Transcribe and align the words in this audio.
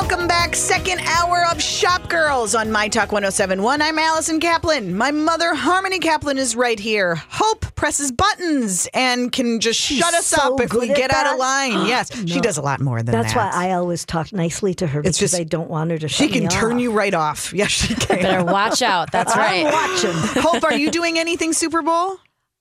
Welcome 0.00 0.28
back. 0.28 0.54
Second 0.54 1.00
hour 1.00 1.44
of 1.50 1.60
Shop 1.60 2.08
Girls 2.08 2.54
on 2.54 2.70
My 2.70 2.86
Talk 2.88 3.10
1071. 3.10 3.82
I'm 3.82 3.98
Allison 3.98 4.38
Kaplan. 4.38 4.96
My 4.96 5.10
mother, 5.10 5.54
Harmony 5.54 5.98
Kaplan, 5.98 6.38
is 6.38 6.54
right 6.54 6.78
here. 6.78 7.16
Hope 7.16 7.74
presses 7.74 8.12
buttons 8.12 8.88
and 8.94 9.32
can 9.32 9.58
just 9.58 9.80
shut 9.80 10.14
us 10.14 10.26
so 10.28 10.54
up 10.54 10.60
if 10.60 10.72
we 10.72 10.86
good 10.86 10.90
at 10.90 10.96
get 10.96 11.10
out 11.10 11.32
of 11.32 11.38
line. 11.38 11.72
Yes, 11.88 12.16
she 12.28 12.40
does 12.40 12.58
a 12.58 12.62
lot 12.62 12.80
more 12.80 13.02
than 13.02 13.06
That's 13.12 13.34
that. 13.34 13.40
That's 13.50 13.56
why 13.56 13.70
I 13.70 13.72
always 13.72 14.04
talk 14.06 14.32
nicely 14.32 14.72
to 14.74 14.86
her 14.86 15.02
because 15.02 15.20
It's 15.20 15.32
just- 15.32 15.34
I 15.40 15.42
don't 15.42 15.68
want 15.68 15.90
her 15.90 15.98
to 15.98 16.08
She 16.08 16.28
can 16.28 16.44
me 16.44 16.48
turn 16.48 16.74
off. 16.76 16.80
you 16.80 16.92
right 16.92 17.14
off. 17.14 17.52
Yes, 17.58 17.70
she 17.72 17.94
can. 17.96 18.22
Better 18.22 18.44
watch 18.44 18.82
out. 18.82 19.10
That's 19.12 19.36
right. 19.36 19.66
I'm 19.66 19.72
watching. 19.72 20.12
Hope, 20.42 20.62
are 20.62 20.74
you 20.74 20.92
doing 20.92 21.18
anything 21.18 21.52
Super 21.52 21.82
Bowl? 21.82 22.18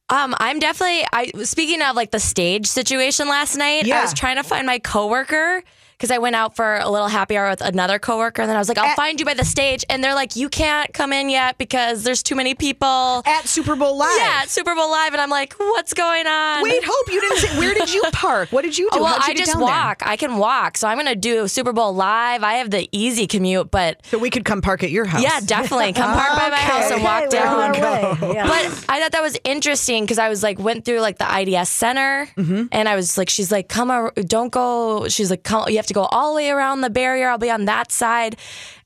Um, 0.09 0.33
I'm 0.39 0.57
definitely. 0.57 1.05
I 1.13 1.31
speaking 1.43 1.83
of 1.83 1.95
like 1.95 2.09
the 2.09 2.19
stage 2.19 2.65
situation 2.65 3.27
last 3.27 3.55
night. 3.57 3.85
Yeah. 3.85 3.99
I 3.99 4.01
was 4.01 4.13
trying 4.13 4.37
to 4.37 4.43
find 4.43 4.65
my 4.65 4.79
coworker 4.79 5.61
because 5.97 6.11
I 6.11 6.19
went 6.19 6.35
out 6.35 6.55
for 6.55 6.75
a 6.77 6.89
little 6.89 7.07
happy 7.07 7.35
hour 7.37 7.49
with 7.49 7.61
another 7.61 7.97
coworker, 7.97 8.43
and 8.43 8.49
then 8.49 8.55
I 8.55 8.59
was 8.59 8.69
like, 8.69 8.77
"I'll 8.77 8.85
At- 8.91 8.95
find 8.95 9.19
you 9.19 9.25
by 9.25 9.33
the 9.33 9.43
stage," 9.45 9.83
and 9.89 10.03
they're 10.03 10.13
like, 10.13 10.35
"You 10.35 10.47
can't 10.47 10.93
come 10.93 11.11
in 11.11 11.27
yet 11.29 11.57
because 11.57 12.03
there's 12.03 12.21
too 12.21 12.35
many 12.35 12.53
people." 12.53 13.23
At 13.25 13.47
Super 13.47 13.75
Bowl 13.75 13.97
Live. 13.97 14.15
yeah, 14.19 14.41
at 14.43 14.49
Super 14.49 14.75
Bowl 14.75 14.91
live, 14.91 15.13
and 15.13 15.21
I'm 15.21 15.31
like, 15.31 15.53
"What's 15.57 15.93
going 15.95 16.27
on?" 16.27 16.61
Wait, 16.63 16.83
Hope, 16.85 17.11
you 17.11 17.19
didn't 17.21 17.37
say, 17.37 17.57
where 17.57 17.73
did 17.73 17.91
you 17.91 18.03
park? 18.13 18.49
What 18.51 18.61
did 18.63 18.77
you 18.77 18.89
do? 18.91 18.99
Oh, 18.99 19.03
well, 19.03 19.15
you 19.15 19.21
I 19.23 19.33
just 19.33 19.53
down 19.53 19.61
there? 19.61 19.67
walk. 19.69 20.03
I 20.05 20.17
can 20.17 20.37
walk, 20.37 20.77
so 20.77 20.87
I'm 20.87 20.97
gonna 20.97 21.15
do 21.15 21.47
Super 21.47 21.73
Bowl 21.73 21.93
live. 21.95 22.43
I 22.43 22.55
have 22.55 22.69
the 22.69 22.87
easy 22.91 23.25
commute, 23.25 23.71
but 23.71 23.99
So 24.11 24.19
we 24.19 24.29
could 24.29 24.45
come 24.45 24.61
park 24.61 24.83
at 24.83 24.91
your 24.91 25.05
house. 25.05 25.23
yeah, 25.23 25.39
definitely 25.39 25.93
come 25.93 26.13
park 26.13 26.39
by 26.39 26.49
my 26.49 26.57
house 26.57 26.91
and 26.91 27.03
walk 27.03 27.23
Okay, 27.23 27.37
down. 27.39 27.57
on 27.59 27.75
our 27.75 27.81
way. 28.21 28.33
Yeah. 28.35 28.47
But 28.47 28.85
I 28.87 29.01
thought 29.01 29.13
that 29.13 29.23
was 29.23 29.37
interesting 29.43 30.03
because 30.03 30.19
I 30.19 30.29
was 30.29 30.43
like 30.43 30.59
went 30.59 30.85
through 30.85 30.99
like 30.99 31.17
the 31.17 31.25
IDS 31.39 31.69
center 31.69 32.29
mm-hmm. 32.37 32.65
and 32.71 32.87
I 32.87 32.95
was 32.95 33.17
like, 33.17 33.29
she's 33.29 33.51
like, 33.51 33.67
come, 33.67 33.89
ar- 33.89 34.13
don't 34.15 34.51
go. 34.51 35.07
She's 35.07 35.31
like, 35.31 35.43
come, 35.43 35.65
you 35.69 35.77
have 35.77 35.86
to 35.87 35.93
go 35.93 36.03
all 36.05 36.31
the 36.33 36.37
way 36.37 36.49
around 36.49 36.81
the 36.81 36.89
barrier. 36.89 37.29
I'll 37.29 37.37
be 37.37 37.51
on 37.51 37.65
that 37.65 37.91
side. 37.91 38.37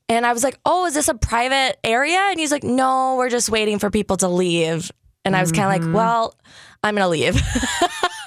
And 0.08 0.26
I 0.26 0.32
was 0.32 0.44
like, 0.44 0.58
oh, 0.66 0.86
is 0.86 0.94
this 0.94 1.08
a 1.08 1.14
private 1.14 1.78
area? 1.84 2.18
And 2.18 2.38
he's 2.38 2.50
like, 2.50 2.64
no, 2.64 3.16
we're 3.16 3.30
just 3.30 3.48
waiting 3.48 3.78
for 3.78 3.90
people 3.90 4.16
to 4.18 4.28
leave. 4.28 4.90
And 5.24 5.36
I 5.36 5.40
was 5.40 5.52
kind 5.52 5.64
of 5.64 5.68
like, 5.68 5.82
mm-hmm. 5.82 5.92
well, 5.92 6.34
I'm 6.82 6.94
gonna 6.96 7.08
leave, 7.08 7.36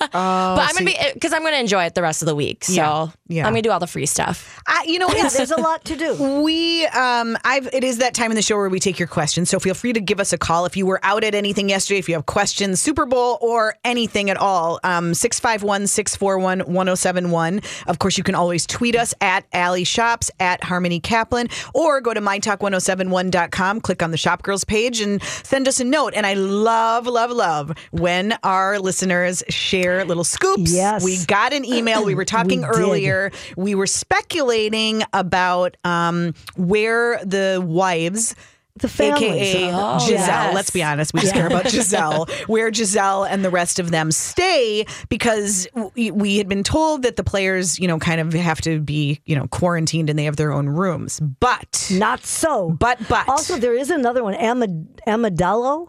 Oh, 0.02 0.09
but 0.11 0.61
I'm 0.61 0.69
so 0.69 0.80
gonna 0.80 0.85
be 0.85 0.97
because 1.13 1.33
I'm 1.33 1.44
gonna 1.44 1.58
enjoy 1.58 1.83
it 1.83 1.94
the 1.94 2.02
rest 2.02 2.22
of 2.22 2.27
the 2.27 2.35
week. 2.35 2.63
So 2.63 2.73
Yeah, 2.73 3.08
yeah. 3.27 3.45
I'm 3.45 3.52
gonna 3.52 3.61
do 3.61 3.72
all 3.72 3.80
the 3.80 3.88
free 3.88 4.05
stuff. 4.05 4.61
You 4.86 5.00
know, 5.00 5.09
yeah, 5.09 5.30
there's 5.30 5.52
a 5.52 5.59
lot 5.59 5.83
to 5.86 5.95
do. 5.95 6.16
We, 6.45 6.86
um, 6.88 7.38
I've, 7.44 7.67
it 7.73 7.83
is 7.83 8.00
that 8.00 8.14
time 8.14 8.30
in 8.30 8.36
the 8.36 8.41
show 8.41 8.58
where 8.58 8.69
we 8.69 8.80
take 8.80 9.00
your 9.00 9.08
questions. 9.08 9.50
So 9.50 9.59
feel 9.59 9.73
free 9.73 9.94
to 9.94 10.02
give 10.02 10.19
us 10.19 10.31
a 10.33 10.38
call 10.38 10.66
if 10.66 10.78
you 10.78 10.86
were 10.86 11.00
out 11.02 11.23
at 11.23 11.33
anything 11.33 11.69
yesterday, 11.69 11.97
if 11.97 12.08
you 12.08 12.16
have 12.16 12.25
questions, 12.25 12.80
Super 12.80 13.06
Bowl 13.06 13.38
or 13.41 13.75
anything 13.83 14.30
at 14.30 14.38
all. 14.38 14.80
Um, 14.83 15.13
651 15.13 15.88
641 15.88 16.59
1071. 16.59 17.61
Of 17.88 18.00
course, 18.00 18.17
you 18.17 18.23
can 18.23 18.36
always 18.36 18.67
tweet 18.67 18.95
us 18.95 19.13
at 19.22 19.45
Alley 19.53 19.86
Shops, 19.86 20.30
at 20.39 20.63
Harmony 20.63 21.00
Kaplan, 21.00 21.47
or 21.73 22.00
go 22.02 22.13
to 22.13 22.22
mytalk1071.com, 22.22 23.81
click 23.81 24.03
on 24.03 24.11
the 24.11 24.17
Shop 24.17 24.44
Girls 24.44 24.63
page, 24.63 25.02
and 25.02 25.23
send 25.23 25.67
us 25.67 25.80
a 25.80 25.86
note. 25.86 26.13
And 26.16 26.25
I 26.25 26.33
love, 26.33 27.08
love, 27.08 27.31
love 27.31 27.73
when 27.91 28.38
our 28.44 28.78
listeners 28.78 29.44
share 29.50 30.06
little 30.06 30.25
scoops. 30.25 30.72
Yes. 30.72 31.03
We 31.03 31.23
got 31.25 31.53
an 31.53 31.66
email. 31.66 32.03
We 32.06 32.13
were 32.13 32.25
talking 32.25 32.61
did. 32.61 32.69
earlier. 32.69 33.31
We 33.56 33.73
were 33.73 33.88
speculating 33.88 34.75
about 35.14 35.78
um, 35.84 36.34
where 36.56 37.23
the 37.26 37.62
wives. 37.66 38.36
The 38.78 38.90
families. 38.90 39.23
AKA 39.56 39.72
Oh, 39.73 40.00
Gisele. 40.00 40.18
yes. 40.18 40.54
Let's 40.54 40.70
be 40.70 40.84
honest. 40.84 41.14
We 41.14 41.22
just 41.22 41.34
care 41.34 41.48
about 41.48 41.64
Gisele. 41.70 42.26
Where 42.48 42.70
Gisele 42.72 43.23
and 43.23 43.44
the 43.46 43.50
rest 43.50 43.80
of 43.80 43.90
them 43.90 44.12
stay 44.12 44.86
because 45.08 45.66
we, 45.96 46.12
we 46.12 46.38
had 46.38 46.50
been 46.50 46.62
told 46.64 47.03
that 47.03 47.16
the 47.16 47.23
players, 47.23 47.80
you 47.80 47.88
know, 47.88 48.00
kind 48.00 48.20
of 48.20 48.34
have 48.34 48.59
to 48.62 48.81
be, 48.81 49.22
you 49.23 49.34
know, 49.34 49.48
quarantined 49.48 50.09
and 50.09 50.20
they 50.20 50.26
have 50.26 50.36
their 50.36 50.52
own 50.52 50.68
rooms. 50.68 51.22
But, 51.22 51.88
Not 51.90 52.26
so. 52.26 52.72
but, 52.72 53.00
but. 53.08 53.30
Also, 53.30 53.56
there 53.58 53.73
is 53.76 53.90
another 53.92 54.26
one, 54.26 54.34
Amad- 54.34 54.88
Amadello. 55.08 55.88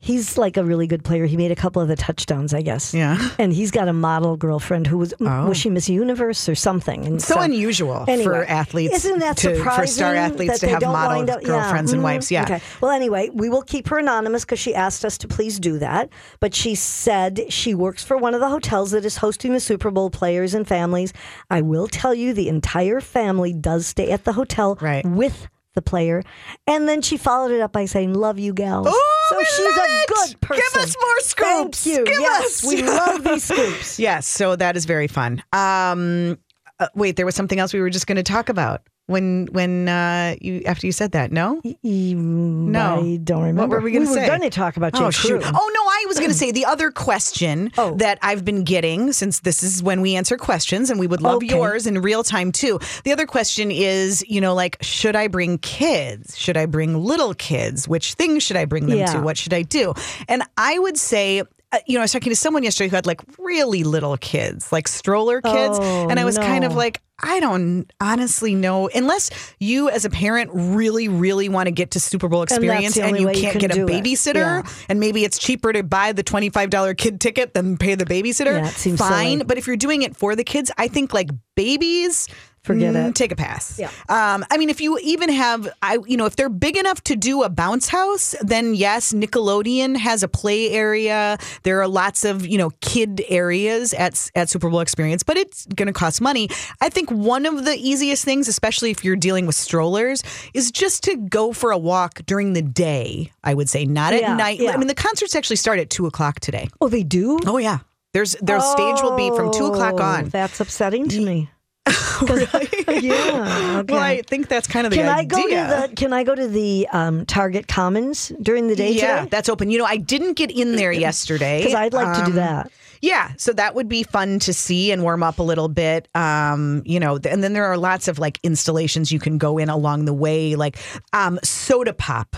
He's 0.00 0.38
like 0.38 0.56
a 0.56 0.64
really 0.64 0.86
good 0.86 1.02
player. 1.02 1.26
He 1.26 1.36
made 1.36 1.50
a 1.50 1.56
couple 1.56 1.82
of 1.82 1.88
the 1.88 1.96
touchdowns, 1.96 2.54
I 2.54 2.62
guess. 2.62 2.94
Yeah. 2.94 3.18
And 3.36 3.52
he's 3.52 3.72
got 3.72 3.88
a 3.88 3.92
model 3.92 4.36
girlfriend 4.36 4.86
who 4.86 4.96
was 4.98 5.12
was 5.18 5.56
she 5.56 5.70
Miss 5.70 5.88
Universe 5.88 6.48
or 6.48 6.54
something? 6.54 7.04
And 7.04 7.20
so 7.20 7.40
unusual 7.40 8.04
Anyway, 8.06 8.22
for 8.24 8.44
athletes. 8.44 9.04
Isn't 9.04 9.18
that 9.18 9.36
to, 9.38 9.56
surprising? 9.56 9.82
For 9.82 9.86
star 9.88 10.14
athletes 10.14 10.60
to 10.60 10.68
have 10.68 10.82
model 10.82 11.22
up- 11.28 11.42
yeah, 11.42 11.46
girlfriends 11.48 11.92
and 11.92 12.00
mhm, 12.00 12.04
wives. 12.04 12.30
Yeah. 12.30 12.44
Okay. 12.44 12.60
Well, 12.80 12.92
anyway, 12.92 13.28
we 13.34 13.48
will 13.48 13.62
keep 13.62 13.88
her 13.88 13.98
anonymous 13.98 14.44
because 14.44 14.60
she 14.60 14.72
asked 14.72 15.04
us 15.04 15.18
to 15.18 15.28
please 15.28 15.58
do 15.58 15.78
that. 15.80 16.10
But 16.38 16.54
she 16.54 16.76
said 16.76 17.46
she 17.52 17.74
works 17.74 18.04
for 18.04 18.16
one 18.16 18.34
of 18.34 18.40
the 18.40 18.48
hotels 18.48 18.92
that 18.92 19.04
is 19.04 19.16
hosting 19.16 19.52
the 19.52 19.60
Super 19.60 19.90
Bowl 19.90 20.10
players 20.10 20.54
and 20.54 20.66
families. 20.66 21.12
I 21.50 21.60
will 21.60 21.88
tell 21.88 22.14
you, 22.14 22.32
the 22.32 22.48
entire 22.48 23.00
family 23.00 23.52
does 23.52 23.88
stay 23.88 24.12
at 24.12 24.24
the 24.24 24.34
hotel 24.34 24.78
Right. 24.80 25.04
with 25.04 25.48
the 25.78 25.90
player. 25.90 26.22
And 26.66 26.88
then 26.88 27.02
she 27.02 27.16
followed 27.16 27.52
it 27.52 27.60
up 27.60 27.72
by 27.72 27.84
saying, 27.84 28.14
Love 28.14 28.38
you, 28.38 28.52
gals. 28.52 28.88
Oh, 28.90 29.26
so 29.30 29.38
she's 29.44 29.76
a 29.76 30.06
good 30.08 30.40
person. 30.40 30.62
Give 30.74 30.82
us 30.82 30.96
more 31.00 31.20
scoops. 31.20 31.84
Thank 31.84 31.98
you. 31.98 32.04
Give 32.04 32.20
yes, 32.20 32.64
us. 32.64 32.72
we 32.72 32.82
love 32.82 33.24
these 33.24 33.44
scoops. 33.52 33.98
Yes, 33.98 34.26
so 34.26 34.56
that 34.56 34.76
is 34.76 34.84
very 34.84 35.06
fun. 35.06 35.42
Um, 35.52 36.38
uh, 36.80 36.88
wait, 36.94 37.16
there 37.16 37.26
was 37.26 37.34
something 37.34 37.58
else 37.58 37.72
we 37.72 37.80
were 37.80 37.90
just 37.90 38.06
going 38.06 38.16
to 38.16 38.22
talk 38.22 38.48
about 38.48 38.82
when 39.08 39.48
when 39.52 39.88
uh, 39.88 40.36
you 40.40 40.62
after 40.64 40.86
you 40.86 40.92
said 40.92 41.12
that. 41.12 41.32
No, 41.32 41.60
no, 41.82 43.00
I 43.02 43.16
don't 43.24 43.40
remember. 43.42 43.62
What 43.62 43.70
were 43.70 43.80
we 43.80 43.90
gonna 43.92 44.06
say? 44.06 44.20
were 44.22 44.26
going 44.28 44.42
to 44.42 44.50
talk 44.50 44.76
about 44.76 44.94
J. 44.94 45.04
oh 45.04 45.10
shoot! 45.10 45.42
Crew. 45.42 45.50
Oh 45.52 45.70
no, 45.74 45.80
I 45.82 46.04
was 46.06 46.18
going 46.18 46.30
to 46.30 46.36
say 46.36 46.52
the 46.52 46.64
other 46.66 46.90
question 46.90 47.72
Oh. 47.78 47.94
that 47.96 48.18
I've 48.22 48.44
been 48.44 48.64
getting 48.64 49.12
since 49.12 49.40
this 49.40 49.62
is 49.62 49.82
when 49.82 50.00
we 50.00 50.14
answer 50.14 50.36
questions, 50.36 50.90
and 50.90 51.00
we 51.00 51.06
would 51.06 51.22
love 51.22 51.36
Okay. 51.38 51.48
yours 51.48 51.86
in 51.86 52.00
real 52.02 52.22
time 52.22 52.52
too. 52.52 52.78
The 53.04 53.12
other 53.12 53.26
question 53.26 53.70
is, 53.70 54.24
you 54.28 54.40
know, 54.40 54.54
like 54.54 54.76
should 54.82 55.16
I 55.16 55.28
bring 55.28 55.58
kids? 55.58 56.38
Should 56.38 56.56
I 56.56 56.66
bring 56.66 56.94
little 57.02 57.34
kids? 57.34 57.88
Which 57.88 58.14
things 58.14 58.42
should 58.42 58.56
I 58.56 58.64
bring 58.66 58.86
them 58.86 58.98
Yeah. 58.98 59.06
to? 59.14 59.20
What 59.20 59.36
should 59.38 59.54
I 59.54 59.62
do? 59.62 59.94
And 60.28 60.42
I 60.56 60.78
would 60.78 60.96
say. 60.98 61.42
Uh, 61.70 61.78
you 61.86 61.94
know, 61.94 62.00
I 62.00 62.04
was 62.04 62.12
talking 62.12 62.30
to 62.30 62.36
someone 62.36 62.62
yesterday 62.62 62.88
who 62.88 62.96
had 62.96 63.04
like 63.06 63.20
really 63.38 63.84
little 63.84 64.16
kids, 64.16 64.72
like 64.72 64.88
stroller 64.88 65.42
kids. 65.42 65.78
Oh, 65.78 66.08
and 66.08 66.18
I 66.18 66.24
was 66.24 66.38
kind 66.38 66.64
of 66.64 66.74
like, 66.74 67.02
I 67.22 67.40
don't 67.40 67.92
honestly 68.00 68.54
know. 68.54 68.88
Unless 68.94 69.28
you, 69.58 69.90
as 69.90 70.06
a 70.06 70.10
parent, 70.10 70.50
really, 70.54 71.08
really 71.08 71.50
want 71.50 71.66
to 71.66 71.70
get 71.70 71.90
to 71.90 72.00
Super 72.00 72.26
Bowl 72.28 72.42
experience 72.42 72.94
the 72.94 73.02
and, 73.04 73.18
you 73.18 73.26
can't 73.32 73.52
can 73.52 73.60
get 73.60 73.76
a 73.76 73.80
babysitter, 73.84 74.64
Yeah. 74.64 74.70
and 74.88 74.98
maybe 74.98 75.24
it's 75.24 75.38
cheaper 75.38 75.72
to 75.74 75.82
buy 75.82 76.12
the 76.12 76.24
$25 76.24 76.96
kid 76.96 77.20
ticket 77.20 77.52
than 77.52 77.76
pay 77.76 77.94
the 77.96 78.06
babysitter, 78.06 78.62
Yeah, 78.62 78.96
fine. 78.96 79.30
silly. 79.38 79.44
But 79.44 79.58
if 79.58 79.66
you're 79.66 79.76
doing 79.76 80.00
it 80.02 80.16
for 80.16 80.34
the 80.36 80.44
kids, 80.44 80.70
I 80.78 80.88
think 80.88 81.12
like 81.12 81.28
babies, 81.54 82.28
Forget 82.68 82.94
mm, 82.94 83.08
it. 83.08 83.14
Take 83.14 83.32
a 83.32 83.36
pass. 83.36 83.78
Yeah. 83.78 83.90
Um, 84.08 84.44
I 84.50 84.58
mean, 84.58 84.68
if 84.70 84.80
you 84.80 84.98
even 85.02 85.28
have, 85.30 85.68
I, 85.82 85.98
you 86.06 86.16
know, 86.16 86.26
if 86.26 86.36
they're 86.36 86.48
big 86.48 86.76
enough 86.76 87.02
to 87.04 87.16
do 87.16 87.42
a 87.42 87.48
bounce 87.48 87.88
house, 87.88 88.34
then 88.42 88.74
yes, 88.74 89.12
Nickelodeon 89.12 89.96
has 89.96 90.22
a 90.22 90.28
play 90.28 90.70
area. 90.70 91.38
There 91.62 91.80
are 91.80 91.88
lots 91.88 92.24
of, 92.24 92.46
you 92.46 92.58
know, 92.58 92.70
kid 92.80 93.22
areas 93.28 93.92
at 93.94 94.30
at 94.34 94.48
Super 94.48 94.68
Bowl 94.70 94.80
Experience, 94.80 95.22
but 95.22 95.36
it's 95.36 95.66
going 95.74 95.86
to 95.86 95.92
cost 95.92 96.20
money. 96.20 96.48
I 96.80 96.88
think 96.90 97.10
one 97.10 97.46
of 97.46 97.64
the 97.64 97.74
easiest 97.74 98.24
things, 98.24 98.48
especially 98.48 98.90
if 98.90 99.02
you're 99.04 99.16
dealing 99.16 99.46
with 99.46 99.56
strollers, 99.56 100.22
is 100.54 100.70
just 100.70 101.02
to 101.04 101.16
go 101.16 101.52
for 101.52 101.70
a 101.72 101.78
walk 101.78 102.20
during 102.26 102.52
the 102.52 102.62
day. 102.62 103.32
I 103.42 103.54
would 103.54 103.70
say, 103.70 103.86
not 103.86 104.12
at 104.12 104.20
Yeah, 104.20 104.36
night. 104.36 104.60
yeah. 104.60 104.72
I 104.72 104.76
mean, 104.76 104.88
the 104.88 104.94
concerts 104.94 105.34
actually 105.34 105.56
start 105.56 105.78
at 105.78 105.88
two 105.90 106.06
o'clock 106.06 106.38
today. 106.40 106.68
Oh, 106.80 106.88
they 106.88 107.02
do? 107.02 107.38
Oh 107.46 107.56
yeah. 107.56 107.78
There's 108.14 108.32
their 108.42 108.60
stage 108.60 109.02
will 109.02 109.16
be 109.16 109.28
from 109.36 109.52
two 109.52 109.66
o'clock 109.66 109.94
Oh, 109.98 110.02
on. 110.02 110.28
That's 110.30 110.60
upsetting 110.60 111.08
to 111.10 111.20
me. 111.20 111.48
really? 112.22 112.68
Yeah. 113.08 113.78
Okay. 113.80 113.92
Well, 113.92 114.02
I 114.02 114.22
think 114.22 114.48
that's 114.48 114.66
kind 114.66 114.86
of 114.86 114.90
the 114.90 114.96
can 114.96 115.08
I 115.08 115.20
idea. 115.20 115.28
go 115.28 115.42
to 115.48 115.88
the 115.88 115.94
Can 115.96 116.12
I 116.12 116.24
go 116.24 116.34
to 116.34 116.48
the 116.48 116.88
um, 116.92 117.24
Target 117.26 117.68
Commons 117.68 118.32
during 118.42 118.66
the 118.68 118.74
day 118.74 118.92
yeah, 118.92 119.20
today? 119.20 119.28
that's 119.30 119.48
open. 119.48 119.70
You 119.70 119.78
know, 119.78 119.84
I 119.84 119.98
didn't 119.98 120.34
get 120.34 120.50
in 120.50 120.74
there 120.76 120.90
yesterday 121.06 121.58
Because 121.58 121.74
I'd 121.74 121.92
like 121.92 122.16
to 122.18 122.24
do 122.24 122.30
Um, 122.30 122.36
that. 122.36 122.72
Yeah, 123.00 123.30
so 123.36 123.52
that 123.52 123.76
would 123.76 123.88
be 123.88 124.02
fun 124.02 124.40
to 124.40 124.52
see 124.52 124.90
and 124.90 125.04
warm 125.04 125.22
up 125.22 125.38
a 125.38 125.42
little 125.44 125.68
bit. 125.68 126.08
Um, 126.16 126.82
you 126.84 126.98
know, 126.98 127.20
and 127.30 127.44
then 127.44 127.52
there 127.52 127.66
are 127.66 127.76
lots 127.78 128.08
of 128.08 128.18
like 128.18 128.40
installations 128.42 129.12
you 129.12 129.20
can 129.20 129.38
go 129.38 129.56
in 129.58 129.68
along 129.68 130.06
the 130.06 130.14
way, 130.14 130.56
like 130.56 130.76
um, 131.12 131.38
soda 131.44 131.92
pop. 131.92 132.34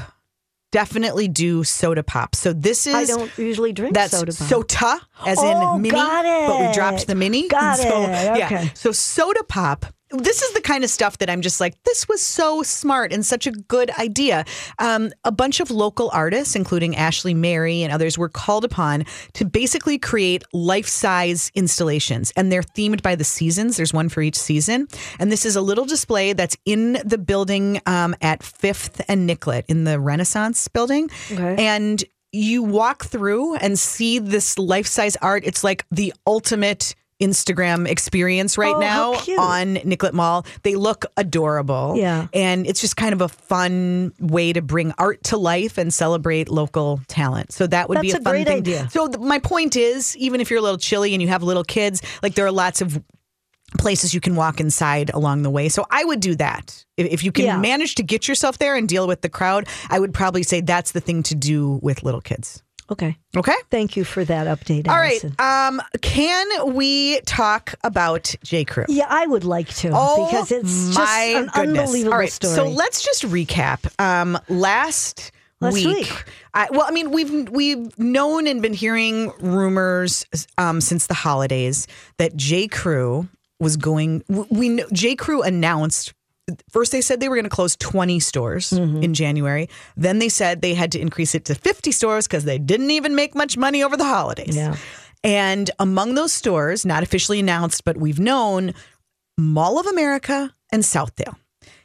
Definitely 0.72 1.26
do 1.26 1.64
soda 1.64 2.02
pop. 2.02 2.36
So 2.36 2.52
this 2.52 2.86
is 2.86 2.94
I 2.94 3.04
don't 3.04 3.36
usually 3.36 3.72
drink 3.72 3.94
that's 3.94 4.16
soda 4.16 4.32
pop. 4.32 4.48
sota, 4.48 5.00
as 5.26 5.38
Oh, 5.40 5.74
in 5.76 5.82
mini, 5.82 5.94
got 5.94 6.24
but 6.46 6.66
we 6.66 6.72
dropped 6.72 7.06
the 7.06 7.14
mini. 7.14 7.48
Got 7.48 7.78
so, 7.78 8.02
it. 8.02 8.38
Yeah. 8.38 8.46
Okay. 8.46 8.70
So 8.74 8.92
soda 8.92 9.42
pop. 9.44 9.86
This 10.12 10.42
is 10.42 10.52
the 10.52 10.60
kind 10.60 10.82
of 10.82 10.90
stuff 10.90 11.18
that 11.18 11.30
I'm 11.30 11.40
just 11.40 11.60
like, 11.60 11.80
this 11.84 12.08
was 12.08 12.20
so 12.20 12.62
smart 12.62 13.12
and 13.12 13.24
such 13.24 13.46
a 13.46 13.52
good 13.52 13.90
idea. 13.98 14.44
Um, 14.78 15.10
a 15.24 15.30
bunch 15.30 15.60
of 15.60 15.70
local 15.70 16.10
artists, 16.12 16.56
including 16.56 16.96
Ashley 16.96 17.34
Mary 17.34 17.82
and 17.82 17.92
others, 17.92 18.18
were 18.18 18.28
called 18.28 18.64
upon 18.64 19.04
to 19.34 19.44
basically 19.44 19.98
create 19.98 20.42
life 20.52 20.88
size 20.88 21.52
installations. 21.54 22.32
And 22.36 22.50
they're 22.50 22.62
themed 22.62 23.02
by 23.02 23.14
the 23.14 23.24
seasons. 23.24 23.76
There's 23.76 23.92
one 23.92 24.08
for 24.08 24.20
each 24.20 24.36
season. 24.36 24.88
And 25.18 25.30
this 25.30 25.46
is 25.46 25.54
a 25.54 25.62
little 25.62 25.84
display 25.84 26.32
that's 26.32 26.56
in 26.64 26.94
the 27.04 27.18
building 27.18 27.80
um, 27.86 28.16
at 28.20 28.42
Fifth 28.42 29.00
and 29.08 29.26
Nicollet 29.26 29.64
in 29.68 29.84
the 29.84 30.00
Renaissance 30.00 30.66
building. 30.68 31.08
Okay. 31.30 31.54
And 31.58 32.02
you 32.32 32.62
walk 32.62 33.04
through 33.04 33.56
and 33.56 33.78
see 33.78 34.18
this 34.18 34.58
life 34.58 34.86
size 34.86 35.16
art. 35.16 35.42
It's 35.44 35.64
like 35.64 35.84
the 35.90 36.12
ultimate 36.26 36.94
Instagram 37.20 37.86
experience 37.88 38.56
right 38.58 38.74
Oh, 38.74 38.80
now 38.80 39.12
on 39.42 39.74
Nicollet 39.84 40.14
Mall. 40.14 40.46
They 40.62 40.74
look 40.74 41.04
adorable. 41.16 41.94
Yeah. 41.96 42.28
And 42.32 42.66
it's 42.66 42.80
just 42.80 42.96
kind 42.96 43.12
of 43.12 43.20
a 43.20 43.28
fun 43.28 44.12
way 44.18 44.52
to 44.52 44.62
bring 44.62 44.92
art 44.98 45.22
to 45.24 45.36
life 45.36 45.78
and 45.78 45.92
celebrate 45.92 46.48
local 46.48 47.00
talent. 47.08 47.52
So 47.52 47.66
that 47.66 47.88
would 47.88 48.00
be 48.00 48.10
a, 48.10 48.16
a 48.16 48.20
fun 48.20 48.32
great 48.32 48.46
thing. 48.46 48.58
idea. 48.58 48.88
So 48.90 49.06
th- 49.08 49.18
my 49.20 49.38
point 49.38 49.76
is, 49.76 50.16
even 50.16 50.40
if 50.40 50.50
you're 50.50 50.58
a 50.58 50.62
little 50.62 50.78
chilly 50.78 51.12
and 51.14 51.20
you 51.22 51.28
have 51.28 51.42
little 51.42 51.64
kids, 51.64 52.02
like 52.22 52.34
there 52.34 52.46
are 52.46 52.52
lots 52.52 52.80
of 52.80 53.02
places 53.78 54.12
you 54.12 54.20
can 54.20 54.34
walk 54.34 54.58
inside 54.58 55.10
along 55.14 55.42
the 55.42 55.50
way. 55.50 55.68
So 55.68 55.86
I 55.90 56.04
would 56.04 56.18
do 56.20 56.34
that. 56.36 56.84
If, 56.96 57.06
if 57.06 57.22
you 57.24 57.30
can 57.30 57.44
Yeah. 57.44 57.56
manage 57.58 57.94
to 57.96 58.02
get 58.02 58.26
yourself 58.26 58.58
there 58.58 58.74
and 58.74 58.88
deal 58.88 59.06
with 59.06 59.20
the 59.20 59.28
crowd, 59.28 59.68
I 59.88 60.00
would 60.00 60.12
probably 60.12 60.42
say 60.42 60.60
that's 60.60 60.90
the 60.90 61.00
thing 61.00 61.22
to 61.24 61.34
do 61.36 61.78
with 61.82 62.02
little 62.02 62.20
kids. 62.20 62.62
Okay. 62.90 63.16
Okay? 63.36 63.54
Thank 63.70 63.96
you 63.96 64.04
for 64.04 64.24
that 64.24 64.46
update. 64.46 64.88
All 64.88 64.96
right. 64.96 65.22
Allison. 65.24 65.34
Um, 65.38 65.82
can 66.02 66.74
we 66.74 67.20
talk 67.20 67.74
about 67.84 68.34
J. 68.42 68.64
Crew? 68.64 68.84
Yeah, 68.88 69.06
I 69.08 69.26
would 69.26 69.44
like 69.44 69.68
to 69.76 69.90
Oh, 69.94 70.26
because 70.26 70.50
it's 70.50 70.86
just 70.88 70.98
my 70.98 71.22
an 71.36 71.46
goodness. 71.54 71.80
unbelievable 71.80 72.12
All 72.14 72.18
right, 72.18 72.32
story. 72.32 72.54
So 72.54 72.68
let's 72.68 73.02
just 73.04 73.22
recap. 73.24 73.88
Um, 74.00 74.38
last 74.48 75.30
Last 75.60 75.74
week, 75.74 75.86
week. 75.98 76.24
I, 76.54 76.68
well, 76.70 76.86
I 76.88 76.90
mean, 76.90 77.10
we've 77.10 77.48
we've 77.50 77.96
known 77.98 78.46
and 78.46 78.62
been 78.62 78.72
hearing 78.72 79.30
rumors 79.40 80.24
um, 80.56 80.80
since 80.80 81.06
the 81.06 81.12
holidays 81.14 81.86
that 82.16 82.34
J. 82.34 82.66
Crew 82.66 83.28
was 83.58 83.76
going. 83.76 84.24
We 84.50 84.70
know 84.70 84.86
J. 84.92 85.16
Crew 85.16 85.42
announced. 85.42 86.14
First, 86.70 86.92
they 86.92 87.00
said 87.00 87.20
they 87.20 87.28
were 87.28 87.36
going 87.36 87.44
to 87.44 87.50
close 87.50 87.76
20 87.76 88.20
stores 88.20 88.70
Mm-hmm. 88.70 89.02
in 89.02 89.14
January. 89.14 89.68
Then 89.96 90.18
they 90.18 90.28
said 90.28 90.62
they 90.62 90.74
had 90.74 90.92
to 90.92 91.00
increase 91.00 91.34
it 91.34 91.44
to 91.46 91.54
50 91.54 91.92
stores 91.92 92.26
because 92.26 92.44
they 92.44 92.58
didn't 92.58 92.90
even 92.90 93.14
make 93.14 93.34
much 93.34 93.56
money 93.56 93.82
over 93.82 93.96
the 93.96 94.04
holidays. 94.04 94.56
Yeah. 94.56 94.76
And 95.22 95.70
among 95.78 96.14
those 96.14 96.32
stores, 96.32 96.86
not 96.86 97.02
officially 97.02 97.40
announced, 97.40 97.84
but 97.84 97.96
we've 97.96 98.18
known 98.20 98.72
Mall 99.36 99.78
of 99.78 99.86
America 99.86 100.54
and 100.72 100.82
Southdale. 100.82 101.36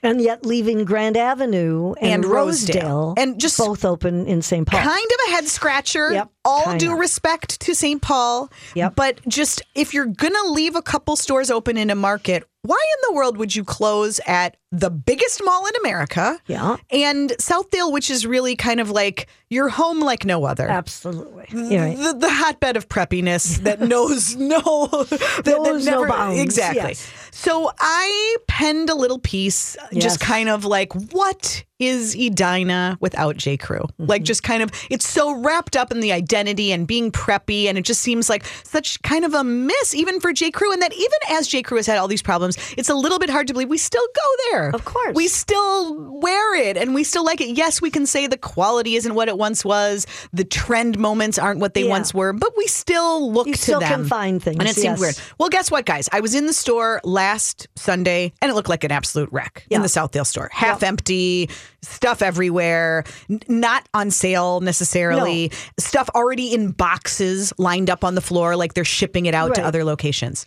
and 0.03 0.21
yet 0.21 0.45
leaving 0.45 0.85
Grand 0.85 1.17
Avenue 1.17 1.94
and, 2.00 2.23
And 2.23 2.25
Rosedale. 2.25 2.83
Rosedale, 2.83 3.13
And 3.17 3.39
just- 3.39 3.57
both 3.57 3.83
open 3.83 4.27
in 4.27 4.41
St. 4.44 4.67
Paul. 4.67 4.79
Kind 4.79 5.06
of 5.12 5.19
a 5.27 5.31
head 5.31 5.47
scratcher. 5.47 6.13
Yep, 6.13 6.29
All 6.45 6.63
kinda. 6.63 6.77
due 6.79 6.95
respect 6.95 7.59
to 7.62 7.73
St. 7.73 8.00
Paul. 8.01 8.51
Yep. 8.75 8.94
But 8.95 9.27
just 9.27 9.63
if 9.73 9.94
you're 9.95 10.06
going 10.06 10.33
to 10.33 10.51
leave 10.51 10.75
a 10.75 10.81
couple 10.83 11.15
stores 11.15 11.50
open 11.50 11.75
in 11.75 11.89
a 11.89 11.95
market, 11.95 12.44
why 12.65 12.81
in 12.83 13.09
the 13.09 13.15
world 13.15 13.38
would 13.38 13.56
you 13.56 13.63
close 13.63 14.19
at 14.27 14.57
the 14.71 14.89
biggest 14.89 15.41
mall 15.44 15.65
in 15.67 15.73
America? 15.81 16.38
Yeah. 16.47 16.77
And 16.91 17.29
Southdale, 17.39 17.94
which 17.94 18.09
is 18.09 18.25
really 18.25 18.56
kind 18.56 18.79
of 18.79 18.89
like 18.89 19.27
your 19.50 19.69
home 19.69 20.00
like 20.01 20.25
no 20.25 20.44
other. 20.45 20.67
Absolutely. 20.67 21.45
Yeah, 21.53 21.83
right. 21.85 21.97
the, 21.97 22.13
the 22.13 22.29
hotbed 22.29 22.75
of 22.75 22.89
preppiness 22.89 23.57
that 23.63 23.79
knows 23.79 24.35
no 24.35 24.59
that, 24.59 25.41
that 25.45 25.62
Knows 25.63 25.85
no 25.85 25.91
never 25.91 26.07
bounds, 26.07 26.41
exactly. 26.41 26.81
yes. 26.89 27.12
So 27.31 27.71
I 27.79 28.38
penned 28.47 28.89
a 28.89 28.95
little 28.95 29.19
piece, 29.19 29.77
Yes. 29.91 30.03
just 30.03 30.19
kind 30.19 30.50
of 30.50 30.65
like 30.65 30.94
what 31.13 31.63
is 31.80 32.16
Edina 32.16 32.98
without 33.01 33.38
J 33.38 33.57
Crew? 33.57 33.80
Mm-hmm. 33.80 34.06
Like 34.06 34.24
just 34.24 34.44
kind 34.44 34.63
of 34.63 34.72
it's 34.89 35.07
so 35.07 35.33
wrapped 35.42 35.75
up 35.75 35.92
in 35.92 36.00
the 36.00 36.12
identity 36.12 36.72
and 36.72 36.88
being 36.88 37.12
preppy, 37.12 37.66
and 37.66 37.77
it 37.77 37.83
just 37.83 38.01
seems 38.01 38.30
like 38.30 38.45
such 38.63 39.01
kind 39.01 39.25
of 39.25 39.33
a 39.33 39.44
miss 39.44 39.94
even 39.94 40.19
for 40.19 40.31
J 40.33 40.51
Crew. 40.51 40.72
And 40.72 40.81
that 40.81 40.94
even 40.94 41.19
as 41.30 41.48
J 41.48 41.62
Crew 41.62 41.77
has 41.77 41.88
had 41.88 41.98
all 41.98 42.07
these 42.07 42.22
problems, 42.22 42.57
it's 42.77 42.89
a 42.89 42.95
little 42.95 43.19
bit 43.19 43.30
hard 43.30 43.48
to 43.48 43.54
believe 43.54 43.69
we 43.69 43.77
still 43.77 44.06
go 44.16 44.22
there. 44.51 44.69
Of 44.69 44.86
course. 44.86 45.16
we 45.16 45.27
still 45.27 46.19
wear 46.22 46.56
it 46.56 46.77
and 46.77 46.94
we 46.94 47.04
still 47.04 47.24
like 47.25 47.42
it. 47.42 47.57
Yes, 47.57 47.81
we 47.81 47.89
can 47.92 48.06
say 48.06 48.27
the 48.27 48.38
quality 48.38 48.95
isn't 48.95 49.13
what 49.16 49.27
it 49.27 49.38
once 49.38 49.63
was. 49.66 50.07
The 50.33 50.44
trend 50.45 50.98
moments 50.98 51.38
aren't 51.38 51.60
what 51.60 51.74
they 51.74 51.83
Yeah. 51.83 51.89
once 51.89 52.13
were, 52.13 52.33
but 52.33 52.51
we 52.57 52.68
still 52.68 53.31
look 53.31 53.48
You 53.48 53.54
to 53.54 53.60
still 53.62 53.80
them. 53.80 53.89
can 53.89 54.06
find 54.07 54.42
things, 54.42 54.57
And 54.60 54.68
it 54.68 54.75
seemed 54.75 54.98
yes. 54.98 55.00
weird. 55.00 55.16
Well, 55.39 55.50
guess 55.50 55.69
what, 55.69 55.86
guys? 55.86 56.10
I 56.12 56.19
was 56.22 56.36
in 56.36 56.45
the 56.45 56.54
store 56.54 57.01
last 57.04 57.68
Sunday 57.75 58.33
and 58.42 58.50
it 58.51 58.56
looked 58.56 58.69
like 58.69 58.83
an 58.83 58.92
absolute 58.92 59.30
wreck 59.31 59.66
Yeah. 59.69 59.77
in 59.77 59.81
the 59.81 59.88
Southdale 59.89 60.25
store. 60.25 60.50
Half 60.51 60.83
empty, 60.83 61.50
stuff 61.86 62.22
everywhere, 62.22 63.04
n- 63.30 63.40
not 63.48 63.88
on 63.94 64.12
sale 64.12 64.60
necessarily, 64.62 65.52
stuff 65.80 66.10
already 66.16 66.54
in 66.54 66.72
boxes 66.72 67.54
lined 67.58 67.90
up 67.90 68.04
on 68.04 68.16
the 68.16 68.22
floor 68.22 68.56
like 68.56 68.74
they're 68.74 68.84
shipping 68.84 69.26
it 69.26 69.34
out 69.34 69.56
to 69.56 69.62
other 69.64 69.84
locations. 69.84 70.46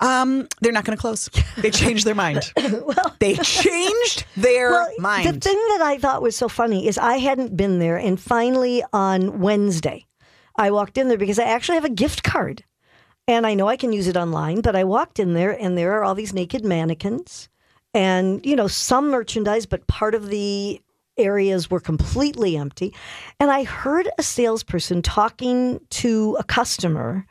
Um, 0.00 0.48
they're 0.60 0.72
not 0.72 0.84
going 0.84 0.96
to 0.96 1.00
close. 1.00 1.30
They 1.56 1.70
changed 1.70 2.04
their 2.04 2.16
mind. 2.16 2.52
they 3.20 3.36
changed 3.36 4.24
their 4.36 4.70
Well, 4.70 4.88
mind. 4.98 5.26
the 5.28 5.38
thing 5.40 5.56
that 5.56 5.80
I 5.82 5.98
thought 5.98 6.20
was 6.20 6.36
so 6.36 6.48
funny 6.48 6.88
is 6.88 6.98
I 6.98 7.16
hadn't 7.18 7.56
been 7.56 7.78
there, 7.78 7.96
and 7.96 8.20
finally 8.20 8.82
on 8.92 9.40
Wednesday, 9.40 10.04
I 10.56 10.72
walked 10.72 10.98
in 10.98 11.08
there 11.08 11.16
because 11.16 11.38
I 11.38 11.44
actually 11.44 11.76
have 11.76 11.84
a 11.84 11.88
gift 11.90 12.22
card, 12.24 12.64
and 13.28 13.46
I 13.46 13.54
know 13.54 13.68
I 13.68 13.76
can 13.76 13.92
use 13.92 14.08
it 14.08 14.16
online. 14.16 14.60
But 14.62 14.74
I 14.76 14.82
walked 14.84 15.20
in 15.20 15.32
there, 15.32 15.52
and 15.52 15.78
there 15.78 15.92
are 15.94 16.04
all 16.04 16.14
these 16.16 16.34
naked 16.34 16.64
mannequins, 16.64 17.48
and 17.94 18.44
you 18.44 18.56
know 18.56 18.66
some 18.66 19.10
merchandise, 19.10 19.64
but 19.64 19.86
part 19.86 20.14
of 20.14 20.28
the 20.28 20.80
areas 21.16 21.70
were 21.70 21.80
completely 21.80 22.56
empty. 22.56 22.92
And 23.38 23.50
I 23.50 23.64
heard 23.64 24.08
a 24.18 24.22
salesperson 24.22 25.00
talking 25.00 25.80
to 25.90 26.36
a 26.38 26.44
customer. 26.44 27.24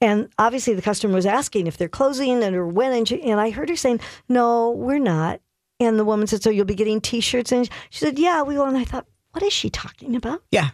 And 0.00 0.28
obviously, 0.38 0.74
the 0.74 0.82
customer 0.82 1.14
was 1.14 1.26
asking 1.26 1.66
if 1.66 1.76
they're 1.76 1.88
closing 1.88 2.42
and 2.42 2.54
or 2.54 2.66
when. 2.66 2.92
And, 2.92 3.08
she, 3.08 3.22
and 3.22 3.40
I 3.40 3.50
heard 3.50 3.68
her 3.68 3.76
saying, 3.76 4.00
"No, 4.28 4.70
we're 4.70 4.98
not." 4.98 5.40
And 5.80 5.98
the 5.98 6.04
woman 6.04 6.26
said, 6.26 6.42
"So 6.42 6.50
you'll 6.50 6.64
be 6.66 6.74
getting 6.74 7.00
T-shirts?" 7.00 7.52
And 7.52 7.68
she 7.90 8.00
said, 8.00 8.18
"Yeah, 8.18 8.42
we 8.42 8.56
will." 8.56 8.66
And 8.66 8.76
I 8.76 8.84
thought, 8.84 9.06
"What 9.30 9.42
is 9.42 9.52
she 9.52 9.70
talking 9.70 10.16
about?" 10.16 10.42
yeah. 10.50 10.70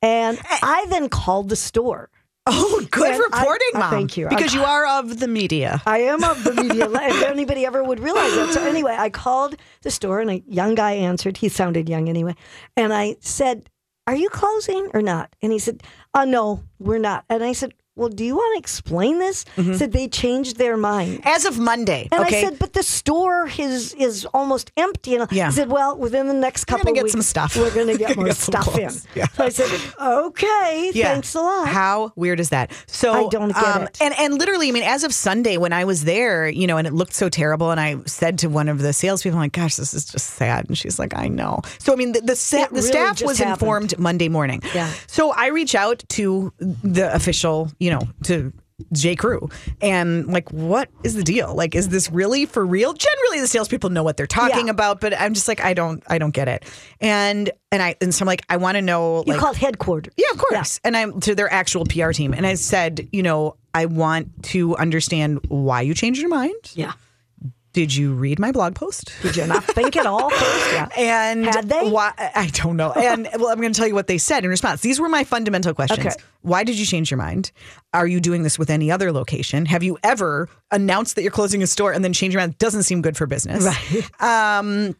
And 0.00 0.38
eh. 0.38 0.58
I 0.62 0.86
then 0.88 1.08
called 1.08 1.48
the 1.48 1.56
store. 1.56 2.10
Oh, 2.46 2.84
good 2.90 3.12
And 3.14 3.22
I- 3.32 3.38
reporting, 3.38 3.68
uh, 3.74 3.78
mom. 3.78 3.90
thank 3.90 4.16
you. 4.16 4.28
Because 4.28 4.52
I- 4.54 4.58
you 4.58 4.64
are 4.64 4.84
of 4.98 5.20
the 5.20 5.28
media. 5.28 5.80
I 5.86 5.98
am 5.98 6.24
of 6.24 6.42
the 6.42 6.52
media. 6.54 6.88
if 6.90 7.22
anybody 7.22 7.64
ever 7.64 7.84
would 7.84 8.00
realize 8.00 8.34
that. 8.34 8.52
So 8.52 8.62
anyway, 8.64 8.96
I 8.98 9.10
called 9.10 9.56
the 9.82 9.90
store, 9.90 10.20
and 10.20 10.30
a 10.30 10.42
young 10.48 10.74
guy 10.74 10.92
answered. 10.92 11.36
He 11.36 11.48
sounded 11.48 11.88
young 11.88 12.08
anyway, 12.08 12.34
and 12.76 12.92
I 12.92 13.16
said, 13.20 13.68
"Are 14.08 14.16
you 14.16 14.28
closing 14.28 14.88
or 14.92 15.02
not?" 15.02 15.34
And 15.40 15.52
he 15.52 15.58
said, 15.60 15.82
"Uh, 16.14 16.24
no, 16.24 16.64
we're 16.80 16.98
not." 16.98 17.24
And 17.30 17.44
I 17.44 17.52
said, 17.52 17.74
"Well, 17.96 18.08
do 18.08 18.24
you 18.24 18.34
want 18.36 18.54
to 18.56 18.58
explain 18.58 19.18
this?" 19.18 19.44
He 19.56 19.74
Said 19.74 19.92
they 19.92 20.08
changed 20.08 20.56
their 20.58 20.76
mind. 20.76 21.20
As 21.24 21.44
of 21.44 21.58
Monday, 21.58 22.08
And 22.12 22.24
okay? 22.24 22.40
I 22.40 22.44
said, 22.44 22.58
but 22.58 22.72
the 22.72 22.82
store 22.82 23.48
is 23.58 23.94
is 23.94 24.24
almost 24.34 24.70
empty. 24.76 25.14
And 25.16 25.30
Yeah. 25.32 25.46
he 25.46 25.52
said, 25.52 25.70
well, 25.70 25.96
within 25.96 26.26
the 26.28 26.34
next 26.34 26.70
We're 26.70 26.78
couple 26.78 26.92
get 26.94 27.04
weeks, 27.04 27.12
some 27.12 27.22
stuff. 27.22 27.56
We're 27.56 27.72
going 27.74 27.86
to 27.92 27.98
get 27.98 28.16
more 28.16 28.26
get 28.26 28.36
stuff 28.36 28.76
in. 28.78 28.90
Yeah. 29.14 29.26
So 29.36 29.44
I 29.44 29.48
said, 29.50 29.70
okay, 30.00 30.90
Yeah. 30.94 31.12
thanks 31.12 31.34
a 31.34 31.40
lot. 31.40 31.68
How 31.68 32.12
weird 32.16 32.40
is 32.40 32.50
that? 32.50 32.72
So 32.86 33.26
I 33.26 33.28
don't 33.28 33.48
get 33.54 33.62
um, 33.64 33.82
it. 33.84 33.98
And 34.00 34.14
and 34.18 34.38
literally, 34.38 34.68
I 34.68 34.72
mean, 34.72 34.82
as 34.82 35.04
of 35.04 35.12
Sunday 35.14 35.56
when 35.56 35.72
I 35.72 35.84
was 35.84 36.04
there, 36.04 36.48
you 36.48 36.66
know, 36.66 36.76
and 36.78 36.86
it 36.86 36.92
looked 36.92 37.14
so 37.14 37.28
terrible, 37.28 37.70
and 37.70 37.80
I 37.80 37.96
said 38.06 38.38
to 38.40 38.48
one 38.48 38.68
of 38.68 38.78
the 38.80 38.92
salespeople, 38.92 39.38
I'm 39.38 39.44
like, 39.44 39.52
"Gosh, 39.52 39.76
this 39.76 39.94
is 39.94 40.04
just 40.04 40.30
sad." 40.30 40.66
And 40.68 40.76
she's 40.76 40.98
like, 40.98 41.16
"I 41.16 41.28
know." 41.28 41.60
So 41.78 41.92
I 41.92 41.96
mean, 41.96 42.12
the 42.12 42.20
the, 42.20 42.36
sa- 42.36 42.66
the 42.66 42.74
really 42.76 42.82
staff 42.86 43.22
was 43.22 43.38
happened. 43.38 43.52
informed 43.62 43.98
Monday 43.98 44.28
morning. 44.28 44.62
Yeah. 44.74 44.90
So 45.06 45.32
I 45.32 45.46
reach 45.48 45.74
out 45.74 46.02
to 46.10 46.52
the 46.58 47.14
official, 47.14 47.70
you 47.82 47.90
know, 47.90 48.00
to. 48.24 48.52
J. 48.92 49.14
Crew 49.14 49.48
and 49.80 50.26
like, 50.26 50.50
what 50.50 50.88
is 51.04 51.14
the 51.14 51.22
deal? 51.22 51.54
Like, 51.54 51.76
is 51.76 51.90
this 51.90 52.10
really 52.10 52.46
for 52.46 52.66
real? 52.66 52.92
Generally, 52.94 53.38
the 53.40 53.46
salespeople 53.46 53.90
know 53.90 54.02
what 54.02 54.16
they're 54.16 54.26
talking 54.26 54.66
Yeah. 54.66 54.72
about, 54.72 55.00
but 55.00 55.14
I'm 55.20 55.34
just 55.34 55.46
like, 55.46 55.62
I 55.62 55.72
don't, 55.72 56.02
I 56.08 56.18
don't 56.18 56.32
get 56.34 56.48
it. 56.48 56.64
And 57.00 57.48
and 57.70 57.80
I 57.80 57.94
and 58.00 58.12
so 58.12 58.24
I'm 58.24 58.26
like, 58.26 58.42
I 58.48 58.56
want 58.56 58.76
to 58.76 58.82
know. 58.82 59.22
you 59.24 59.34
like, 59.34 59.40
called 59.40 59.56
headquarters. 59.56 60.12
yeah, 60.16 60.26
of 60.32 60.38
course. 60.38 60.80
And 60.82 60.96
I'm 60.96 61.20
to 61.20 61.36
their 61.36 61.52
actual 61.52 61.84
PR 61.84 62.10
team. 62.10 62.34
And 62.34 62.44
I 62.44 62.54
said, 62.54 63.08
you 63.12 63.22
know, 63.22 63.54
I 63.72 63.86
want 63.86 64.42
to 64.46 64.74
understand 64.78 65.38
why 65.46 65.82
you 65.82 65.94
changed 65.94 66.20
your 66.20 66.30
mind. 66.30 66.72
Yeah. 66.74 66.94
Did 67.72 67.94
you 67.94 68.12
read 68.12 68.38
my 68.38 68.52
blog 68.52 68.74
post? 68.74 69.12
Did 69.22 69.36
you 69.36 69.46
not 69.46 69.64
think 69.64 69.96
at 69.96 70.06
all 70.06 70.28
first? 70.30 70.62
Yeah. 70.72 70.88
And 70.96 71.44
Had 71.44 71.68
they? 71.68 71.88
Why, 71.90 72.12
I 72.34 72.48
don't 72.54 72.76
know. 72.76 72.92
And 72.92 73.28
well, 73.38 73.48
I'm 73.48 73.60
going 73.60 73.72
to 73.72 73.78
tell 73.78 73.86
you 73.88 73.94
what 73.94 74.06
they 74.06 74.16
said 74.16 74.42
in 74.44 74.48
response. 74.50 74.80
These 74.80 74.98
were 74.98 75.08
my 75.08 75.22
fundamental 75.22 75.74
questions. 75.74 76.00
Okay. 76.06 76.14
Why 76.42 76.64
did 76.64 76.78
you 76.78 76.86
change 76.86 77.10
your 77.10 77.18
mind? 77.18 77.52
Are 77.92 78.06
you 78.06 78.20
doing 78.20 78.42
this 78.42 78.58
with 78.58 78.70
any 78.70 78.90
other 78.90 79.12
location? 79.12 79.66
Have 79.66 79.82
you 79.82 79.98
ever 80.02 80.48
announced 80.70 81.14
that 81.16 81.22
you're 81.22 81.30
closing 81.30 81.62
a 81.62 81.66
store 81.66 81.92
and 81.92 82.02
then 82.02 82.12
change 82.14 82.32
your 82.32 82.40
mind? 82.40 82.56
Doesn't 82.58 82.84
seem 82.84 83.02
good 83.02 83.16
for 83.18 83.26
business. 83.26 83.64
Right. 83.64 84.58
Um, 84.58 84.96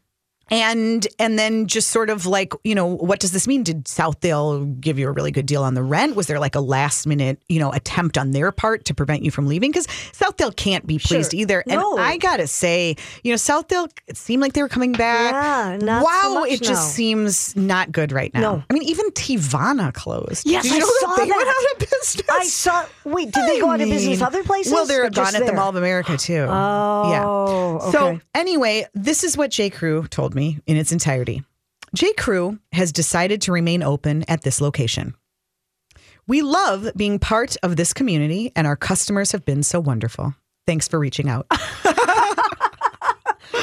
and 0.53 1.09
and 1.19 1.39
then 1.39 1.67
just 1.67 1.89
sort 1.89 2.11
of 2.11 2.27
like 2.27 2.53
you 2.63 2.75
know 2.75 2.87
what 2.87 3.19
does 3.21 3.33
this 3.33 3.49
mean 3.49 3.63
did 3.63 3.85
southdale 3.87 4.79
give 4.81 4.99
you 4.99 5.09
a 5.09 5.11
really 5.11 5.31
good 5.31 5.47
deal 5.47 5.63
on 5.65 5.75
the 5.75 5.83
rent 5.83 6.15
was 6.15 6.27
there 6.27 6.39
like 6.39 6.55
a 6.55 6.61
last 6.61 7.07
minute 7.07 7.41
you 7.49 7.59
know 7.59 7.73
attempt 7.73 8.19
on 8.19 8.33
their 8.33 8.53
part 8.53 8.85
to 8.85 8.95
prevent 8.95 9.23
you 9.23 9.31
from 9.31 9.47
leaving 9.47 9.71
because 9.71 9.87
southdale 9.87 10.55
can't 10.55 10.87
be 10.87 10.99
pleased 10.99 11.33
Sure. 11.33 11.41
either 11.41 11.65
and 11.67 11.81
No. 11.81 11.97
i 11.99 12.17
gotta 12.19 12.47
say 12.47 12.97
you 13.25 13.33
know 13.33 13.37
southdale 13.37 13.89
it 14.07 14.17
seemed 14.17 14.43
like 14.43 14.53
they 14.53 14.63
were 14.63 14.69
coming 14.69 14.93
back 14.93 15.33
Yeah, 15.33 15.79
so 15.79 16.05
wow 16.05 16.41
much 16.41 16.51
it 16.51 16.63
just 16.63 16.93
seems 16.95 17.57
not 17.57 17.91
good 17.91 18.13
right 18.13 18.33
now 18.35 18.41
No. 18.41 18.65
i 18.69 18.75
mean 18.75 18.83
even 18.85 19.11
Teavana 19.13 19.93
closed 19.95 20.47
Yes, 20.47 20.65
did 20.65 20.73
you 20.73 20.77
I 20.77 20.81
know 20.81 20.87
saw 21.01 21.07
that 21.17 21.17
they 21.25 21.31
went 21.31 21.49
out 21.49 21.73
of 21.73 21.79
business 21.79 22.23
I 22.29 22.45
saw. 22.45 22.85
Wait, 23.05 23.33
did 23.33 23.49
they 23.49 23.61
go 23.61 23.69
I 23.71 23.75
out 23.75 23.81
of 23.81 23.89
business 23.89 24.21
other 24.23 24.43
places? 24.43 24.73
Well, 24.73 24.87
they're 24.87 25.09
gone 25.11 25.35
at 25.35 25.47
the? 25.47 25.53
Mall 25.53 25.69
of 25.69 25.77
America 25.77 26.17
too. 26.17 26.47
Oh, 26.49 27.81
yeah. 27.85 27.91
So 27.93 28.21
anyway, 28.35 28.87
this 28.95 29.23
is 29.25 29.37
what 29.37 29.51
J. 29.51 29.71
Crew 29.71 30.07
told 30.09 30.35
me 30.35 30.42
in 30.67 30.77
its 30.77 30.93
entirety. 30.93 31.43
J. 31.95 32.13
Crew 32.15 32.59
has 32.73 32.91
decided 32.93 33.43
to 33.43 33.53
remain 33.53 33.83
open 33.83 34.25
at 34.29 34.43
this 34.43 34.61
location. 34.61 35.15
We 36.27 36.41
love 36.43 36.91
being 36.97 37.19
part 37.19 37.57
of 37.63 37.77
this 37.77 37.93
community, 37.93 38.53
and 38.57 38.67
our 38.67 38.77
customers 38.77 39.33
have 39.33 39.45
been 39.45 39.63
so 39.63 39.81
wonderful. 39.81 40.35
Thanks 40.67 40.87
for 40.89 40.99
reaching 40.99 41.29
out. 41.29 41.47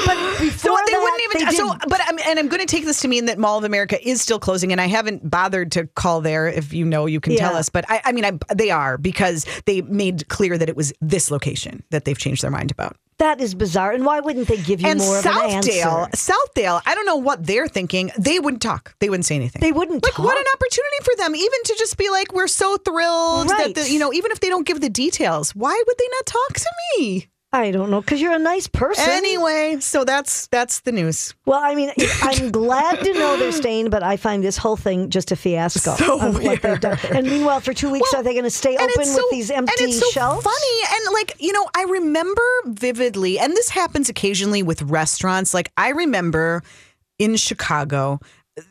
But 0.06 0.16
before 0.38 0.50
So 0.78 0.84
they 0.86 0.92
that, 0.92 1.00
wouldn't 1.02 1.22
even. 1.34 1.48
they 1.48 1.56
so, 1.56 1.88
but 1.88 2.00
I'm, 2.06 2.18
and 2.26 2.38
I'm 2.38 2.48
going 2.48 2.60
to 2.60 2.66
take 2.66 2.84
this 2.84 3.00
to 3.02 3.08
mean 3.08 3.26
that 3.26 3.38
Mall 3.38 3.58
of 3.58 3.64
America 3.64 3.98
is 4.08 4.22
still 4.22 4.38
closing, 4.38 4.70
and 4.72 4.80
I 4.80 4.86
haven't 4.86 5.28
bothered 5.28 5.72
to 5.72 5.86
call 5.88 6.20
there. 6.20 6.46
If 6.46 6.72
you 6.72 6.84
know, 6.84 7.06
you 7.06 7.20
can 7.20 7.36
tell 7.36 7.56
us. 7.56 7.68
But 7.68 7.84
I, 7.88 8.00
I 8.04 8.12
mean, 8.12 8.24
I, 8.24 8.38
they 8.54 8.70
are 8.70 8.96
because 8.98 9.46
they 9.66 9.82
made 9.82 10.28
clear 10.28 10.56
that 10.58 10.68
it 10.68 10.76
was 10.76 10.92
this 11.00 11.30
location 11.30 11.82
that 11.90 12.04
they've 12.04 12.16
changed 12.18 12.42
their 12.42 12.50
mind 12.52 12.70
about. 12.70 12.96
That 13.20 13.40
is 13.40 13.54
bizarre. 13.54 13.92
And 13.92 14.04
why 14.04 14.20
wouldn't 14.20 14.48
they 14.48 14.56
give 14.58 14.80
you 14.82 14.88
and 14.88 14.98
more 14.98 15.18
of 15.18 15.24
an 15.24 15.32
Southdale, 15.32 15.52
answer? 15.52 15.70
Southdale, 15.72 16.10
Southdale 16.12 16.82
I 16.84 16.94
don't 16.94 17.06
know 17.06 17.16
what 17.16 17.46
they're 17.46 17.68
thinking. 17.68 18.10
They 18.18 18.38
wouldn't 18.40 18.60
talk. 18.62 18.94
They 18.98 19.08
wouldn't 19.08 19.24
say 19.26 19.36
anything. 19.36 19.60
They 19.60 19.72
wouldn't 19.72 20.02
Like, 20.02 20.18
what 20.18 20.36
an 20.36 20.44
opportunity 20.54 20.96
for 21.04 21.16
them, 21.16 21.34
even 21.36 21.58
to 21.64 21.74
just 21.78 21.96
be 21.96 22.10
like, 22.10 22.32
we're 22.34 22.48
so 22.48 22.76
thrilled 22.78 23.48
Right. 23.50 23.74
that 23.74 23.84
the, 23.84 23.90
you 23.90 23.98
know, 23.98 24.12
even 24.12 24.30
if 24.32 24.40
they 24.40 24.48
don't 24.48 24.66
give 24.66 24.80
the 24.80 24.90
details, 24.90 25.54
why 25.54 25.80
would 25.86 25.96
they 25.98 26.08
not 26.18 26.26
talk 26.26 26.52
to 26.54 26.70
me? 26.98 27.28
I 27.52 27.72
don't 27.72 27.90
know 27.90 28.00
because 28.00 28.20
you're 28.20 28.32
a 28.32 28.38
nice 28.38 28.68
person. 28.68 29.04
Anyway, 29.08 29.78
so 29.80 30.04
that's 30.04 30.46
that's 30.48 30.80
the 30.80 30.92
news. 30.92 31.34
Well, 31.46 31.58
I 31.60 31.74
mean, 31.74 31.90
I'm 32.22 32.52
glad 32.52 33.00
to 33.04 33.12
know 33.14 33.36
they're 33.38 33.50
staying, 33.50 33.90
but 33.90 34.04
I 34.04 34.16
find 34.16 34.44
this 34.44 34.56
whole 34.56 34.76
thing 34.76 35.10
just 35.10 35.32
a 35.32 35.36
fiasco. 35.36 35.96
So 35.96 36.20
of 36.20 36.42
what 36.44 36.62
they've 36.62 36.78
done. 36.80 36.96
weird. 37.02 37.16
And 37.16 37.26
meanwhile, 37.26 37.58
for 37.60 37.74
two 37.74 37.90
weeks, 37.90 38.08
Well, 38.12 38.20
are 38.20 38.24
they 38.24 38.34
going 38.34 38.44
to 38.44 38.50
stay 38.50 38.76
open 38.76 38.88
with 38.96 39.08
so- 39.08 39.26
these 39.32 39.50
empty 39.50 39.72
and 39.82 39.88
it's 39.90 39.98
so 39.98 40.10
shelves? 40.12 40.44
Funny 40.44 40.80
and 40.94 41.12
like 41.12 41.34
you 41.40 41.52
know, 41.52 41.68
I 41.76 41.82
remember 41.88 42.42
vividly, 42.66 43.40
and 43.40 43.52
this 43.52 43.68
happens 43.68 44.08
occasionally 44.08 44.62
with 44.62 44.82
restaurants. 44.82 45.52
Like 45.52 45.72
I 45.76 45.88
remember 45.88 46.62
in 47.18 47.34
Chicago. 47.36 48.20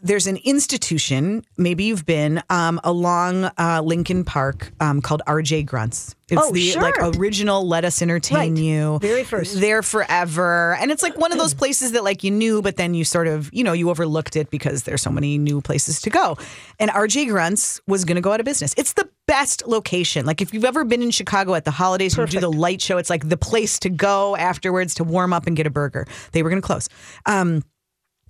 There's 0.04 0.28
an 0.28 0.38
institution, 0.38 1.44
maybe 1.58 1.84
you've 1.86 2.06
been 2.06 2.42
um, 2.50 2.80
along 2.84 3.46
uh, 3.58 3.82
Lincoln 3.84 4.24
Park 4.24 4.72
um, 4.80 5.02
called 5.02 5.22
RJ 5.28 5.66
Grunts. 5.66 6.16
It's 6.30 6.40
Oh, 6.42 6.52
the 6.52 6.62
sure. 6.62 6.82
like 6.82 6.96
original 7.18 7.68
Lettuce 7.68 8.02
Entertain 8.04 8.38
Right. 8.38 8.56
You. 8.58 9.00
Very 9.02 9.24
first. 9.24 9.60
There 9.60 9.82
forever. 9.82 10.76
And 10.80 10.92
it's 10.92 11.02
like 11.02 11.18
one 11.18 11.32
of 11.32 11.38
those 11.40 11.54
places 11.56 11.94
that 11.94 12.04
like 12.04 12.24
you 12.24 12.30
knew, 12.32 12.62
but 12.62 12.78
then 12.78 12.94
you 12.94 13.04
sort 13.04 13.28
of, 13.28 13.50
you 13.52 13.64
know, 13.64 13.74
you 13.74 13.90
overlooked 13.90 14.36
it 14.36 14.52
because 14.52 14.84
there's 14.84 15.02
so 15.02 15.10
many 15.10 15.38
new 15.40 15.60
places 15.62 16.02
to 16.02 16.10
go. 16.12 16.38
And 16.80 16.92
RJ 16.92 17.30
Grunts 17.30 17.82
was 17.88 18.06
going 18.06 18.16
to 18.16 18.22
go 18.22 18.32
out 18.32 18.40
of 18.40 18.46
business. 18.46 18.76
It's 18.78 18.94
the 18.94 19.10
best 19.26 19.66
location. 19.68 20.26
Like 20.26 20.42
if 20.42 20.54
you've 20.54 20.66
ever 20.66 20.84
been 20.84 21.02
in 21.02 21.12
Chicago 21.12 21.56
at 21.56 21.66
the 21.66 21.72
holidays, 21.72 22.16
you 22.16 22.26
do 22.28 22.40
the 22.40 22.52
light 22.52 22.82
show. 22.82 22.98
It's 22.98 23.10
like 23.10 23.28
the 23.28 23.38
place 23.38 23.80
to 23.80 23.90
go 23.90 24.36
afterwards 24.36 24.94
to 24.96 25.04
warm 25.04 25.34
up 25.34 25.48
and 25.48 25.56
get 25.58 25.66
a 25.66 25.72
burger. 25.72 26.06
They 26.32 26.44
were 26.44 26.50
going 26.50 26.62
to 26.62 26.66
close. 26.66 26.90
Um, 27.26 27.64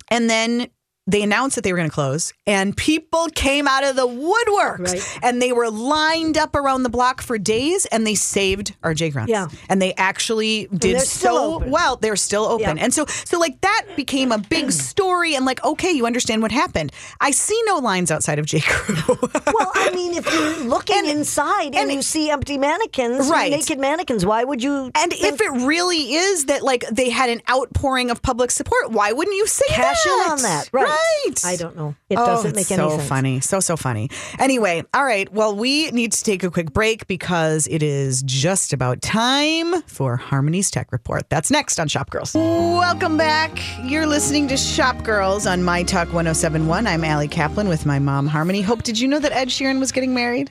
and 0.08 0.28
then 0.30 0.68
they 1.10 1.22
announced 1.22 1.56
that 1.56 1.64
they 1.64 1.72
were 1.72 1.78
going 1.78 1.88
to 1.90 1.94
close, 1.94 2.32
and 2.46 2.76
people 2.76 3.28
came 3.34 3.66
out 3.68 3.84
of 3.84 3.96
the 3.96 4.06
woodworks, 4.06 4.92
Right. 4.92 5.18
and 5.22 5.40
they 5.42 5.52
were 5.52 5.70
lined 5.70 6.36
up 6.38 6.54
around 6.54 6.82
the 6.82 6.88
block 6.88 7.22
for 7.22 7.38
days, 7.38 7.86
and 7.86 8.06
they 8.06 8.14
saved 8.14 8.74
RJ 8.82 9.12
Grunts. 9.12 9.30
Yeah. 9.30 9.48
and 9.68 9.80
they 9.82 9.94
actually 9.94 10.68
did 10.74 11.00
so 11.00 11.58
well. 11.58 11.96
They're 11.96 12.16
still 12.16 12.44
open, 12.44 12.76
Yeah. 12.76 12.84
and 12.84 12.94
so 12.94 13.06
so 13.06 13.38
like 13.38 13.60
that 13.62 13.86
became 13.96 14.32
a 14.32 14.38
big 14.38 14.72
story, 14.90 15.34
and 15.34 15.44
like 15.44 15.62
okay, 15.64 15.90
you 15.90 16.06
understand 16.06 16.42
what 16.42 16.52
happened. 16.52 16.92
I 17.20 17.30
see 17.32 17.60
no 17.66 17.78
lines 17.78 18.10
outside 18.10 18.38
of 18.38 18.46
J 18.46 18.60
Crew. 18.60 19.16
Well, 19.52 19.72
I 19.74 19.90
mean, 19.94 20.14
if 20.14 20.24
you're 20.32 20.64
looking 20.68 21.06
inside 21.06 21.66
and, 21.74 21.76
and- 21.76 21.92
you 21.92 22.02
see 22.02 22.30
empty 22.30 22.56
mannequins, 22.58 23.28
Right. 23.28 23.50
naked 23.50 23.78
mannequins, 23.78 24.24
why 24.24 24.44
would 24.44 24.62
you? 24.62 24.90
And 24.94 25.12
if 25.12 25.40
it 25.40 25.50
really 25.66 26.14
is 26.14 26.46
that 26.46 26.62
like 26.62 26.84
they 26.90 27.10
had 27.10 27.28
an 27.30 27.42
outpouring 27.50 28.10
of 28.10 28.22
public 28.22 28.50
support, 28.50 28.90
why 28.90 29.12
wouldn't 29.12 29.36
you 29.36 29.46
say 29.46 29.64
cash 29.68 30.02
that? 30.04 30.24
in 30.26 30.32
on 30.32 30.42
that, 30.42 30.68
right? 30.72 30.86
Right. 30.86 30.99
I 31.44 31.56
don't 31.56 31.76
know. 31.76 31.94
It 32.08 32.18
oh, 32.18 32.26
doesn't 32.26 32.56
make 32.56 32.70
any 32.70 32.82
so 32.82 32.90
sense. 32.90 33.02
So 33.02 33.08
funny. 33.08 33.40
So 33.40 33.60
so 33.60 33.76
funny. 33.76 34.10
Anyway, 34.38 34.84
all 34.94 35.04
right. 35.04 35.30
Well, 35.32 35.54
we 35.54 35.90
need 35.90 36.12
to 36.12 36.22
take 36.22 36.42
a 36.42 36.50
quick 36.50 36.72
break 36.72 37.06
because 37.06 37.66
it 37.68 37.82
is 37.82 38.22
just 38.22 38.72
about 38.72 39.02
time 39.02 39.82
for 39.82 40.16
Harmony's 40.16 40.70
Tech 40.70 40.92
Report. 40.92 41.28
That's 41.28 41.50
next 41.50 41.78
on 41.78 41.88
Shop 41.88 42.10
Girls. 42.10 42.34
Welcome 42.34 43.16
back. 43.16 43.58
You're 43.82 44.06
listening 44.06 44.48
to 44.48 44.56
Shop 44.56 45.02
Girls 45.04 45.46
on 45.46 45.62
My 45.62 45.82
Talk 45.82 46.08
1071. 46.08 46.86
I'm 46.86 47.04
Allie 47.04 47.28
Kaplan 47.28 47.68
with 47.68 47.86
my 47.86 47.98
mom 47.98 48.26
Harmony. 48.26 48.62
Hope 48.62 48.82
did 48.82 48.98
you 48.98 49.08
know 49.08 49.18
that 49.18 49.32
Ed 49.32 49.48
Sheeran 49.48 49.78
was 49.78 49.92
getting 49.92 50.14
married? 50.14 50.50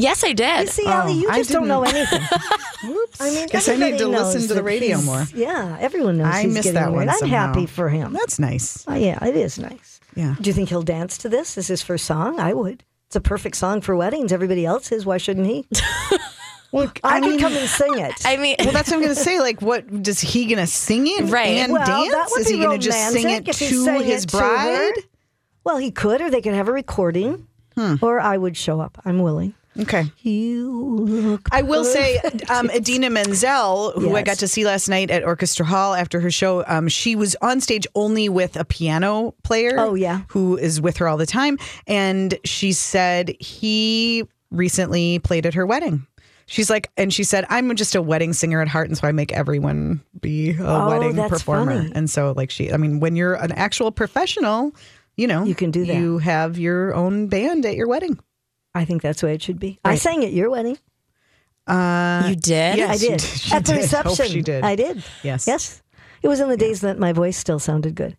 Yes, 0.00 0.22
I 0.24 0.32
did. 0.32 0.58
You 0.60 0.64
did. 0.64 0.68
see, 0.70 0.86
Allie, 0.86 1.12
you 1.14 1.26
Oh, 1.28 1.32
I 1.32 1.38
just 1.38 1.50
don't 1.50 1.66
know 1.68 1.82
anything. 1.82 2.22
Oops. 2.84 3.20
I 3.20 3.30
mean, 3.30 3.48
guess 3.48 3.68
I 3.68 3.76
need 3.76 3.98
to 3.98 4.06
listen 4.06 4.46
to 4.48 4.54
the 4.54 4.62
radio 4.62 5.00
more. 5.02 5.24
Yeah, 5.34 5.76
everyone 5.80 6.18
knows 6.18 6.32
I 6.32 6.42
he's 6.44 6.54
missed 6.54 6.72
that 6.74 6.92
one. 6.92 7.08
I'm 7.08 7.16
somehow. 7.18 7.46
happy 7.48 7.66
for 7.66 7.88
him. 7.88 8.12
That's 8.12 8.38
nice. 8.38 8.84
Oh, 8.86 8.94
yeah, 8.94 9.22
it 9.24 9.34
is 9.36 9.58
nice. 9.58 9.98
Yeah. 10.14 10.36
Do 10.40 10.48
you 10.48 10.54
think 10.54 10.68
he'll 10.68 10.82
dance 10.82 11.18
to 11.18 11.28
this? 11.28 11.58
Is 11.58 11.66
his 11.66 11.82
first 11.82 12.04
song? 12.04 12.38
I 12.38 12.52
would. 12.54 12.84
It's 13.08 13.16
a 13.16 13.20
perfect 13.20 13.56
song 13.56 13.80
for 13.80 13.96
weddings. 13.96 14.32
Everybody 14.32 14.64
else 14.66 14.92
is. 14.92 15.04
Why 15.04 15.16
shouldn't 15.18 15.46
he? 15.46 15.66
Well, 16.70 16.92
I, 17.02 17.20
could 17.22 17.40
come 17.40 17.54
and 17.54 17.66
sing 17.66 17.98
it. 17.98 18.12
I 18.26 18.36
mean, 18.36 18.54
Well, 18.58 18.72
that's 18.72 18.90
what 18.90 18.96
I'm 18.96 19.02
going 19.02 19.14
to 19.14 19.20
say. 19.22 19.40
Like, 19.40 19.62
what 19.62 20.02
does 20.02 20.20
he 20.20 20.44
going 20.44 20.58
to 20.58 20.66
sing 20.66 21.06
it 21.06 21.30
Right. 21.30 21.56
and 21.56 21.72
Well, 21.72 21.86
dance? 21.86 22.12
that 22.12 22.26
would 22.30 22.40
Is 22.42 22.48
he 22.50 22.58
going 22.58 22.78
to 22.78 22.84
just 22.84 23.10
sing 23.10 23.22
it 23.22 23.26
romantic 23.26 23.54
to 23.54 23.84
sang 23.84 24.02
his 24.02 24.24
it 24.24 24.28
to 24.28 24.36
bride? 24.36 24.92
well, 25.64 25.78
he 25.78 25.90
could, 25.90 26.20
or 26.20 26.28
they 26.30 26.42
could 26.42 26.52
have 26.52 26.68
a 26.68 26.72
recording, 26.72 27.46
Hmm. 27.74 27.94
or 28.02 28.20
I 28.20 28.36
would 28.36 28.54
show 28.54 28.80
up. 28.82 29.00
I'm 29.06 29.20
willing. 29.20 29.54
Okay. 29.78 30.10
You 30.18 30.70
look. 30.72 31.48
I 31.52 31.62
will 31.62 31.84
say, 31.84 32.18
um, 32.50 32.68
Idina 32.70 33.10
Menzel, 33.10 33.92
who 33.92 34.16
I 34.16 34.22
got 34.22 34.38
to 34.38 34.48
see 34.48 34.64
last 34.64 34.88
night 34.88 35.10
at 35.10 35.22
Orchestra 35.24 35.64
Hall 35.64 35.94
after 35.94 36.20
her 36.20 36.30
show, 36.30 36.64
um, 36.66 36.88
she 36.88 37.14
was 37.14 37.36
on 37.42 37.60
stage 37.60 37.86
only 37.94 38.28
with 38.28 38.56
a 38.56 38.64
piano 38.64 39.34
player. 39.44 39.76
Oh, 39.78 39.94
yeah. 39.94 40.22
Who 40.28 40.56
is 40.56 40.80
with 40.80 40.96
her 40.96 41.06
all 41.08 41.16
the 41.16 41.26
time. 41.26 41.58
And 41.86 42.36
she 42.44 42.72
said 42.72 43.36
he 43.40 44.24
recently 44.50 45.18
played 45.20 45.46
at 45.46 45.54
her 45.54 45.64
wedding. 45.66 46.06
She's 46.46 46.70
like, 46.70 46.90
and 46.96 47.12
she 47.12 47.24
said, 47.24 47.44
I'm 47.50 47.76
just 47.76 47.94
a 47.94 48.00
wedding 48.00 48.32
singer 48.32 48.62
at 48.62 48.68
heart, 48.68 48.88
and 48.88 48.96
so 48.96 49.06
I 49.06 49.12
make 49.12 49.32
everyone 49.32 50.00
be 50.18 50.52
a 50.52 50.62
Oh, 50.66 50.88
wedding 50.88 51.14
that's 51.14 51.28
performer. 51.30 51.76
funny. 51.76 51.92
And 51.94 52.08
so, 52.08 52.32
like, 52.34 52.50
she, 52.50 52.72
I 52.72 52.78
mean, 52.78 53.00
when 53.00 53.16
you're 53.16 53.34
an 53.34 53.52
actual 53.52 53.92
professional, 53.92 54.74
you 55.18 55.26
know, 55.26 55.44
You 55.44 55.54
can 55.54 55.70
do 55.70 55.84
that. 55.84 55.94
You 55.94 56.16
have 56.18 56.58
your 56.58 56.94
own 56.94 57.26
band 57.26 57.66
at 57.66 57.76
your 57.76 57.86
wedding. 57.86 58.18
I 58.78 58.84
think 58.84 59.02
that's 59.02 59.20
the 59.20 59.26
way 59.26 59.34
it 59.34 59.42
should 59.42 59.58
be. 59.58 59.78
I 59.84 59.96
sang 59.96 60.24
at 60.24 60.32
your 60.32 60.50
wedding. 60.50 60.78
Uh, 61.66 62.24
you 62.28 62.36
did? 62.36 62.78
Yes, 62.78 62.90
I 62.90 62.96
did. 62.98 63.10
did. 63.18 63.20
She 63.44 63.52
At 63.54 63.64
the 63.64 63.72
did. 63.74 63.90
Hope 63.90 64.04
reception. 64.06 64.26
she 64.32 64.42
did. 64.42 64.64
I 64.64 64.74
did. 64.76 65.02
Yes. 65.22 65.46
Yes. 65.46 65.82
It 66.22 66.28
was 66.28 66.40
in 66.40 66.48
the 66.48 66.56
days 66.56 66.80
that 66.80 66.98
my 66.98 67.12
voice 67.12 67.36
still 67.36 67.58
sounded 67.58 67.94
good. 67.94 68.16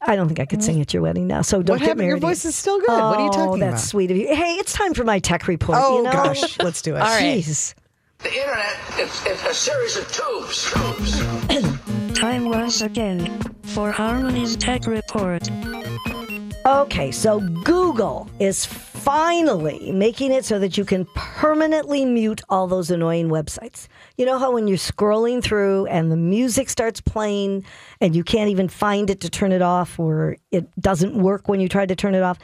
I 0.00 0.14
don't 0.16 0.28
think 0.28 0.38
I 0.40 0.46
could 0.46 0.62
sing 0.62 0.80
at 0.80 0.94
your 0.94 1.02
wedding 1.02 1.26
now. 1.26 1.42
So 1.42 1.60
don't 1.62 1.74
What 1.74 1.80
get 1.80 1.88
happened? 1.88 1.98
married. 2.06 2.10
Your 2.22 2.30
voice 2.30 2.44
is 2.44 2.54
still 2.54 2.78
good. 2.78 2.88
what 2.88 3.18
are 3.18 3.20
you 3.24 3.28
Oh, 3.28 3.32
talking 3.32 3.60
that's 3.60 3.62
about? 3.62 3.70
That's 3.72 3.84
sweet 3.88 4.10
of 4.12 4.16
you. 4.16 4.28
Hey, 4.34 4.54
it's 4.54 4.72
time 4.72 4.94
for 4.94 5.02
my 5.04 5.18
tech 5.18 5.48
report. 5.48 5.78
Oh 5.82 5.98
you 5.98 6.02
know? 6.04 6.12
gosh, 6.12 6.58
let's 6.60 6.80
do 6.82 6.94
it. 6.96 7.00
All 7.00 7.08
right. 7.08 7.42
Jeez. 7.42 7.74
The 8.20 8.32
internet, 8.34 8.76
is, 8.98 9.22
it's 9.26 9.44
a 9.44 9.54
series 9.54 9.96
of 9.96 10.10
tubes. 10.10 10.72
Tubes. 10.72 12.14
Time 12.18 12.48
once 12.48 12.80
again 12.80 13.40
for 13.62 13.90
Harmony's 13.92 14.56
Tech 14.56 14.86
Report. 14.86 15.48
Okay, 16.68 17.10
so 17.10 17.40
Google 17.64 18.28
is 18.40 18.66
finally 18.66 19.90
making 19.90 20.32
it 20.32 20.44
so 20.44 20.58
that 20.58 20.76
you 20.76 20.84
can 20.84 21.06
permanently 21.14 22.04
mute 22.04 22.42
all 22.50 22.66
those 22.66 22.90
annoying 22.90 23.30
websites. 23.30 23.88
You 24.18 24.26
know 24.26 24.38
how 24.38 24.52
when 24.52 24.68
you're 24.68 24.76
scrolling 24.76 25.42
through 25.42 25.86
and 25.86 26.12
the 26.12 26.16
music 26.18 26.68
starts 26.68 27.00
playing 27.00 27.64
and 28.02 28.14
you 28.14 28.22
can't 28.22 28.50
even 28.50 28.68
find 28.68 29.08
it 29.08 29.22
to 29.22 29.30
turn 29.30 29.52
it 29.52 29.62
off 29.62 29.98
or 29.98 30.36
it 30.50 30.68
doesn't 30.78 31.14
work 31.14 31.48
when 31.48 31.58
you 31.58 31.70
try 31.70 31.86
to 31.86 31.96
turn 31.96 32.14
it 32.14 32.22
off? 32.22 32.38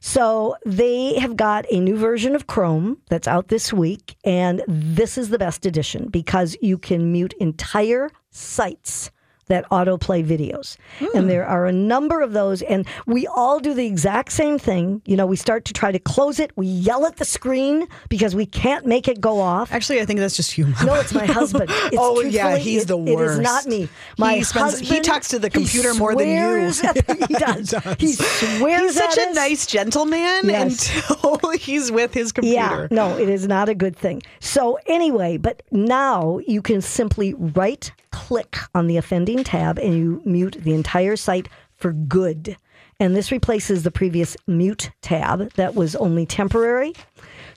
So 0.00 0.56
they 0.64 1.18
have 1.18 1.36
got 1.36 1.66
a 1.70 1.78
new 1.78 1.98
version 1.98 2.34
of 2.34 2.46
Chrome 2.46 2.96
that's 3.10 3.28
out 3.28 3.48
this 3.48 3.74
week, 3.74 4.16
and 4.24 4.62
this 4.66 5.18
is 5.18 5.28
the 5.28 5.38
best 5.38 5.66
edition 5.66 6.08
because 6.08 6.56
you 6.62 6.78
can 6.78 7.12
mute 7.12 7.34
entire 7.40 8.10
sites 8.30 9.10
that 9.46 9.68
autoplay 9.70 10.24
videos. 10.24 10.76
And 11.00 11.22
hmm. 11.24 11.28
there 11.28 11.46
are 11.46 11.66
a 11.66 11.72
number 11.72 12.20
of 12.20 12.32
those, 12.32 12.62
and 12.62 12.86
we 13.06 13.26
all 13.26 13.60
do 13.60 13.74
the 13.74 13.86
exact 13.86 14.32
same 14.32 14.58
thing. 14.58 15.02
You 15.06 15.16
know, 15.16 15.26
we 15.26 15.36
start 15.36 15.64
to 15.66 15.72
try 15.72 15.92
to 15.92 15.98
close 15.98 16.40
it, 16.40 16.50
we 16.56 16.66
yell 16.66 17.06
at 17.06 17.16
the 17.16 17.24
screen 17.24 17.86
because 18.08 18.34
we 18.34 18.46
can't 18.46 18.86
make 18.86 19.08
it 19.08 19.20
go 19.20 19.40
off. 19.40 19.72
Actually, 19.72 20.00
I 20.00 20.04
think 20.04 20.20
that's 20.20 20.36
just 20.36 20.58
you. 20.58 20.66
No, 20.84 20.94
it's 20.94 21.14
my 21.14 21.26
husband. 21.40 21.70
It's 21.70 21.96
Oh, 21.98 22.20
yeah, 22.20 22.56
he's 22.56 22.82
it- 22.82 22.88
the 22.88 22.98
It 22.98 23.08
is 23.10 23.16
worst. 23.16 23.42
not 23.42 23.66
me. 23.66 23.88
My 24.18 24.36
He 24.36 24.44
spends- 24.44 24.78
he 24.80 25.00
talks 25.00 25.28
to 25.28 25.38
the 25.38 25.50
computer 25.50 25.94
more 25.94 26.14
than 26.14 26.28
you. 26.28 26.36
swears 26.72 26.80
at- 26.82 26.96
he 27.28 27.34
does. 27.34 27.74
He 27.98 28.12
swears 28.12 28.82
He's 28.82 28.94
such 28.96 29.16
a 29.18 29.28
us. 29.30 29.34
nice 29.36 29.66
gentleman 29.66 30.40
Yes. 30.44 30.90
until 31.10 31.50
he's 31.58 31.90
with 31.92 32.12
his 32.14 32.32
computer. 32.32 32.54
Yeah, 32.56 32.68
computer. 32.68 32.94
no, 32.94 33.16
it 33.18 33.28
is 33.28 33.46
not 33.46 33.68
a 33.68 33.74
good 33.74 33.96
thing. 33.96 34.22
So, 34.40 34.78
anyway, 34.86 35.36
but 35.36 35.62
now 35.70 36.38
you 36.46 36.62
can 36.62 36.80
simply 36.80 37.34
right 37.34 37.90
click 38.10 38.56
on 38.74 38.86
the 38.86 38.96
offending 38.96 39.35
tab 39.44 39.78
and 39.78 39.94
you 39.94 40.22
mute 40.24 40.56
the 40.60 40.74
entire 40.74 41.16
site 41.16 41.48
for 41.74 41.92
good. 41.92 42.56
And 42.98 43.14
this 43.14 43.30
replaces 43.30 43.82
the 43.82 43.90
previous 43.90 44.36
mute 44.46 44.90
tab 45.02 45.52
that 45.54 45.74
was 45.74 45.94
only 45.96 46.24
temporary. 46.24 46.94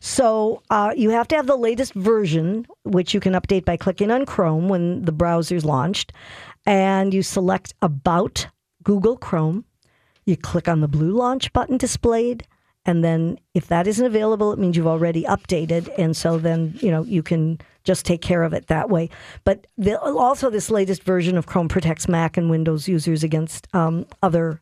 So, 0.01 0.61
uh, 0.69 0.93
you 0.95 1.09
have 1.11 1.27
to 1.29 1.35
have 1.35 1.47
the 1.47 1.57
latest 1.57 1.93
version, 1.93 2.65
which 2.83 3.13
you 3.13 3.19
can 3.19 3.33
update 3.33 3.65
by 3.65 3.77
clicking 3.77 4.11
on 4.11 4.25
Chrome 4.25 4.67
when 4.69 5.03
the 5.03 5.11
browser's 5.11 5.65
launched. 5.65 6.11
And 6.65 7.13
you 7.13 7.23
select 7.23 7.73
About 7.81 8.47
Google 8.83 9.17
Chrome. 9.17 9.65
You 10.25 10.37
click 10.37 10.67
on 10.67 10.81
the 10.81 10.87
blue 10.87 11.11
launch 11.11 11.51
button 11.53 11.77
displayed, 11.77 12.45
And 12.89 13.03
then 13.03 13.37
if 13.53 13.67
that 13.67 13.85
isn't 13.85 14.03
available, 14.03 14.51
it 14.51 14.57
means 14.57 14.75
you've 14.75 14.87
already 14.87 15.21
updated. 15.25 15.93
And 15.99 16.17
so 16.17 16.39
then, 16.39 16.73
you 16.81 16.89
know, 16.89 17.03
you 17.03 17.21
can 17.21 17.61
just 17.83 18.03
take 18.03 18.19
care 18.19 18.41
of 18.41 18.51
it 18.51 18.65
that 18.65 18.89
way. 18.89 19.11
But 19.43 19.67
the, 19.77 20.01
also, 20.01 20.49
this 20.49 20.71
latest 20.71 21.03
version 21.03 21.37
of 21.37 21.45
Chrome 21.45 21.67
protects 21.67 22.07
Mac 22.07 22.35
and 22.35 22.49
Windows 22.49 22.87
users 22.87 23.23
against 23.23 23.67
um, 23.75 24.07
other 24.23 24.59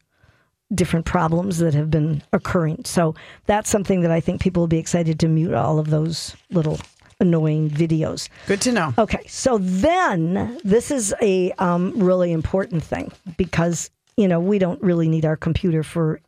different 0.75 1.05
problems 1.05 1.59
that 1.59 1.73
have 1.73 1.89
been 1.89 2.21
occurring. 2.33 2.83
So 2.83 3.15
that's 3.45 3.69
something 3.69 4.01
that 4.01 4.11
I 4.11 4.19
think 4.19 4.41
people 4.41 4.63
will 4.63 4.67
be 4.67 4.77
excited 4.77 5.21
to 5.21 5.29
mute 5.29 5.53
all 5.53 5.79
of 5.79 5.89
those 5.89 6.35
little 6.49 6.81
annoying 7.21 7.69
videos. 7.69 8.27
Good 8.45 8.59
to 8.63 8.73
know. 8.73 8.93
Okay, 8.97 9.25
so 9.27 9.57
then 9.57 10.59
this 10.65 10.91
is 10.91 11.15
a 11.21 11.53
um, 11.59 11.93
really 11.95 12.33
important 12.33 12.83
thing 12.83 13.09
because 13.37 13.89
you 14.17 14.27
know 14.27 14.41
we 14.41 14.59
don't 14.59 14.83
really 14.83 15.07
need 15.07 15.23
our 15.23 15.37
computer 15.37 15.81
for 15.81 16.19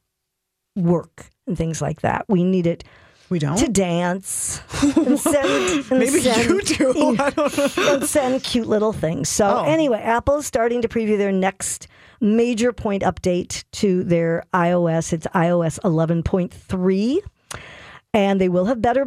work 0.77 1.25
and 1.49 1.57
things 1.57 1.81
like 1.81 2.01
that. 2.01 2.23
We 2.29 2.43
need 2.45 2.65
it 2.67 2.83
We 3.29 3.39
don't. 3.39 3.57
to 3.57 3.67
dance 3.67 4.61
and 4.95 5.19
send. 5.19 5.91
And 5.91 5.99
Maybe 5.99 6.21
send, 6.21 6.49
you 6.49 6.61
do. 6.61 7.15
I 7.19 7.29
don't 7.31 7.57
know. 7.77 7.93
and 7.95 8.05
send 8.05 8.43
cute 8.43 8.67
little 8.67 8.93
things. 8.93 9.27
So 9.27 9.45
Oh. 9.59 9.63
anyway, 9.65 9.99
Apple's 9.99 10.45
starting 10.45 10.81
to 10.83 10.87
preview 10.87 11.17
their 11.17 11.31
next 11.33 11.87
major 12.21 12.71
point 12.73 13.03
update 13.03 13.63
to 13.73 14.03
their 14.05 14.43
iOS. 14.53 15.11
It's 15.13 15.27
iOS 15.27 15.79
11.3, 15.83 17.19
and 18.13 18.39
they 18.41 18.49
will 18.49 18.65
have 18.65 18.81
better 18.81 19.05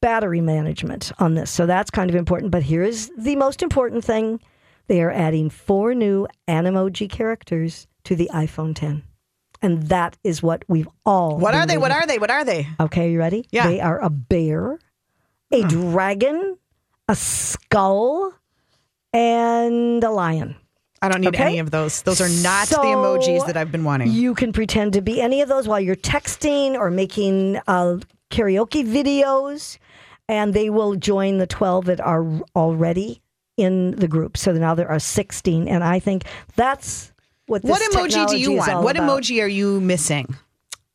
battery 0.00 0.40
management 0.40 1.12
on 1.18 1.34
this. 1.34 1.50
So 1.50 1.64
that's 1.66 1.90
kind 1.90 2.10
of 2.10 2.16
important. 2.16 2.50
But 2.52 2.62
here 2.64 2.82
is 2.82 3.10
the 3.16 3.36
most 3.36 3.62
important 3.62 4.04
thing: 4.04 4.40
they 4.88 5.00
are 5.02 5.12
adding 5.12 5.48
four 5.48 5.94
new 5.94 6.26
Animoji 6.48 7.08
characters 7.08 7.86
to 8.04 8.16
the 8.16 8.28
iPhone 8.34 8.74
10. 8.74 9.02
And 9.62 9.84
that 9.84 10.16
is 10.24 10.42
what 10.42 10.64
we've 10.68 10.88
all. 11.06 11.38
What 11.38 11.54
are 11.54 11.66
they? 11.66 11.78
What 11.78 11.92
are 11.92 12.06
they? 12.06 12.18
What 12.18 12.30
are 12.30 12.44
they? 12.44 12.66
Okay, 12.80 13.12
you 13.12 13.18
ready? 13.18 13.46
Yeah. 13.52 13.68
They 13.68 13.80
are 13.80 14.00
a 14.00 14.10
bear, 14.10 14.78
a 15.52 15.62
dragon, 15.62 16.58
a 17.08 17.14
skull, 17.14 18.34
and 19.12 20.02
a 20.02 20.10
lion. 20.10 20.56
I 21.00 21.08
don't 21.08 21.20
need 21.20 21.28
Okay. 21.28 21.44
any 21.44 21.58
of 21.58 21.70
those. 21.70 22.02
Those 22.02 22.20
are 22.20 22.28
not 22.42 22.68
the 22.68 22.76
emojis 22.76 23.46
that 23.46 23.56
I've 23.56 23.72
been 23.72 23.84
wanting. 23.84 24.10
You 24.12 24.34
can 24.34 24.52
pretend 24.52 24.92
to 24.92 25.00
be 25.02 25.20
any 25.20 25.40
of 25.40 25.48
those 25.48 25.66
while 25.66 25.80
you're 25.80 25.96
texting 25.96 26.74
or 26.74 26.90
making 26.90 27.58
uh, 27.66 27.98
karaoke 28.30 28.86
videos, 28.86 29.78
and 30.28 30.54
they 30.54 30.70
will 30.70 30.94
join 30.94 31.38
the 31.38 31.46
12 31.46 31.86
that 31.86 32.00
are 32.00 32.24
already 32.54 33.20
in 33.56 33.92
the 33.92 34.06
group. 34.08 34.36
So 34.36 34.52
now 34.52 34.74
there 34.76 34.88
are 34.88 35.00
16, 35.00 35.66
and 35.68 35.82
I 35.82 35.98
think 35.98 36.24
that's 36.54 37.12
what 37.46 37.62
this 37.62 37.70
what 37.70 38.10
emoji 38.10 38.28
do 38.28 38.38
you 38.38 38.52
want? 38.52 38.82
What 38.82 38.96
about. 38.96 39.22
emoji 39.22 39.42
are 39.42 39.46
you 39.48 39.80
missing? 39.80 40.34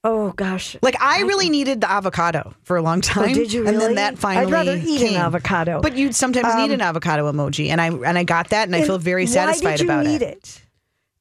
Oh 0.04 0.32
gosh. 0.32 0.78
Like 0.82 1.00
I 1.02 1.22
really 1.22 1.50
needed 1.50 1.82
the 1.82 1.90
avocado 1.92 2.54
for 2.64 2.78
a 2.78 2.82
long 2.82 3.02
time. 3.02 3.32
Oh, 3.32 3.34
did 3.34 3.52
you 3.52 3.64
really? 3.64 3.74
And 3.74 3.82
then 3.82 3.96
that 3.96 4.18
finally 4.18 4.46
I'd 4.48 4.52
rather 4.52 4.76
eat 4.78 5.00
came. 5.00 5.16
an 5.16 5.22
avocado. 5.22 5.82
But 5.82 5.98
you 5.98 6.12
sometimes 6.14 6.56
need 6.56 6.72
an 6.72 6.82
avocado 6.82 7.30
emoji, 7.32 7.70
and 7.70 7.82
I 7.82 7.88
and 7.88 8.18
I 8.18 8.24
got 8.24 8.50
that, 8.52 8.68
and 8.68 8.76
I 8.76 8.84
feel 8.84 8.98
very 9.00 9.26
Why 9.26 9.32
satisfied 9.32 9.78
did 9.78 9.80
you 9.82 9.86
about 9.92 10.06
need 10.06 10.22
it. 10.22 10.38
it? 10.38 10.62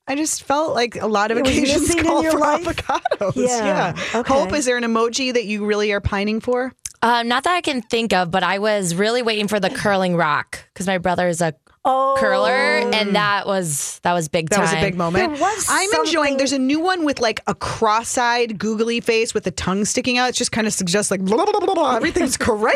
I 0.08 0.14
just 0.14 0.44
felt 0.44 0.74
like 0.74 0.94
a 1.02 1.08
lot 1.08 1.32
of 1.32 1.38
It 1.38 1.46
occasions 1.48 1.92
in 1.96 2.04
call 2.04 2.22
your 2.22 2.30
for 2.32 2.38
life? 2.38 2.64
avocados. 2.64 3.32
Yeah, 3.34 3.92
okay. 4.14 4.32
Hope, 4.32 4.52
is 4.52 4.64
there 4.64 4.76
an 4.76 4.84
emoji 4.84 5.34
that 5.34 5.46
you 5.46 5.64
really 5.66 5.90
are 5.90 6.00
pining 6.00 6.38
for? 6.40 6.72
Um, 7.02 7.26
not 7.26 7.42
that 7.42 7.54
I 7.56 7.60
can 7.60 7.82
think 7.82 8.12
of, 8.12 8.30
but 8.30 8.44
I 8.44 8.58
was 8.60 8.94
really 8.94 9.22
waiting 9.22 9.48
for 9.48 9.58
the 9.58 9.68
curling 9.70 10.14
rock 10.16 10.60
because 10.72 10.86
my 10.86 10.98
brother 10.98 11.26
is 11.26 11.40
a 11.40 11.54
Oh, 11.88 12.16
curler, 12.18 12.50
and 12.50 13.10
oh. 13.10 13.12
that 13.12 13.46
was 13.46 14.00
that 14.02 14.12
was 14.12 14.26
big 14.28 14.50
That 14.50 14.56
time. 14.56 14.64
was 14.64 14.72
a 14.72 14.80
big 14.80 14.96
moment. 14.96 15.32
There 15.34 15.40
was 15.40 15.66
I'm 15.70 15.88
enjoying. 16.00 16.36
There's 16.36 16.52
a 16.52 16.58
new 16.58 16.80
one 16.80 17.04
with 17.04 17.20
like 17.20 17.40
a 17.46 17.54
cross-eyed, 17.54 18.58
googly 18.58 19.00
face 19.00 19.32
with 19.32 19.44
the 19.44 19.52
tongue 19.52 19.84
sticking 19.84 20.18
out. 20.18 20.28
It 20.30 20.34
just 20.34 20.50
kind 20.50 20.66
of 20.66 20.72
suggests 20.72 21.10
like 21.12 21.20
blah, 21.20 21.44
blah, 21.44 21.60
blah, 21.60 21.74
blah. 21.74 21.94
everything's 21.96 22.36
crazy. 22.48 22.74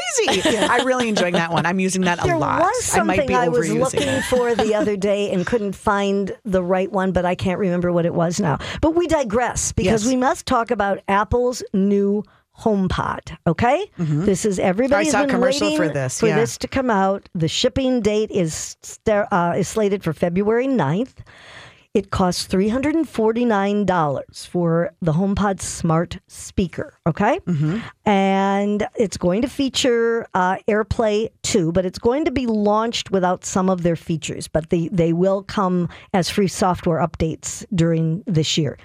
I'm 0.56 0.86
really 0.86 1.08
enjoying 1.08 1.34
that 1.34 1.50
one. 1.52 1.66
I'm 1.66 1.80
using 1.80 2.02
that 2.02 2.20
a 2.22 2.26
There 2.26 2.36
lot. 2.38 2.60
was 2.60 2.94
I 2.96 3.02
might 3.02 3.16
something 3.16 3.26
be 3.26 3.34
I, 3.34 3.48
was 3.48 3.70
looking 3.72 4.02
it. 4.08 4.22
for 4.26 4.54
the 4.54 4.74
other 4.80 4.96
day 4.96 5.30
and 5.32 5.44
couldn't 5.44 5.72
find 5.74 6.30
the 6.44 6.62
right 6.62 6.90
one, 6.92 7.10
but 7.10 7.24
I 7.24 7.34
can't 7.34 7.58
remember 7.58 7.90
what 7.92 8.06
it 8.06 8.14
was 8.14 8.38
now. 8.38 8.58
But 8.80 8.94
we 8.94 9.08
digress 9.08 9.72
because 9.72 10.04
Yes. 10.04 10.10
we 10.12 10.16
must 10.16 10.46
talk 10.46 10.70
about 10.70 11.00
Apple's 11.08 11.64
new 11.72 12.22
HomePod. 12.60 13.36
Okay, 13.46 13.90
this 13.98 14.44
is 14.44 14.58
everybody's 14.58 15.08
Mm-hmm. 15.08 15.12
saw 15.12 15.20
been 15.22 15.30
commercial 15.30 15.66
waiting 15.68 15.78
for 15.78 15.88
this, 15.92 16.20
for 16.20 16.28
yeah. 16.28 16.36
this 16.36 16.58
to 16.58 16.68
come 16.68 16.90
out. 16.90 17.28
The 17.34 17.48
shipping 17.48 18.00
date 18.02 18.30
is 18.30 18.76
uh, 19.08 19.54
is 19.56 19.68
slated 19.68 20.04
for 20.04 20.12
February 20.12 20.66
9th. 20.66 21.14
It 21.92 22.10
costs 22.10 22.46
$349 22.46 24.46
for 24.46 24.92
the 25.02 25.12
HomePod 25.12 25.60
smart 25.60 26.18
speaker, 26.28 26.94
okay? 27.04 27.40
And 28.04 28.86
it's 28.94 29.16
going 29.16 29.42
to 29.42 29.48
feature 29.48 30.24
uh, 30.34 30.58
AirPlay 30.68 31.30
2, 31.42 31.72
but 31.72 31.84
it's 31.84 31.98
going 31.98 32.24
to 32.26 32.30
be 32.30 32.46
launched 32.46 33.10
without 33.10 33.44
some 33.44 33.68
of 33.68 33.82
their 33.82 33.96
features, 33.96 34.46
but 34.46 34.70
they, 34.70 34.86
they 34.88 35.12
will 35.12 35.42
come 35.42 35.88
as 36.14 36.30
free 36.30 36.46
software 36.46 37.00
updates 37.00 37.66
during 37.74 38.22
this 38.26 38.56
year. 38.56 38.78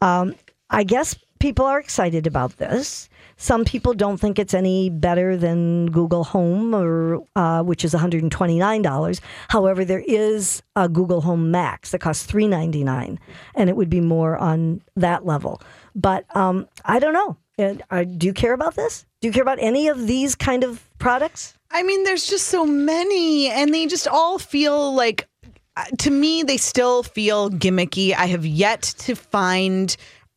Um, 0.00 0.36
I 0.70 0.84
guess 0.84 1.16
people 1.42 1.66
are 1.66 1.80
excited 1.80 2.24
about 2.24 2.56
this. 2.58 3.08
Some 3.36 3.64
people 3.64 3.94
don't 3.94 4.18
think 4.18 4.38
it's 4.38 4.54
any 4.54 4.90
better 4.90 5.36
than 5.36 5.86
Google 5.86 6.22
Home, 6.22 6.72
or 6.72 7.24
uh, 7.34 7.64
which 7.64 7.84
is 7.84 7.92
one 7.92 8.00
hundred 8.00 8.22
and 8.22 8.30
twenty 8.30 8.60
nine 8.60 8.80
dollars. 8.80 9.20
However, 9.48 9.84
there 9.84 10.04
is 10.06 10.62
a 10.76 10.88
Google 10.88 11.20
Home 11.20 11.50
Max 11.50 11.90
that 11.90 12.00
costs 12.00 12.24
three 12.24 12.46
ninety 12.46 12.84
nine, 12.84 13.18
and 13.56 13.68
it 13.68 13.74
would 13.74 13.90
be 13.90 14.00
more 14.00 14.38
on 14.38 14.82
that 14.94 15.26
level. 15.26 15.60
But 15.96 16.24
um, 16.36 16.68
I 16.84 17.00
don't 17.00 17.12
know. 17.12 17.36
And, 17.58 17.82
uh, 17.90 18.04
do 18.04 18.28
you 18.28 18.32
care 18.32 18.54
about 18.54 18.76
this? 18.76 19.04
Do 19.20 19.28
you 19.28 19.32
care 19.32 19.42
about 19.42 19.58
any 19.60 19.88
of 19.88 20.06
these 20.06 20.36
kind 20.36 20.62
of 20.64 20.88
products? 20.98 21.54
I 21.72 21.82
mean, 21.82 22.04
there's 22.04 22.26
just 22.26 22.46
so 22.46 22.64
many, 22.64 23.50
and 23.50 23.74
they 23.74 23.86
just 23.86 24.06
all 24.06 24.38
feel 24.38 24.94
like, 24.94 25.28
uh, 25.76 25.84
to 25.98 26.10
me, 26.10 26.44
they 26.44 26.56
still 26.56 27.02
feel 27.02 27.50
gimmicky. 27.50 28.14
I 28.14 28.26
have 28.26 28.46
yet 28.46 28.82
to 28.98 29.14
find 29.14 29.96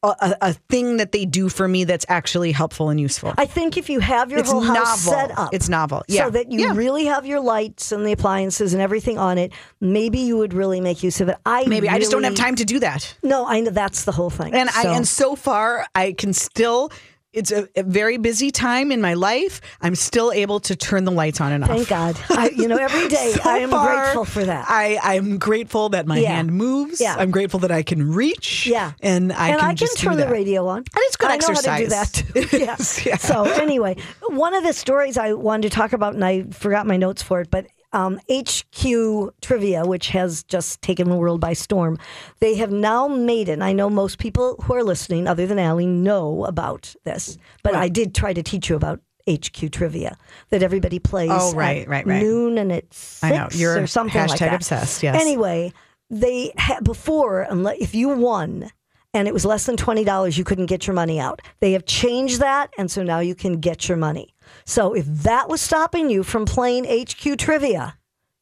a, 0.09 0.35
a, 0.41 0.53
thing 0.69 0.97
that 0.97 1.11
they 1.11 1.25
do 1.25 1.49
for 1.49 1.67
me 1.67 1.83
that's 1.83 2.05
actually 2.09 2.51
helpful 2.51 2.89
and 2.89 2.99
useful. 2.99 3.33
I 3.37 3.45
think 3.45 3.77
if 3.77 3.89
you 3.89 3.99
have 3.99 4.31
your 4.31 4.39
It's 4.41 4.51
whole 4.51 4.61
house 4.61 5.05
novel. 5.05 5.19
set 5.19 5.37
up, 5.37 5.53
It's 5.53 5.69
novel. 5.69 6.03
Yeah. 6.07 6.25
so 6.25 6.29
that 6.31 6.51
you 6.51 6.59
Yeah. 6.61 6.73
really 6.75 7.05
have 7.05 7.25
your 7.25 7.39
lights 7.39 7.91
and 7.91 8.05
the 8.05 8.11
appliances 8.11 8.73
and 8.73 8.81
everything 8.81 9.17
on 9.17 9.37
it, 9.37 9.51
maybe 9.81 10.19
you 10.19 10.37
would 10.37 10.53
really 10.53 10.81
make 10.81 11.03
use 11.03 11.21
of 11.21 11.29
it. 11.29 11.37
I 11.45 11.65
Maybe 11.65 11.89
I 11.89 11.99
just 11.99 12.11
don't 12.11 12.23
have 12.23 12.35
time 12.35 12.55
to 12.55 12.65
do 12.65 12.79
that. 12.79 13.15
No, 13.23 13.45
I 13.45 13.59
know 13.61 13.71
that's 13.71 14.03
the 14.05 14.11
whole 14.11 14.29
thing. 14.29 14.53
And 14.53 14.69
So- 14.69 14.89
I 14.89 14.95
and 14.95 15.07
so 15.07 15.35
far 15.35 15.85
I 15.95 16.13
can 16.13 16.33
still 16.33 16.91
it's 17.35 17.51
a, 17.51 17.67
a 17.75 17.83
very 17.83 18.17
busy 18.17 18.49
time 18.49 18.91
in 18.91 19.01
my 19.01 19.13
life. 19.13 19.61
I'm 19.81 19.95
still 19.95 20.31
able 20.31 20.59
to 20.61 20.75
turn 20.75 21.03
the 21.03 21.11
lights 21.11 21.39
on 21.41 21.51
and 21.51 21.63
off. 21.63 21.69
Thank 21.69 21.87
God. 21.89 22.19
I, 22.29 22.49
you 22.49 22.67
know, 22.67 22.77
every 22.77 23.07
day 23.09 23.33
So 23.33 23.41
I 23.49 23.57
am 23.59 23.69
far, 23.69 23.95
grateful 24.03 24.25
for 24.25 24.43
that. 24.45 24.65
I, 24.69 24.97
I'm 25.03 25.37
grateful 25.37 25.89
that 25.89 26.07
my 26.07 26.17
Yeah. 26.17 26.29
hand 26.35 26.51
moves. 26.53 26.99
Yeah. 27.01 27.15
I'm 27.17 27.31
grateful 27.31 27.59
that 27.61 27.71
I 27.71 27.83
can 27.83 28.11
reach. 28.13 28.65
yeah, 28.65 28.93
And 29.01 29.31
I 29.33 29.49
and 29.49 29.59
can 29.59 29.69
I 29.69 29.73
can 29.75 29.87
turn 29.97 30.17
the 30.17 30.27
radio 30.29 30.65
on. 30.67 30.77
And 30.79 30.87
it's 30.95 31.17
good 31.17 31.29
I 31.29 31.37
know 31.37 31.47
how 31.53 31.61
to 31.77 31.83
do 31.83 31.87
that 31.89 32.13
too. 32.13 32.57
Yeah. 32.57 32.75
yeah. 33.05 33.17
So 33.17 33.43
anyway, 33.43 33.97
one 34.29 34.53
of 34.53 34.63
the 34.63 34.73
stories 34.73 35.17
I 35.17 35.33
wanted 35.33 35.69
to 35.69 35.75
talk 35.75 35.93
about, 35.93 36.13
and 36.15 36.23
I 36.23 36.43
forgot 36.51 36.87
my 36.87 36.97
notes 36.97 37.21
for 37.21 37.41
it, 37.41 37.51
but 37.51 37.67
um, 37.95 38.19
HQ 38.29 39.33
Trivia, 39.41 39.85
which 39.85 40.09
has 40.09 40.43
just 40.43 40.81
taken 40.81 41.09
the 41.09 41.15
world 41.15 41.39
by 41.39 41.53
storm, 41.53 41.97
they 42.41 42.55
have 42.55 42.71
now 42.71 43.07
made 43.07 43.47
it. 43.49 43.53
And 43.53 43.63
I 43.63 43.71
know 43.71 43.89
most 43.89 44.19
people 44.19 44.57
who 44.63 44.73
are 44.75 44.83
listening, 44.83 45.27
other 45.27 45.47
than 45.47 45.57
Allie, 45.57 45.85
know 45.85 46.43
about 46.45 46.93
this, 47.05 47.37
but 47.63 47.73
I 47.73 47.87
did 47.87 48.13
try 48.13 48.33
to 48.33 48.43
teach 48.43 48.69
you 48.69 48.75
about. 48.75 48.99
HQ 49.27 49.71
trivia 49.71 50.15
that 50.51 50.61
everybody 50.61 50.99
plays. 50.99 51.31
Oh, 51.33 51.49
at 51.49 51.55
right, 51.55 51.87
right, 51.87 52.05
right. 52.05 52.21
Noon 52.21 52.59
and 52.59 52.71
it's 52.71 52.95
six 52.95 53.23
I 53.23 53.35
know. 53.35 53.47
You're 53.53 53.81
or 53.81 53.87
something 53.87 54.21
like 54.21 54.29
hashtag 54.29 54.51
that. 54.51 54.53
obsessed, 54.53 55.01
yes. 55.01 55.19
Anyway, 55.19 55.73
they 56.11 56.53
had 56.57 56.83
before, 56.83 57.47
if 57.79 57.95
you 57.95 58.09
won 58.09 58.69
and 59.15 59.27
it 59.27 59.33
was 59.33 59.43
less 59.43 59.65
than 59.65 59.77
twenty 59.77 60.03
dollars, 60.03 60.37
you 60.37 60.43
couldn't 60.43 60.67
get 60.67 60.85
your 60.85 60.93
money 60.93 61.19
out. 61.19 61.41
They 61.59 61.71
have 61.71 61.87
changed 61.87 62.39
that, 62.39 62.69
and 62.77 62.91
so 62.91 63.01
now 63.01 63.17
you 63.17 63.33
can 63.33 63.59
get 63.59 63.89
your 63.89 63.97
money. 63.97 64.34
So 64.65 64.93
if 64.93 65.05
that 65.05 65.49
was 65.49 65.61
stopping 65.61 66.09
you 66.09 66.23
from 66.23 66.45
playing 66.45 66.85
HQ 66.85 67.37
trivia, 67.37 67.97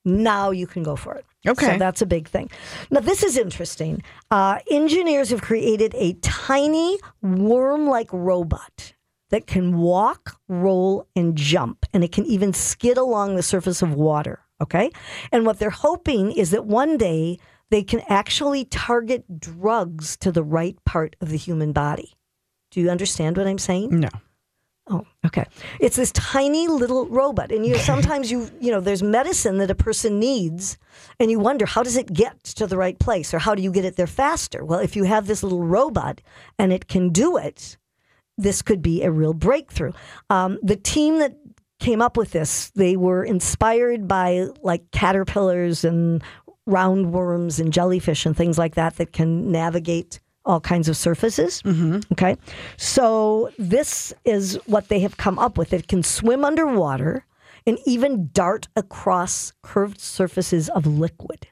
now 0.06 0.52
you 0.52 0.68
can 0.68 0.84
go 0.84 0.96
for 0.96 1.16
it. 1.16 1.26
Okay. 1.46 1.74
So 1.74 1.78
that's 1.78 2.02
a 2.02 2.06
big 2.06 2.28
thing. 2.28 2.50
Now, 2.90 3.02
this 3.02 3.24
is 3.24 3.38
interesting. 3.38 4.02
Uh, 4.32 4.60
engineers 4.72 5.30
have 5.30 5.42
created 5.42 5.94
a 5.96 6.14
tiny 6.22 7.00
worm 7.22 7.88
like 7.88 8.10
robot 8.12 8.94
that 9.30 9.48
can 9.48 9.78
walk, 9.78 10.40
roll, 10.48 11.08
and 11.16 11.36
jump, 11.36 11.86
and 11.94 12.04
it 12.04 12.12
can 12.12 12.26
even 12.26 12.54
skid 12.54 12.98
along 12.98 13.36
the 13.36 13.44
surface 13.44 13.82
of 13.82 13.94
water. 13.94 14.40
Okay. 14.62 14.92
And 15.32 15.46
what 15.46 15.60
they're 15.60 15.70
hoping 15.70 16.32
is 16.32 16.52
that 16.52 16.66
one 16.66 16.98
day 16.98 17.40
they 17.70 17.84
can 17.84 18.02
actually 18.08 18.66
target 18.66 19.40
drugs 19.40 20.16
to 20.18 20.32
the 20.32 20.44
right 20.44 20.78
part 20.86 21.16
of 21.20 21.30
the 21.30 21.38
human 21.38 21.74
body. 21.74 22.14
Do 22.72 22.80
you 22.80 22.90
understand 22.90 23.38
what 23.38 23.48
I'm 23.48 23.58
saying? 23.58 24.00
No. 24.00 24.10
Oh, 24.88 25.06
okay. 25.26 25.46
It's 25.80 25.96
this 25.96 26.12
tiny 26.12 26.68
little 26.68 27.08
robot, 27.08 27.54
and 27.54 27.66
you 27.66 27.78
sometimes 27.78 28.30
you 28.30 28.50
you 28.60 28.70
know 28.70 28.82
there's 28.82 29.02
medicine 29.02 29.58
that 29.60 29.72
a 29.72 29.76
person 29.76 30.20
needs, 30.20 30.78
and 31.20 31.32
you 31.32 31.40
wonder 31.40 31.66
how 31.66 31.84
does 31.84 31.96
it 31.96 32.12
get 32.12 32.44
to 32.44 32.68
the 32.68 32.76
right 32.76 33.00
place, 33.00 33.34
or 33.34 33.40
how 33.40 33.56
do 33.56 33.62
you 33.62 33.72
get 33.72 33.86
it 33.86 33.96
there 33.96 34.08
faster? 34.08 34.66
Well, 34.66 34.80
if 34.80 34.96
you 34.98 35.06
have 35.06 35.26
this 35.26 35.42
little 35.42 35.64
robot 35.64 36.20
and 36.60 36.74
it 36.74 36.90
can 36.90 37.10
do 37.10 37.38
it, 37.38 37.78
this 38.38 38.62
could 38.62 38.82
be 38.82 39.04
a 39.04 39.12
real 39.12 39.34
breakthrough. 39.34 39.94
Um, 40.30 40.60
the 40.62 40.76
team 40.76 41.20
that 41.20 41.38
came 41.80 42.02
up 42.02 42.18
with 42.18 42.32
this, 42.32 42.70
they 42.72 42.98
were 42.98 43.24
inspired 43.24 44.08
by 44.08 44.48
like 44.62 44.92
caterpillars 44.92 45.86
and 45.86 46.22
roundworms 46.68 47.60
and 47.60 47.74
jellyfish 47.74 48.26
and 48.26 48.36
things 48.36 48.58
like 48.58 48.76
that 48.76 48.96
that 48.98 49.14
can 49.14 49.52
navigate 49.52 50.20
all 50.46 50.60
kinds 50.60 50.90
of 50.90 50.98
surfaces. 50.98 51.62
Mm-hmm. 51.64 52.00
Okay. 52.14 52.36
So 52.78 53.50
this 53.58 54.14
is 54.26 54.60
what 54.66 54.90
they 54.90 55.00
have 55.00 55.18
come 55.18 55.40
up 55.40 55.58
with. 55.58 55.74
It 55.74 55.88
can 55.88 56.04
swim 56.04 56.44
underwater 56.44 57.26
and 57.66 57.80
even 57.86 58.30
dart 58.34 58.68
across 58.76 59.54
curved 59.62 60.00
surfaces 60.00 60.70
of 60.70 60.86
liquid. 60.86 61.48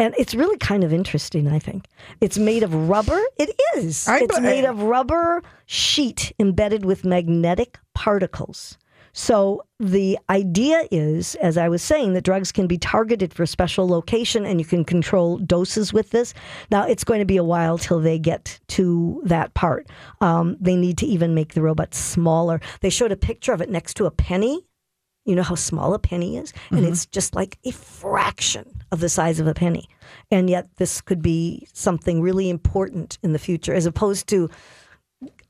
And 0.00 0.14
it's 0.16 0.34
really 0.34 0.58
kind 0.58 0.84
of 0.84 0.92
interesting, 0.92 1.48
I 1.48 1.58
think. 1.58 1.86
It's 2.20 2.38
made 2.38 2.62
of 2.62 2.72
rubber. 2.72 3.20
It 3.36 3.50
is. 3.76 4.06
I 4.06 4.20
it's 4.20 4.38
made 4.40 4.64
of 4.64 4.82
rubber 4.82 5.42
sheet 5.66 6.32
embedded 6.38 6.84
with 6.84 7.04
magnetic 7.04 7.78
particles. 7.94 8.78
So 9.18 9.64
the 9.80 10.16
idea 10.30 10.86
is, 10.92 11.34
as 11.42 11.58
I 11.58 11.68
was 11.68 11.82
saying, 11.82 12.12
that 12.12 12.22
drugs 12.22 12.52
can 12.52 12.68
be 12.68 12.78
targeted 12.78 13.34
for 13.34 13.46
special 13.46 13.88
location 13.88 14.46
and 14.46 14.60
you 14.60 14.64
can 14.64 14.84
control 14.84 15.38
doses 15.38 15.92
with 15.92 16.10
this. 16.10 16.34
Now 16.70 16.86
it's 16.86 17.02
going 17.02 17.18
to 17.18 17.26
be 17.26 17.36
a 17.36 17.42
while 17.42 17.78
till 17.78 17.98
they 17.98 18.20
get 18.20 18.60
to 18.68 19.20
that 19.24 19.54
part. 19.54 19.88
Um, 20.20 20.56
they 20.60 20.76
need 20.76 20.98
to 20.98 21.06
even 21.06 21.34
make 21.34 21.54
the 21.54 21.62
robot 21.62 21.94
smaller. 21.94 22.60
They 22.80 22.90
showed 22.90 23.10
a 23.10 23.16
picture 23.16 23.52
of 23.52 23.60
it 23.60 23.70
next 23.70 23.94
to 23.94 24.06
a 24.06 24.12
penny. 24.12 24.64
You 25.24 25.34
know 25.34 25.42
how 25.42 25.56
small 25.56 25.94
a 25.94 25.98
penny 25.98 26.36
is? 26.36 26.52
And 26.70 26.86
it's 26.86 27.04
just 27.04 27.34
like 27.34 27.58
a 27.64 27.72
fraction 27.72 28.82
of 28.92 29.00
the 29.00 29.08
size 29.08 29.40
of 29.40 29.48
a 29.48 29.52
penny. 29.52 29.88
And 30.30 30.48
yet, 30.48 30.68
this 30.76 31.00
could 31.00 31.22
be 31.22 31.66
something 31.72 32.22
really 32.22 32.48
important 32.48 33.18
in 33.22 33.32
the 33.32 33.38
future, 33.38 33.74
as 33.74 33.84
opposed 33.84 34.28
to 34.28 34.48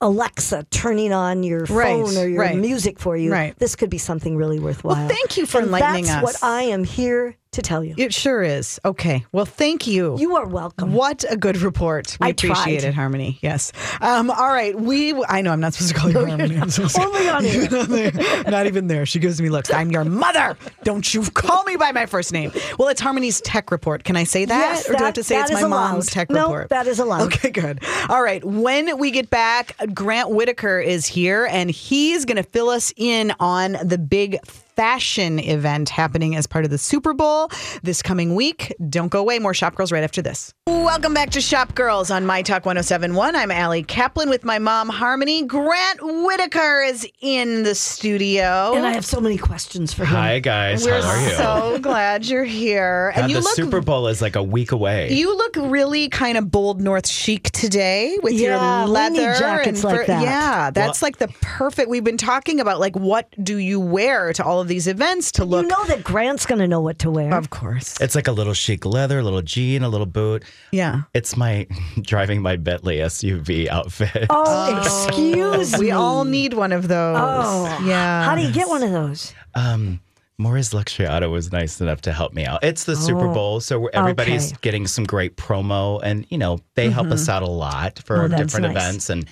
Alexa 0.01 0.65
turning 0.71 1.13
on 1.13 1.43
your 1.43 1.65
Right, 1.65 2.05
phone 2.05 2.17
or 2.17 2.27
your 2.29 2.41
right. 2.41 2.57
music 2.57 2.99
for 2.99 3.17
you. 3.17 3.33
Right. 3.33 3.59
This 3.59 3.75
could 3.77 3.91
be 3.91 3.99
something 3.99 4.37
really 4.37 4.59
worthwhile. 4.61 4.97
Well, 4.97 5.09
thank 5.09 5.37
you 5.37 5.45
for 5.47 5.59
And 5.59 5.67
enlightening 5.67 6.05
that's 6.05 6.19
us. 6.19 6.23
what 6.43 6.49
I 6.49 6.63
am 6.63 6.85
here 6.85 7.37
to 7.53 7.63
tell 7.63 7.83
you. 7.83 7.95
It 7.97 8.13
sure 8.13 8.43
is. 8.43 8.79
Okay. 8.85 9.25
Well, 9.33 9.45
thank 9.47 9.87
you. 9.87 10.19
You 10.19 10.37
are 10.37 10.47
welcome. 10.47 10.93
What 10.93 11.25
a 11.29 11.37
good 11.37 11.57
report. 11.59 12.17
We 12.21 12.27
I 12.27 12.31
appreciate 12.31 12.81
tried. 12.81 12.89
it, 12.89 12.95
Harmony. 12.95 13.39
Yes. 13.43 13.73
Um, 14.01 14.31
all 14.31 14.49
right. 14.49 14.79
We. 14.79 15.15
I 15.25 15.41
know 15.41 15.53
I'm 15.53 15.61
not 15.61 15.75
supposed 15.75 15.95
to 15.95 15.99
call 16.01 16.11
you 16.11 16.27
Harmony. 16.27 16.57
I'm 16.61 16.71
supposed 16.71 16.97
to- 16.97 17.03
Only 17.03 17.29
on 17.31 17.45
air. 17.47 18.43
not 18.51 18.67
even 18.67 18.87
there. 18.89 19.07
She 19.07 19.19
gives 19.19 19.41
me 19.41 19.49
looks. 19.49 19.73
I'm 19.73 19.91
your 19.91 20.05
mother. 20.05 20.57
Don't 20.85 21.13
you 21.15 21.23
call 21.23 21.65
me 21.65 21.77
by 21.77 21.93
my 21.93 22.07
first 22.07 22.33
name. 22.33 22.53
Well, 22.79 22.89
it's 22.89 23.01
Harmony's 23.01 23.41
tech 23.41 23.71
report. 23.71 24.05
Can 24.05 24.17
I 24.17 24.25
say 24.25 24.45
that? 24.45 24.59
Yes, 24.77 24.89
or 24.91 24.95
do 24.95 25.03
I 25.03 25.07
have 25.07 25.15
to 25.15 25.25
say 25.25 25.41
it's 25.41 25.51
my 25.53 25.61
allowed. 25.61 25.93
mom's 25.93 26.07
tech 26.07 26.29
report? 26.29 26.47
No, 26.49 26.53
report? 26.55 26.69
that 26.71 26.87
is 26.87 26.99
allowed. 26.99 27.23
Okay, 27.23 27.51
good. 27.51 27.83
All 28.09 28.23
right. 28.23 28.45
When 28.45 28.99
we 28.99 29.11
get 29.11 29.31
back, 29.31 29.75
Grant 29.95 30.31
Whittaker 30.31 30.79
is 30.81 31.07
here 31.07 31.47
and 31.51 31.71
he's 31.71 32.25
going 32.25 32.37
to 32.37 32.43
fill 32.43 32.69
us 32.69 32.93
in 32.97 33.33
on 33.41 33.77
the 33.83 33.99
big 33.99 34.39
fashion 34.79 35.41
event 35.41 35.89
happening 35.89 36.37
as 36.37 36.47
part 36.47 36.65
of 36.65 36.71
the 36.71 36.79
Super 36.79 37.13
Bowl 37.13 37.51
this 37.83 38.01
coming 38.01 38.37
week. 38.37 38.73
Don't 38.89 39.09
go 39.09 39.19
away. 39.19 39.41
More 39.41 39.53
Shop 39.53 39.75
Girls 39.75 39.91
right 39.91 40.05
after 40.05 40.23
this. 40.23 40.55
Welcome 40.69 41.13
back 41.15 41.31
to 41.31 41.41
Shop 41.41 41.75
Girls 41.75 42.13
on 42.13 42.25
My 42.25 42.43
Talk 42.43 42.65
1071. 42.65 43.35
I'm 43.35 43.51
Allie 43.51 43.83
Kaplan 43.83 44.31
with 44.31 44.45
my 44.45 44.61
mom, 44.61 44.89
Harmony. 44.89 45.43
Grant 45.45 45.99
Whittaker 46.01 46.83
is 46.83 47.09
in 47.21 47.65
the 47.65 47.75
studio. 47.75 48.73
And 48.77 48.87
I 48.87 48.93
have 48.93 49.05
so 49.05 49.21
many 49.21 49.37
questions 49.37 49.93
for 49.93 50.03
him. 50.05 50.15
Hi 50.15 50.39
guys, 50.39 50.87
We're 50.87 51.03
how 51.03 51.09
are 51.09 51.23
you? 51.29 51.35
so 51.35 51.79
glad 51.83 52.27
you're 52.27 52.45
here. 52.45 53.11
God, 53.17 53.23
and 53.23 53.31
you 53.33 53.39
the 53.39 53.43
look 53.43 53.57
Super 53.57 53.81
Bowl 53.81 54.07
is 54.07 54.23
like 54.23 54.37
a 54.37 54.43
week 54.45 54.71
away. 54.71 55.13
you 55.13 55.37
look 55.37 55.57
really 55.57 56.09
kind 56.09 56.39
of 56.39 56.53
bold 56.53 56.81
North 56.81 57.09
chic 57.09 57.51
today 57.51 58.17
with 58.23 58.35
Yeah, 58.35 58.83
your 58.85 58.89
leather 58.89 59.35
jackets 59.41 59.83
and 59.83 59.93
like 59.93 60.07
that. 60.07 60.23
Yeah, 60.23 60.71
that's 60.71 61.03
like 61.03 61.17
the 61.19 61.27
perfect. 61.41 61.91
We've 61.91 62.05
been 62.05 62.17
talking 62.17 62.61
about 62.61 62.79
like 62.79 62.95
what 62.95 63.35
do 63.43 63.57
you 63.57 63.81
wear 63.81 64.33
to 64.35 64.45
all 64.45 64.61
of 64.61 64.68
these 64.69 64.87
events 64.87 65.33
to 65.33 65.45
look. 65.45 65.63
You 65.65 65.69
know 65.69 65.85
that 65.87 66.05
Grant's 66.05 66.47
going 66.47 66.61
to 66.61 66.69
know 66.69 66.81
what 66.81 66.99
to 67.01 67.11
wear. 67.11 67.35
of 67.35 67.51
course. 67.51 68.01
it's 68.01 68.15
like 68.15 68.29
a 68.29 68.33
little 68.33 68.55
chic 68.55 68.85
leather, 68.87 69.19
a 69.19 69.23
little 69.23 69.43
jean, 69.43 69.83
a 69.83 69.89
little 69.89 70.07
boot. 70.07 70.45
Yeah. 70.71 71.03
It's 71.15 71.37
my 71.37 71.67
driving 72.03 72.41
my 72.43 72.57
Bentley 72.57 72.99
SUV 72.99 73.69
outfit. 73.69 74.27
oh, 74.31 74.79
excuse 75.09 75.73
me. 75.73 75.79
We 75.87 75.91
all 75.91 76.25
need 76.25 76.55
one 76.55 76.73
of 76.73 76.87
those. 76.89 77.17
Oh. 77.19 77.83
yeah. 77.85 78.25
How 78.25 78.35
do 78.37 78.43
you 78.43 78.53
get 78.53 78.69
one 78.69 78.83
of 78.83 78.93
those? 78.93 79.35
Um, 79.55 80.01
Morrie's 80.41 80.73
Luxury 80.73 81.09
Auto 81.09 81.31
was 81.31 81.51
nice 81.51 81.81
enough 81.81 82.01
to 82.03 82.13
help 82.13 82.33
me 82.33 82.45
out. 82.47 82.63
It's 82.63 82.85
the 82.85 82.95
Super 82.95 83.27
Bowl, 83.27 83.59
so 83.59 83.87
everybody's 83.89 84.45
Oh, 84.45 84.55
okay. 84.55 84.57
getting 84.63 84.87
some 84.87 85.03
great 85.03 85.37
promo, 85.37 85.99
and 86.05 86.27
you 86.29 86.39
know 86.39 86.61
they 86.77 86.91
help 86.91 87.09
us 87.09 87.29
out 87.29 87.43
a 87.43 87.49
lot 87.49 87.99
for 88.05 88.23
Oh, 88.23 88.29
that's 88.29 88.43
different 88.53 88.73
nice. 88.75 88.85
events. 88.85 89.11
And 89.11 89.29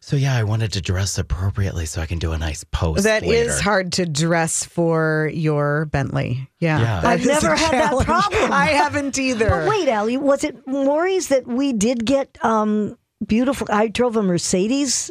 so 0.00 0.16
yeah, 0.16 0.36
I 0.36 0.44
wanted 0.44 0.72
to 0.74 0.80
dress 0.80 1.18
appropriately 1.18 1.86
so 1.86 2.00
I 2.00 2.06
can 2.06 2.18
do 2.18 2.32
a 2.32 2.38
nice 2.38 2.64
post. 2.64 3.04
That 3.04 3.22
is 3.22 3.28
later. 3.28 3.62
hard 3.62 3.92
to 3.94 4.06
dress 4.06 4.64
for 4.64 5.30
your 5.32 5.86
Bentley. 5.86 6.48
Yeah. 6.60 6.80
Yeah. 6.80 7.00
I've 7.04 7.24
never 7.24 7.54
had 7.54 7.72
that 7.72 8.04
problem. 8.04 8.52
I 8.52 8.68
haven't 8.68 9.18
either. 9.18 9.48
But 9.48 9.68
wait, 9.68 9.88
Allie, 9.88 10.16
was 10.16 10.44
it 10.44 10.66
Morrie's 10.66 11.28
that 11.28 11.46
we 11.46 11.72
did 11.72 12.04
get 12.04 12.38
um, 12.44 12.96
beautiful? 13.26 13.66
I 13.70 13.88
drove 13.88 14.16
a 14.16 14.22
Mercedes 14.22 15.10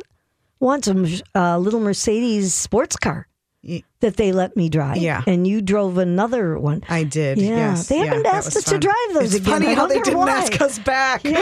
once, 0.59 0.87
a 0.87 1.21
uh, 1.35 1.57
little 1.57 1.79
Mercedes 1.79 2.53
sports 2.53 2.95
car 2.95 3.27
Y- 3.63 3.83
that 3.99 4.15
they 4.17 4.31
let 4.31 4.55
me 4.55 4.69
drive. 4.69 4.97
Yeah. 4.97 5.23
And 5.25 5.47
you 5.47 5.61
drove 5.61 5.97
another 5.97 6.57
one. 6.59 6.83
I 6.87 7.03
did. 7.03 7.39
Yeah, 7.39 7.47
yes. 7.71 7.87
they 7.89 7.97
Yeah, 7.97 8.05
haven't 8.05 8.23
that 8.23 8.35
asked 8.35 8.45
was 8.55 8.57
us 8.57 8.63
to 8.65 8.77
drive 8.77 8.95
those 9.13 9.33
it's 9.33 9.35
again. 9.35 9.53
funny 9.61 9.67
I 9.69 9.73
how 9.73 9.87
they 9.87 9.99
didn't 10.01 10.19
why. 10.19 10.29
ask 10.31 10.61
us 10.61 10.79
back. 10.79 11.23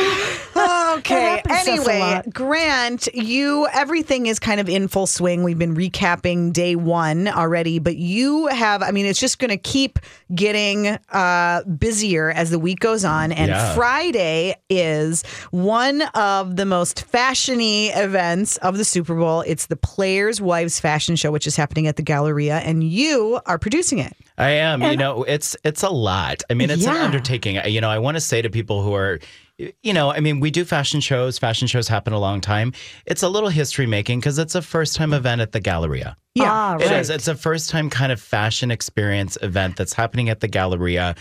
Yeah. 0.56 0.96
okay. 0.98 1.42
That 1.44 1.48
happens 1.48 1.66
to 1.66 1.72
us 1.82 1.88
a 1.88 1.92
Anyway. 1.92 2.22
Grant, 2.34 3.08
you 3.14 3.68
everything 3.74 4.26
is 4.28 4.40
kind 4.40 4.60
of 4.62 4.70
in 4.70 4.88
full 4.88 5.08
swing. 5.08 5.44
We've 5.44 5.60
been 5.60 5.76
recapping 5.76 6.54
day 6.54 6.76
one 6.76 7.28
already, 7.28 7.80
but 7.80 7.98
you 7.98 8.48
have. 8.48 8.82
I 8.82 8.92
mean, 8.92 9.06
it's 9.06 9.20
just 9.20 9.40
going 9.40 9.50
to 9.50 9.58
keep 9.58 10.00
getting 10.34 10.88
uh, 11.10 11.64
busier 11.64 12.32
as 12.32 12.52
the 12.52 12.60
week 12.60 12.80
goes 12.80 13.04
on. 13.04 13.32
And 13.32 13.50
Yeah. 13.50 13.76
Friday 13.76 14.56
is 14.70 15.24
one 15.52 16.02
of 16.14 16.56
the 16.56 16.66
most 16.66 17.06
fashiony 17.12 17.92
events 17.96 18.58
of 18.58 18.78
the 18.78 18.86
Super 18.86 19.16
Bowl. 19.16 19.42
It's 19.42 19.66
the 19.68 19.76
Players' 19.76 20.40
Wives 20.42 20.80
Fashion 20.80 21.16
Show, 21.16 21.32
which 21.32 21.48
is 21.48 21.56
happening 21.56 21.88
at 21.88 21.96
the 21.98 22.04
Galleria, 22.46 22.70
and 22.70 22.84
you 22.84 23.40
are 23.46 23.58
producing 23.58 24.00
it. 24.00 24.14
I 24.38 24.50
am. 24.52 24.82
you 24.82 24.98
know, 24.98 25.24
it's 25.24 25.56
it's 25.64 25.84
a 25.84 25.90
lot. 25.90 26.44
I 26.50 26.54
mean, 26.54 26.70
it's 26.70 26.86
an 26.86 26.96
undertaking. 26.96 27.60
You 27.66 27.82
know, 27.82 27.90
I 27.90 28.00
want 28.00 28.18
to 28.18 28.22
say 28.22 28.42
to 28.42 28.50
people 28.50 28.84
who 28.84 28.94
are, 28.94 29.20
you 29.58 29.94
know, 29.94 30.12
I 30.12 30.20
mean, 30.20 30.40
we 30.40 30.52
do 30.52 30.66
fashion 30.66 31.00
shows. 31.00 31.40
Fashion 31.40 31.68
shows 31.68 31.88
happen 31.88 32.14
a 32.14 32.20
long 32.20 32.42
time. 32.42 32.74
It's 33.06 33.24
a 33.24 33.30
little 33.30 33.50
history 33.50 33.86
making 33.86 34.20
because 34.20 34.38
it's 34.38 34.56
a 34.56 34.62
first 34.62 34.96
time 34.96 35.14
event 35.14 35.42
at 35.42 35.52
the 35.52 35.60
Galleria. 35.60 36.18
Yeah. 36.34 36.52
Ah, 36.52 36.74
right. 36.74 36.92
is. 37.00 37.10
It's 37.10 37.28
a 37.28 37.36
first 37.36 37.70
time 37.70 37.90
kind 37.90 38.12
of 38.12 38.20
fashion 38.20 38.72
experience 38.72 39.38
event 39.42 39.78
that's 39.78 39.94
happening 39.94 40.30
at 40.30 40.42
the 40.42 40.48
Galleria. 40.48 41.16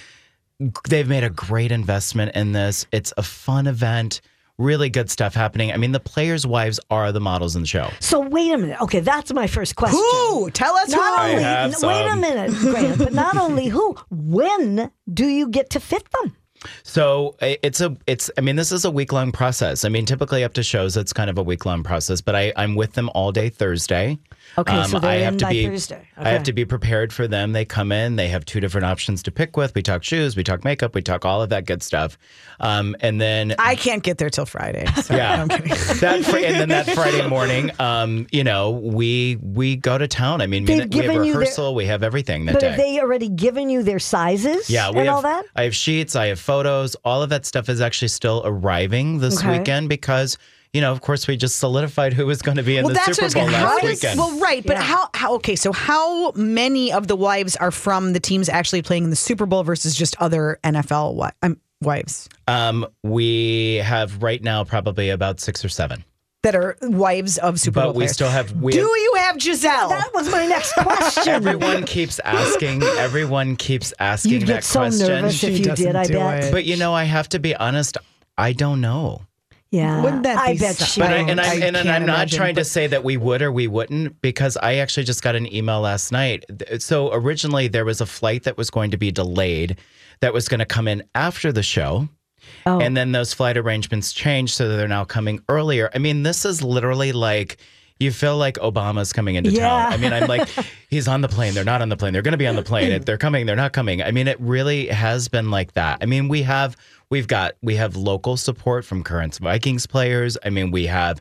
They've 0.89 1.09
made 1.09 1.25
a 1.25 1.31
great 1.31 1.73
investment 1.73 2.35
in 2.35 2.53
this. 2.53 2.87
It's 2.93 3.13
a 3.17 3.23
fun 3.23 3.67
event. 3.67 4.21
Really 4.59 4.89
good 4.89 5.11
stuff 5.11 5.35
happening. 5.35 5.73
I 5.73 5.77
mean, 5.77 5.91
the 5.93 5.99
players' 6.01 6.47
wives 6.47 6.79
are 6.89 7.11
the 7.11 7.21
models 7.21 7.57
in 7.57 7.63
the 7.63 7.69
show. 7.69 7.91
So 7.99 8.21
wait 8.21 8.53
a 8.53 8.59
minute. 8.59 8.81
Okay, 8.83 9.01
that's 9.01 9.33
my 9.33 9.49
first 9.49 9.75
question. 9.75 9.99
Who? 9.99 10.49
Tell 10.51 10.77
us 10.77 10.91
Not 10.91 11.19
who. 11.19 11.31
only, 11.33 11.43
have 11.43 11.75
n- 11.75 11.89
wait 11.89 12.07
a 12.07 12.17
minute, 12.17 12.53
Grant, 12.61 12.99
but 12.99 13.13
not 13.13 13.37
only 13.37 13.67
who, 13.77 13.97
when 14.11 14.93
do 15.13 15.27
you 15.27 15.49
get 15.49 15.71
to 15.71 15.81
fit 15.81 16.05
them? 16.23 16.37
So 16.83 17.37
it's 17.43 17.83
a 17.83 17.95
it's 18.07 18.31
I 18.39 18.41
mean 18.41 18.57
this 18.57 18.73
is 18.73 18.87
a 18.87 18.91
week 18.91 19.13
long 19.13 19.33
process. 19.33 19.85
I 19.85 19.91
mean 19.91 20.07
typically 20.07 20.45
up 20.45 20.55
to 20.55 20.63
shows 20.63 20.97
it's 20.97 21.13
kind 21.13 21.29
of 21.29 21.37
a 21.37 21.43
week 21.43 21.67
long 21.67 21.83
process, 21.83 22.23
but 22.23 22.35
I 22.35 22.55
I'm 22.57 22.75
with 22.75 22.95
them 22.95 23.11
all 23.15 23.33
day 23.33 23.51
Thursday. 23.51 24.19
Um, 24.57 24.61
Okay, 24.63 24.85
so 24.85 24.99
they're 24.99 25.11
I 25.11 25.15
have 25.17 25.35
in 25.35 25.39
to 25.41 25.45
by 25.47 25.51
be 25.53 25.67
Thursday. 25.67 26.09
I 26.17 26.29
have 26.31 26.45
to 26.45 26.53
be 26.53 26.65
prepared 26.65 27.13
for 27.13 27.27
them. 27.27 27.53
They 27.53 27.65
come 27.65 27.91
in, 27.93 28.17
they 28.17 28.29
have 28.29 28.45
two 28.45 28.61
different 28.61 28.85
options 28.87 29.23
to 29.25 29.31
pick 29.33 29.57
with. 29.57 29.75
We 29.75 29.83
talk 29.83 30.05
shoes, 30.05 30.37
we 30.37 30.45
talk 30.45 30.65
makeup, 30.65 30.95
we 30.95 31.03
talk 31.03 31.25
all 31.25 31.43
of 31.43 31.49
that 31.51 31.67
good 31.67 31.83
stuff. 31.83 32.17
Um, 32.61 32.95
and 33.01 33.21
then 33.21 33.55
I 33.59 33.75
can't 33.75 34.03
get 34.03 34.19
there 34.19 34.31
till 34.31 34.47
Friday. 34.47 34.87
So 35.03 35.15
yeah, 35.17 35.45
that 35.47 36.25
fr- 36.25 36.37
and 36.39 36.55
then 36.61 36.69
that 36.69 36.89
Friday 36.91 37.27
morning, 37.29 37.71
um, 37.81 38.27
you 38.31 38.45
know, 38.45 38.71
we 38.71 39.39
we 39.43 39.77
go 39.77 39.99
to 39.99 40.07
town. 40.07 40.41
I 40.41 40.47
mean, 40.47 40.65
we, 40.65 40.79
They've 40.79 40.89
we 40.89 40.97
have 40.99 41.05
you 41.07 41.11
their- 41.13 41.21
rehearsal, 41.41 41.75
we 41.75 41.87
have 41.87 42.03
everything 42.03 42.45
that 42.47 42.53
But 42.53 42.61
day. 42.61 42.69
have 42.69 42.77
they 42.77 43.01
already 43.01 43.29
given 43.29 43.69
you 43.71 43.83
their 43.83 43.99
sizes 43.99 44.71
Yeah, 44.71 44.91
we 44.91 44.99
and 45.01 45.07
have, 45.09 45.17
all 45.17 45.23
that? 45.23 45.45
I 45.57 45.65
have 45.65 45.75
sheets, 45.75 46.15
I 46.15 46.27
have 46.27 46.39
photos. 46.39 46.95
All 47.05 47.23
of 47.23 47.31
that 47.31 47.45
stuff 47.45 47.69
is 47.69 47.81
actually 47.81 48.09
still 48.09 48.43
arriving 48.45 49.19
this 49.19 49.39
Okay. 49.41 49.59
weekend 49.59 49.89
because, 49.89 50.39
you 50.75 50.81
know, 50.83 50.93
of 50.93 51.01
course, 51.01 51.27
we 51.27 51.37
just 51.39 51.57
solidified 51.57 52.13
who 52.13 52.27
was 52.27 52.43
going 52.43 52.57
to 52.59 52.63
be 52.63 52.77
in 52.77 52.85
the 52.85 52.95
Super 52.95 53.31
Bowl 53.33 53.45
was 53.45 53.53
last 53.53 53.55
how 53.63 53.79
does- 53.79 53.89
weekend. 54.03 54.19
Well, 54.19 54.39
right, 54.39 54.63
but 54.67 54.77
Yeah. 54.77 54.83
how, 54.83 55.09
how? 55.15 55.35
Okay, 55.37 55.57
so 55.57 55.73
how 55.73 56.33
many 56.33 56.93
of 56.93 57.07
the 57.07 57.17
wives 57.17 57.57
are 57.57 57.71
from 57.71 58.13
the 58.13 58.21
teams 58.21 58.49
actually 58.51 58.83
playing 58.83 59.05
in 59.05 59.11
the 59.11 59.17
Super 59.17 59.47
Bowl 59.47 59.63
versus 59.63 59.95
just 59.95 60.15
other 60.21 60.59
NFL 60.65 61.13
wi- 61.15 61.33
um, 61.43 61.59
wives 61.81 62.29
um, 62.49 62.87
we 63.03 63.77
have 63.77 64.23
right 64.23 64.43
now 64.43 64.65
probably 64.65 65.11
about 65.11 65.39
six 65.41 65.65
or 65.65 65.69
seven, 65.69 66.05
that 66.43 66.55
are 66.57 66.77
wives 66.83 67.39
of 67.39 67.61
Super 67.61 67.81
Bowl 67.83 67.93
but 67.93 67.97
we 67.97 68.07
still 68.09 68.29
have. 68.29 68.53
We 68.53 68.73
Do 68.73 68.81
have- 68.81 68.89
you 68.89 69.15
have 69.19 69.39
Gisele? 69.39 69.89
That 69.91 70.11
was 70.13 70.29
my 70.31 70.47
next 70.47 70.73
question. 70.75 71.29
Everyone 71.33 71.85
keeps 71.85 72.19
asking. 72.21 72.83
Everyone 72.83 73.57
keeps 73.57 73.93
asking 73.99 74.33
You'd 74.33 74.43
that 74.43 74.47
get 74.47 74.65
so 74.65 74.81
question. 74.81 75.07
nervous 75.09 75.35
if 75.45 75.57
She 75.57 75.63
you 75.63 75.75
did, 75.75 75.95
I 75.97 76.07
bet. 76.09 76.45
it. 76.45 76.53
But 76.53 76.65
you 76.65 76.77
know, 76.77 76.93
I 76.95 77.05
have 77.05 77.29
to 77.31 77.39
be 77.39 77.55
honest. 77.55 77.97
I 78.37 78.53
don't 78.53 78.81
know. 78.81 79.23
Yeah. 79.75 80.03
Wouldn't 80.03 80.23
that 80.23 80.39
I 80.39 80.53
be 80.53 80.61
bet 80.61 80.77
so- 80.77 80.85
she 80.85 81.01
But 81.01 81.11
I, 81.13 81.17
and 81.17 81.41
I'm, 81.41 81.51
I 81.51 81.67
and, 81.67 81.75
can't 81.77 81.89
I'm 81.89 82.07
not 82.07 82.15
imagine, 82.19 82.37
trying 82.37 82.55
to 82.55 82.65
say 82.65 82.87
that 82.87 83.03
we 83.03 83.17
would 83.17 83.43
or 83.43 83.51
we 83.51 83.67
wouldn't 83.67 84.21
because 84.23 84.57
I 84.57 84.77
actually 84.77 85.03
just 85.03 85.21
got 85.23 85.35
an 85.35 85.53
email 85.53 85.81
last 85.81 86.13
night. 86.13 86.45
So 86.79 87.13
originally 87.13 87.67
there 87.67 87.85
was 87.85 88.01
a 88.01 88.07
flight 88.07 88.45
that 88.45 88.57
was 88.57 88.71
going 88.71 88.93
to 88.93 88.97
be 88.97 89.11
delayed 89.11 89.79
that 90.21 90.33
was 90.33 90.47
going 90.49 90.61
to 90.61 90.65
come 90.67 90.87
in 90.87 91.03
after 91.17 91.51
the 91.51 91.63
show. 91.65 92.09
Oh. 92.67 92.79
And 92.81 92.97
then 92.97 93.11
those 93.13 93.35
flight 93.35 93.57
arrangements 93.57 94.13
changed 94.13 94.55
so 94.55 94.69
that 94.69 94.77
they're 94.77 94.87
now 94.87 95.05
coming 95.05 95.41
earlier. 95.49 95.91
I 95.95 95.99
mean, 95.99 96.23
this 96.23 96.45
is 96.45 96.63
literally 96.63 97.11
like 97.13 97.57
you 98.01 98.11
feel 98.11 98.37
like 98.37 98.57
Obama's 98.57 99.13
coming 99.13 99.37
into 99.37 99.51
Yeah. 99.51 99.69
town. 99.69 99.93
I 99.93 99.97
mean, 99.97 100.13
I'm 100.13 100.27
like, 100.27 100.49
he's 100.91 101.07
on 101.07 101.21
the 101.21 101.29
plane. 101.29 101.55
They're 101.55 101.65
not 101.65 101.81
on 101.81 101.89
the 101.89 101.97
plane. 101.97 102.13
They're 102.13 102.23
going 102.23 102.33
to 102.33 102.39
be 102.39 102.47
on 102.47 102.57
the 102.57 102.63
plane. 102.63 102.91
Mm. 102.91 103.05
They're 103.05 103.19
coming. 103.19 103.47
They're 103.47 103.55
not 103.57 103.73
coming. 103.73 104.03
I 104.03 104.11
mean, 104.11 104.27
it 104.29 104.39
really 104.41 104.89
has 104.89 105.29
been 105.29 105.51
like 105.51 105.73
that. 105.75 105.99
I 106.03 106.07
mean, 106.07 106.29
we 106.29 106.43
have 106.43 106.77
we've 107.11 107.29
got 107.29 107.55
we 107.63 107.77
have 107.77 107.95
local 107.97 108.37
support 108.37 108.85
from 108.85 109.03
current 109.05 109.37
Vikings 109.39 109.87
players. 109.87 110.37
I 110.45 110.51
mean, 110.51 110.71
we 110.71 110.87
have. 110.87 111.21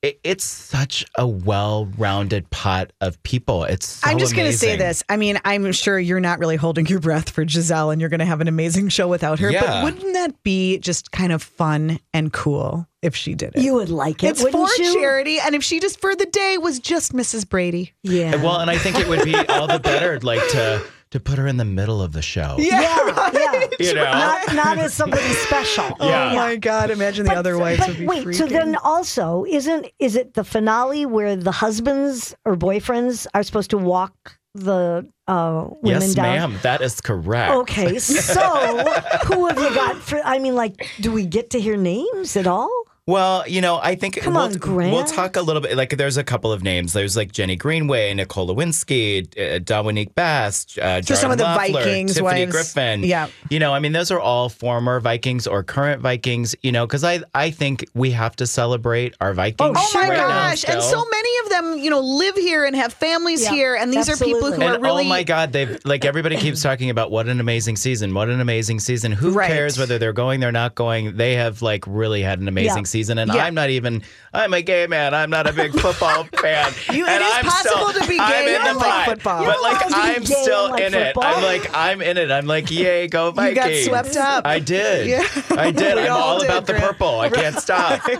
It, 0.00 0.20
it's 0.22 0.44
such 0.44 1.04
a 1.16 1.26
well-rounded 1.26 2.50
pot 2.50 2.92
of 3.00 3.20
people. 3.24 3.64
It's. 3.64 3.86
So 3.86 4.08
I'm 4.08 4.18
just 4.18 4.36
going 4.36 4.48
to 4.48 4.56
say 4.56 4.76
this. 4.76 5.02
I 5.08 5.16
mean, 5.16 5.40
I'm 5.44 5.72
sure 5.72 5.98
you're 5.98 6.20
not 6.20 6.38
really 6.38 6.54
holding 6.54 6.86
your 6.86 7.00
breath 7.00 7.30
for 7.30 7.44
Gisele 7.44 7.90
and 7.90 8.00
you're 8.00 8.10
going 8.10 8.20
to 8.20 8.26
have 8.26 8.40
an 8.40 8.46
amazing 8.46 8.90
show 8.90 9.08
without 9.08 9.40
her. 9.40 9.50
Yeah. 9.50 9.62
But 9.62 9.84
wouldn't 9.84 10.14
that 10.14 10.40
be 10.44 10.78
just 10.78 11.10
kind 11.10 11.32
of 11.32 11.42
fun 11.42 11.98
and 12.14 12.32
cool 12.32 12.86
if 13.02 13.16
she 13.16 13.34
did 13.34 13.56
it? 13.56 13.62
You 13.62 13.74
would 13.74 13.90
like 13.90 14.22
it, 14.22 14.28
it's 14.28 14.42
for 14.42 14.50
wouldn't 14.52 14.78
you? 14.78 14.94
charity. 14.94 15.40
And 15.40 15.56
if 15.56 15.64
she 15.64 15.80
just 15.80 16.00
for 16.00 16.14
the 16.14 16.26
day 16.26 16.58
was 16.58 16.78
just 16.78 17.12
Mrs. 17.12 17.48
Brady. 17.48 17.92
Yeah. 18.04 18.36
Well, 18.36 18.60
and 18.60 18.70
I 18.70 18.78
think 18.78 19.00
it 19.00 19.08
would 19.08 19.24
be 19.24 19.34
all 19.34 19.66
the 19.66 19.80
better, 19.80 20.20
like 20.20 20.46
to 20.50 20.80
to 21.10 21.20
put 21.20 21.38
her 21.38 21.46
in 21.46 21.56
the 21.56 21.64
middle 21.64 22.02
of 22.02 22.12
the 22.12 22.22
show. 22.22 22.56
yeah, 22.58 22.80
yeah. 22.80 23.30
You 23.86 23.94
know. 23.94 24.04
Not, 24.04 24.54
not 24.54 24.78
as 24.78 24.92
somebody 24.94 25.22
special. 25.46 25.96
Yeah. 26.00 26.30
Oh 26.32 26.36
my 26.36 26.56
God. 26.56 26.90
Imagine 26.90 27.26
the 27.26 27.32
other 27.34 27.56
wives 27.58 27.78
but 27.80 27.88
would 27.88 27.98
be 27.98 28.06
wait, 28.06 28.24
freaking. 28.26 28.34
so 28.34 28.46
then 28.46 28.76
also 28.76 29.44
isn't 29.48 29.86
is 29.98 30.16
it 30.16 30.34
the 30.34 30.44
finale 30.44 31.06
where 31.06 31.36
the 31.36 31.52
husbands 31.52 32.34
or 32.44 32.56
boyfriends 32.56 33.26
are 33.34 33.42
supposed 33.42 33.70
to 33.70 33.78
walk 33.78 34.38
the 34.54 35.06
uh, 35.28 35.66
women 35.82 36.00
Yes, 36.02 36.14
down? 36.14 36.24
ma'am. 36.52 36.58
That 36.62 36.80
is 36.80 37.00
correct. 37.00 37.52
Okay, 37.54 37.98
so 37.98 38.40
who 39.26 39.46
have 39.46 39.58
you 39.58 39.74
got 39.74 39.96
for? 39.96 40.20
I 40.24 40.38
mean, 40.38 40.54
like, 40.56 40.88
do 41.00 41.12
we 41.12 41.26
get 41.26 41.50
to 41.50 41.60
hear 41.60 41.76
names 41.76 42.36
at 42.36 42.46
all? 42.46 42.70
Well, 43.08 43.42
you 43.48 43.62
know, 43.62 43.80
I 43.82 43.94
think 43.94 44.20
Come 44.20 44.34
we'll, 44.34 44.42
on, 44.42 44.52
Grant. 44.58 44.92
we'll 44.92 45.04
talk 45.06 45.36
a 45.36 45.40
little 45.40 45.62
bit. 45.62 45.74
Like, 45.78 45.96
there's 45.96 46.18
a 46.18 46.22
couple 46.22 46.52
of 46.52 46.62
names. 46.62 46.92
There's 46.92 47.16
like 47.16 47.32
Jenny 47.32 47.56
Greenway, 47.56 48.12
Nicole 48.12 48.46
Lewinsky, 48.54 49.26
uh, 49.40 49.60
Dominique 49.60 50.14
Bass, 50.14 50.76
uh, 50.76 51.00
So 51.00 51.14
some 51.14 51.30
of 51.30 51.38
the 51.38 51.44
Loeffler, 51.44 51.72
Vikings 51.80 52.12
Tiffany 52.16 52.40
wives. 52.42 52.52
Griffin. 52.52 53.02
Yeah. 53.04 53.28
You 53.48 53.60
know, 53.60 53.72
I 53.72 53.78
mean, 53.78 53.92
those 53.92 54.10
are 54.10 54.20
all 54.20 54.50
former 54.50 55.00
Vikings 55.00 55.46
or 55.46 55.62
current 55.62 56.02
Vikings. 56.02 56.54
You 56.62 56.70
know, 56.70 56.86
because 56.86 57.02
I 57.02 57.20
I 57.34 57.50
think 57.50 57.86
we 57.94 58.10
have 58.10 58.36
to 58.36 58.46
celebrate 58.46 59.14
our 59.22 59.32
Vikings. 59.32 59.74
Oh 59.78 59.90
my 59.94 60.08
right 60.10 60.16
now 60.18 60.28
gosh. 60.28 60.64
And 60.68 60.82
so 60.82 61.02
many 61.10 61.30
of 61.44 61.48
them, 61.48 61.78
you 61.78 61.88
know, 61.88 62.00
live 62.00 62.36
here 62.36 62.66
and 62.66 62.76
have 62.76 62.92
families 62.92 63.42
Yeah, 63.42 63.52
here. 63.52 63.74
And 63.74 63.90
these 63.90 64.10
are 64.10 64.16
people 64.22 64.40
who 64.52 64.60
absolutely. 64.60 64.66
are 64.76 64.80
really 64.82 65.06
oh 65.06 65.08
my 65.08 65.22
God, 65.22 65.52
they've 65.54 65.78
like 65.86 66.04
everybody 66.04 66.36
keeps 66.36 66.62
talking 66.68 66.90
about 66.90 67.10
what 67.10 67.26
an 67.26 67.40
amazing 67.40 67.76
season, 67.76 68.12
what 68.12 68.28
an 68.28 68.42
amazing 68.42 68.80
season. 68.80 69.12
Who 69.12 69.30
Right. 69.30 69.48
cares 69.50 69.78
whether 69.78 69.98
they're 69.98 70.12
going, 70.12 70.40
they're 70.40 70.52
not 70.52 70.74
going? 70.74 71.16
They 71.16 71.36
have 71.36 71.62
like 71.62 71.84
really 71.86 72.20
had 72.20 72.38
an 72.40 72.48
amazing 72.48 72.76
Yeah. 72.76 72.82
season, 72.82 72.97
and 73.08 73.18
Yeah. 73.32 73.44
I'm 73.44 73.54
not 73.54 73.70
even. 73.70 74.02
I'm 74.34 74.52
a 74.52 74.60
gay 74.62 74.86
man. 74.86 75.14
I'm 75.14 75.30
not 75.30 75.46
a 75.46 75.52
big 75.52 75.72
football 75.72 76.24
fan. 76.40 76.72
You- 76.92 77.06
it 77.06 77.10
and 77.10 77.22
is 77.22 77.32
I'm 77.32 77.44
possible 77.44 77.88
still, 77.90 78.02
to 78.02 78.08
be 78.08 78.18
I'm 78.20 78.30
gay 78.30 78.54
in 78.56 78.60
and 78.60 78.76
the 78.76 78.80
like 78.80 78.92
vibe. 78.92 79.04
football. 79.14 79.44
but 79.46 79.62
like 79.62 79.80
allowed 79.86 80.04
to 80.04 80.10
be 80.10 80.16
I'm 80.16 80.24
still 80.26 80.70
like 80.70 80.82
in 80.82 80.94
it. 80.94 81.16
I'm 81.18 81.42
like 81.42 81.70
I'm 81.74 82.02
in 82.02 82.16
it. 82.18 82.30
I'm 82.30 82.46
like 82.46 82.70
yay, 82.70 83.06
go 83.08 83.30
Vikings. 83.30 83.86
You 83.86 83.90
got 83.92 84.04
swept 84.06 84.16
up. 84.16 84.46
I 84.46 84.58
did. 84.58 85.06
Yeah. 85.06 85.24
I 85.50 85.70
did. 85.70 85.94
We 85.96 86.02
I'm 86.06 86.12
all 86.12 86.18
all 86.18 86.38
did, 86.40 86.50
about 86.50 86.66
the 86.66 86.74
purple. 86.74 87.20
I 87.20 87.30
can't 87.30 87.56
stop. 87.56 88.00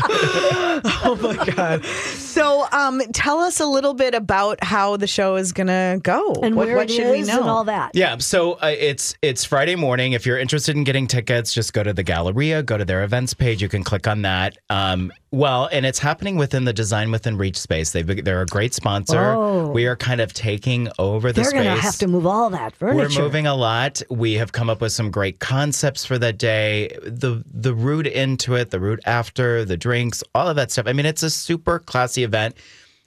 Oh 0.00 1.18
my 1.20 1.44
God. 1.54 1.84
So 1.84 2.66
um, 2.72 3.00
tell 3.12 3.40
us 3.40 3.60
a 3.60 3.66
little 3.66 3.94
bit 3.94 4.14
about 4.14 4.62
how 4.62 4.96
the 4.96 5.06
show 5.06 5.36
is 5.36 5.52
going 5.52 5.66
to 5.68 5.98
go. 6.02 6.34
And 6.42 6.54
what, 6.56 6.66
where 6.68 6.76
what 6.76 6.90
it 6.90 6.94
should 6.94 7.10
we 7.10 7.22
know? 7.22 7.40
and 7.40 7.48
all 7.48 7.64
that. 7.64 7.92
Yeah, 7.94 8.18
so 8.18 8.52
uh, 8.54 8.74
it's 8.78 9.14
it's 9.22 9.44
Friday 9.44 9.74
morning. 9.76 10.12
If 10.12 10.24
you're 10.26 10.38
interested 10.38 10.76
in 10.76 10.84
getting 10.84 11.06
tickets, 11.06 11.52
just 11.52 11.72
go 11.72 11.82
to 11.82 11.92
the 11.92 12.02
Galleria, 12.02 12.62
go 12.62 12.76
to 12.78 12.84
their 12.84 13.02
events 13.04 13.34
page. 13.34 13.60
You 13.62 13.68
can 13.68 13.82
click 13.82 14.06
on 14.08 14.22
that. 14.22 14.58
Um, 14.70 15.12
well, 15.30 15.68
and 15.70 15.86
it's 15.86 15.98
happening 15.98 16.36
within 16.36 16.64
the 16.64 16.72
Design 16.72 17.10
Within 17.12 17.36
Reach 17.36 17.58
space. 17.58 17.92
They 17.92 18.02
they're 18.02 18.42
a 18.42 18.46
great 18.46 18.74
sponsor. 18.74 19.34
Oh. 19.34 19.68
We 19.68 19.86
are 19.86 19.94
kind 19.94 20.20
of 20.20 20.32
taking 20.32 20.88
over 20.98 21.28
the 21.30 21.42
They're 21.42 21.50
space. 21.50 21.62
going 21.62 21.76
to 21.76 21.82
have 21.82 21.98
to 21.98 22.08
move 22.08 22.26
all 22.26 22.50
that 22.50 22.74
furniture. 22.74 23.18
We're 23.20 23.24
moving 23.24 23.46
a 23.46 23.54
lot. 23.54 24.02
We 24.10 24.32
have 24.34 24.52
come 24.52 24.68
up 24.70 24.80
with 24.80 24.92
some 24.92 25.10
great 25.10 25.38
concepts 25.38 26.04
for 26.04 26.18
that 26.18 26.38
day. 26.38 26.88
The 27.02 27.44
the 27.46 27.74
route 27.74 28.06
into 28.06 28.54
it, 28.54 28.70
the 28.70 28.80
route 28.80 29.00
after, 29.06 29.64
the 29.64 29.76
drinks, 29.76 30.24
all 30.34 30.48
of 30.48 30.56
that 30.56 30.72
stuff. 30.72 30.86
I 30.88 30.92
mean, 30.94 31.06
it's 31.06 31.22
a 31.22 31.30
super 31.30 31.78
classy 31.78 32.24
event. 32.24 32.56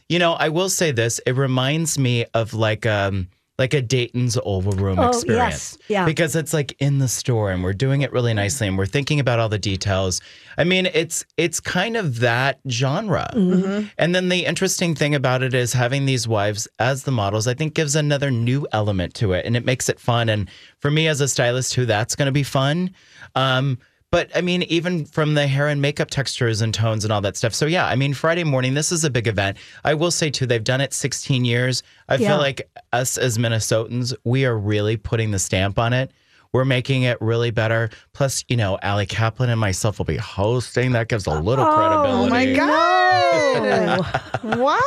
You 0.08 0.20
know, 0.20 0.34
I 0.34 0.50
will 0.50 0.70
say 0.70 0.92
this: 0.92 1.20
it 1.26 1.36
reminds 1.36 1.98
me 1.98 2.26
of 2.34 2.54
like 2.54 2.86
um 2.86 3.28
like 3.60 3.74
a 3.74 3.82
Dayton's 3.82 4.38
Oval 4.44 4.72
Room 4.72 4.98
Oh, 4.98 5.10
experience. 5.10 5.78
yes. 5.82 5.90
Yeah. 5.90 6.06
Because 6.06 6.36
it's 6.36 6.54
like 6.54 6.76
in 6.80 6.98
the 6.98 7.08
store 7.08 7.52
and 7.52 7.64
we're 7.64 7.74
doing 7.74 8.02
it 8.02 8.12
really 8.12 8.34
nicely 8.34 8.68
and 8.68 8.78
we're 8.78 8.86
thinking 8.88 9.20
about 9.20 9.40
all 9.40 9.50
the 9.50 9.60
details. 9.60 10.20
I 10.58 10.64
mean, 10.64 10.88
it's 10.94 11.26
it's 11.38 11.60
kind 11.60 11.96
of 11.96 12.20
that 12.22 12.60
genre. 12.70 13.30
Mm-hmm. 13.36 13.88
And 13.98 14.16
then 14.16 14.30
the 14.30 14.46
interesting 14.46 14.96
thing 14.96 15.14
about 15.14 15.44
it 15.44 15.54
is 15.54 15.74
having 15.74 16.06
these 16.06 16.28
wives 16.28 16.68
as 16.80 17.04
the 17.04 17.12
models, 17.12 17.48
I 17.48 17.54
think 17.54 17.76
gives 17.76 17.96
another 17.96 18.32
new 18.32 18.66
element 18.72 19.14
to 19.16 19.34
it 19.34 19.46
and 19.46 19.56
it 19.56 19.66
makes 19.66 19.90
it 19.90 20.00
fun. 20.00 20.30
And 20.30 20.50
for 20.80 20.90
me 20.90 21.08
as 21.08 21.22
a 21.22 21.28
stylist 21.28 21.74
who 21.76 21.86
that's 21.86 22.16
gonna 22.16 22.32
be 22.32 22.44
fun. 22.44 22.92
Um, 23.36 23.78
but 24.12 24.30
I 24.36 24.42
mean, 24.42 24.64
even 24.64 25.06
from 25.06 25.34
the 25.34 25.48
hair 25.48 25.68
and 25.70 25.82
makeup 25.82 26.10
textures 26.12 26.62
and 26.62 26.74
tones 26.74 27.04
and 27.06 27.12
all 27.14 27.22
that 27.22 27.38
stuff. 27.38 27.54
So 27.54 27.66
yeah, 27.66 27.86
I 27.88 27.96
mean, 27.96 28.14
Friday 28.14 28.44
morning, 28.44 28.74
this 28.74 28.92
is 28.92 29.04
a 29.06 29.10
big 29.10 29.28
event. 29.28 29.58
I 29.86 29.94
will 29.94 30.12
say 30.12 30.30
too, 30.30 30.46
they've 30.46 30.64
done 30.64 30.82
it 30.82 30.94
16 30.94 31.46
years. 31.46 31.82
I 32.10 32.16
Yeah. 32.16 32.30
feel 32.30 32.38
like 32.38 32.70
us 32.94 33.18
as 33.18 33.38
Minnesotans, 33.38 34.14
we 34.26 34.46
are 34.46 34.58
really 34.58 34.98
putting 34.98 35.32
the 35.32 35.40
stamp 35.40 35.80
on 35.80 35.94
it. 35.94 36.12
We're 36.54 36.66
making 36.66 37.04
it 37.04 37.18
really 37.22 37.52
better. 37.52 37.90
Plus, 38.14 38.44
you 38.50 38.58
know, 38.58 38.78
Allie 38.82 39.06
Kaplan 39.06 39.50
and 39.50 39.60
myself 39.60 39.98
will 40.00 40.06
be 40.06 40.18
hosting. 40.18 40.92
That 40.92 41.08
gives 41.08 41.26
a 41.26 41.40
little 41.40 41.66
credibility. 41.66 42.28
Oh 42.28 42.30
my 42.30 42.54
God. 42.54 44.00
wow. 44.44 44.78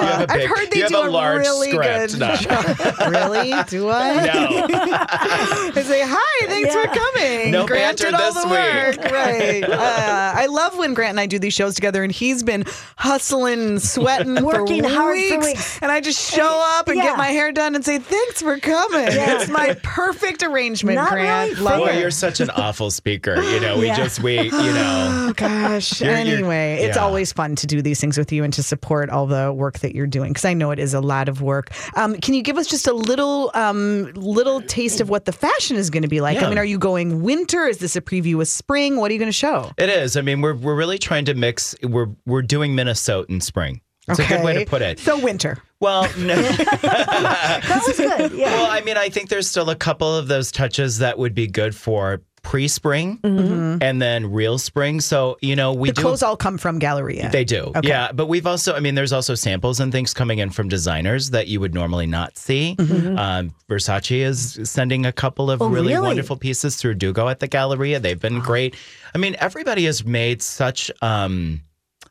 You 0.00 0.06
have 0.06 0.28
a 0.28 0.32
I've 0.32 0.48
heard 0.48 0.70
they 0.72 0.78
you 0.78 0.82
have 0.82 0.90
do 0.92 0.98
a 0.98 1.08
large 1.08 1.38
really 1.46 1.70
script. 1.70 2.12
good 2.12 2.18
No. 2.20 2.34
job. 2.34 3.10
really? 3.10 3.54
Do 3.68 3.90
I? 3.90 4.26
No. 4.26 4.66
I 5.76 5.82
say, 5.84 6.02
hi, 6.04 6.46
thanks 6.46 6.74
Yeah. 6.74 6.82
for 6.82 6.88
coming. 6.98 7.50
No 7.52 7.64
Grant 7.66 7.98
did 7.98 8.14
all 8.14 8.32
this 8.32 8.42
the 8.42 8.48
week. 8.48 8.58
work. 8.58 9.12
Right. 9.12 9.62
Uh, 9.64 10.32
I 10.36 10.46
love 10.46 10.76
when 10.78 10.94
Grant 10.94 11.10
and 11.10 11.20
I 11.20 11.26
do 11.26 11.38
these 11.38 11.54
shows 11.54 11.74
together, 11.76 12.02
and 12.02 12.10
he's 12.12 12.42
been 12.42 12.64
hustling, 12.96 13.78
sweating, 13.78 14.42
Working 14.44 14.82
for 14.82 14.88
hard 14.88 15.16
for 15.16 15.36
weeks, 15.38 15.46
weeks. 15.46 15.78
And 15.80 15.92
I 15.92 16.00
just 16.00 16.20
show 16.34 16.60
up 16.78 16.88
and 16.88 16.96
Yeah. 16.96 17.04
get 17.04 17.18
my 17.18 17.28
hair 17.28 17.52
done 17.52 17.74
and 17.76 17.84
say, 17.84 17.98
thanks 17.98 18.42
for 18.42 18.58
coming. 18.58 19.06
Yeah. 19.12 19.40
It's 19.40 19.48
my 19.50 19.74
perfect 19.82 20.42
arrangement, 20.42 20.71
Not 20.94 21.10
Grant. 21.10 21.50
really 21.52 21.62
Love 21.62 21.78
Boy, 21.80 21.86
it. 21.90 22.00
you're 22.00 22.10
such 22.10 22.40
an 22.40 22.50
awful 22.50 22.90
speaker. 22.90 23.40
You 23.42 23.60
know, 23.60 23.78
we 23.78 23.86
Yeah. 23.86 23.96
just, 23.96 24.22
we, 24.22 24.40
you 24.40 24.50
know. 24.50 25.26
Oh 25.28 25.32
gosh. 25.36 26.00
You're- 26.00 26.12
you're- 26.22 26.32
anyway, 26.36 26.78
it's 26.82 26.96
yeah. 26.96 27.02
always 27.02 27.32
fun 27.32 27.56
to 27.56 27.66
do 27.66 27.82
these 27.82 28.00
things 28.00 28.16
with 28.18 28.32
you 28.32 28.44
and 28.44 28.52
to 28.54 28.62
support 28.62 29.10
all 29.10 29.26
the 29.26 29.52
work 29.52 29.78
that 29.80 29.94
you're 29.94 30.06
doing 30.06 30.30
because 30.30 30.44
I 30.44 30.54
know 30.54 30.70
it 30.70 30.78
is 30.78 30.94
a 30.94 31.00
lot 31.00 31.28
of 31.28 31.42
work. 31.42 31.70
Um, 31.96 32.14
can 32.16 32.34
you 32.34 32.42
give 32.42 32.58
us 32.58 32.66
just 32.66 32.86
a 32.86 32.92
little 32.92 33.50
um, 33.54 34.12
little 34.14 34.60
taste 34.62 35.00
of 35.00 35.08
what 35.08 35.24
the 35.24 35.32
fashion 35.32 35.76
is 35.76 35.90
going 35.90 36.02
to 36.02 36.08
be 36.08 36.20
like? 36.20 36.42
I 36.42 36.48
mean, 36.48 36.58
are 36.58 36.64
you 36.64 36.78
going 36.78 37.22
winter? 37.22 37.66
Is 37.66 37.78
this 37.78 37.96
a 37.96 38.00
preview 38.00 38.40
of 38.40 38.48
spring? 38.48 38.96
What 38.96 39.10
are 39.10 39.14
you 39.14 39.18
going 39.20 39.28
to 39.30 39.36
show? 39.36 39.70
It 39.78 39.88
is. 39.88 40.16
I 40.16 40.20
mean, 40.22 40.40
we're 40.40 40.54
we're 40.54 40.74
really 40.76 40.98
trying 40.98 41.24
to 41.26 41.34
mix. 41.34 41.74
We're 41.82 42.08
we're 42.26 42.42
doing 42.42 42.74
Minnesotan 42.74 43.42
spring. 43.42 43.80
It's 44.08 44.18
a 44.18 44.26
good 44.26 44.42
way 44.44 44.54
to 44.64 44.66
put 44.68 44.82
it. 44.82 44.98
So 44.98 45.18
winter. 45.18 45.58
Well, 45.82 46.02
no. 46.18 46.34
That 46.40 47.82
was 47.86 47.96
good. 47.96 48.32
Yeah. 48.32 48.52
well, 48.54 48.70
I 48.70 48.80
mean, 48.82 48.96
I 48.96 49.08
think 49.08 49.28
there's 49.28 49.48
still 49.48 49.68
a 49.68 49.76
couple 49.76 50.14
of 50.16 50.28
those 50.28 50.50
touches 50.52 50.98
that 50.98 51.18
would 51.18 51.34
be 51.34 51.46
good 51.46 51.74
for 51.74 52.22
pre-spring 52.42 53.20
and 53.22 54.02
then 54.02 54.30
real 54.32 54.58
spring. 54.58 55.00
So 55.00 55.38
you 55.40 55.54
know, 55.54 55.72
we 55.72 55.90
The 55.90 55.94
do. 55.94 56.02
clothes 56.02 56.22
all 56.24 56.36
come 56.36 56.58
from 56.58 56.78
Galleria. 56.80 57.30
They 57.30 57.44
do. 57.44 57.72
Okay. 57.76 57.86
Yeah. 57.88 58.10
But 58.12 58.26
we've 58.26 58.46
also, 58.46 58.74
I 58.74 58.80
mean, 58.80 58.94
there's 58.96 59.12
also 59.12 59.34
samples 59.36 59.78
and 59.80 59.92
things 59.92 60.12
coming 60.12 60.38
in 60.40 60.50
from 60.50 60.68
designers 60.68 61.30
that 61.30 61.46
you 61.48 61.60
would 61.60 61.72
normally 61.74 62.06
not 62.06 62.36
see. 62.36 62.76
Um, 62.78 63.54
Versace 63.68 64.22
is 64.22 64.58
sending 64.64 65.06
a 65.06 65.12
couple 65.12 65.50
of 65.52 65.62
Oh, 65.62 65.68
really, 65.68 65.94
really? 65.94 66.06
wonderful 66.08 66.36
pieces 66.36 66.76
through 66.76 66.94
Dugo 66.94 67.28
at 67.28 67.38
the 67.40 67.46
Galleria. 67.48 68.00
They've 68.00 68.18
been 68.20 68.40
great. 68.40 68.74
I 69.14 69.18
mean, 69.18 69.36
everybody 69.38 69.84
has 69.86 70.04
made 70.04 70.42
such. 70.42 70.90
Um, 71.00 71.60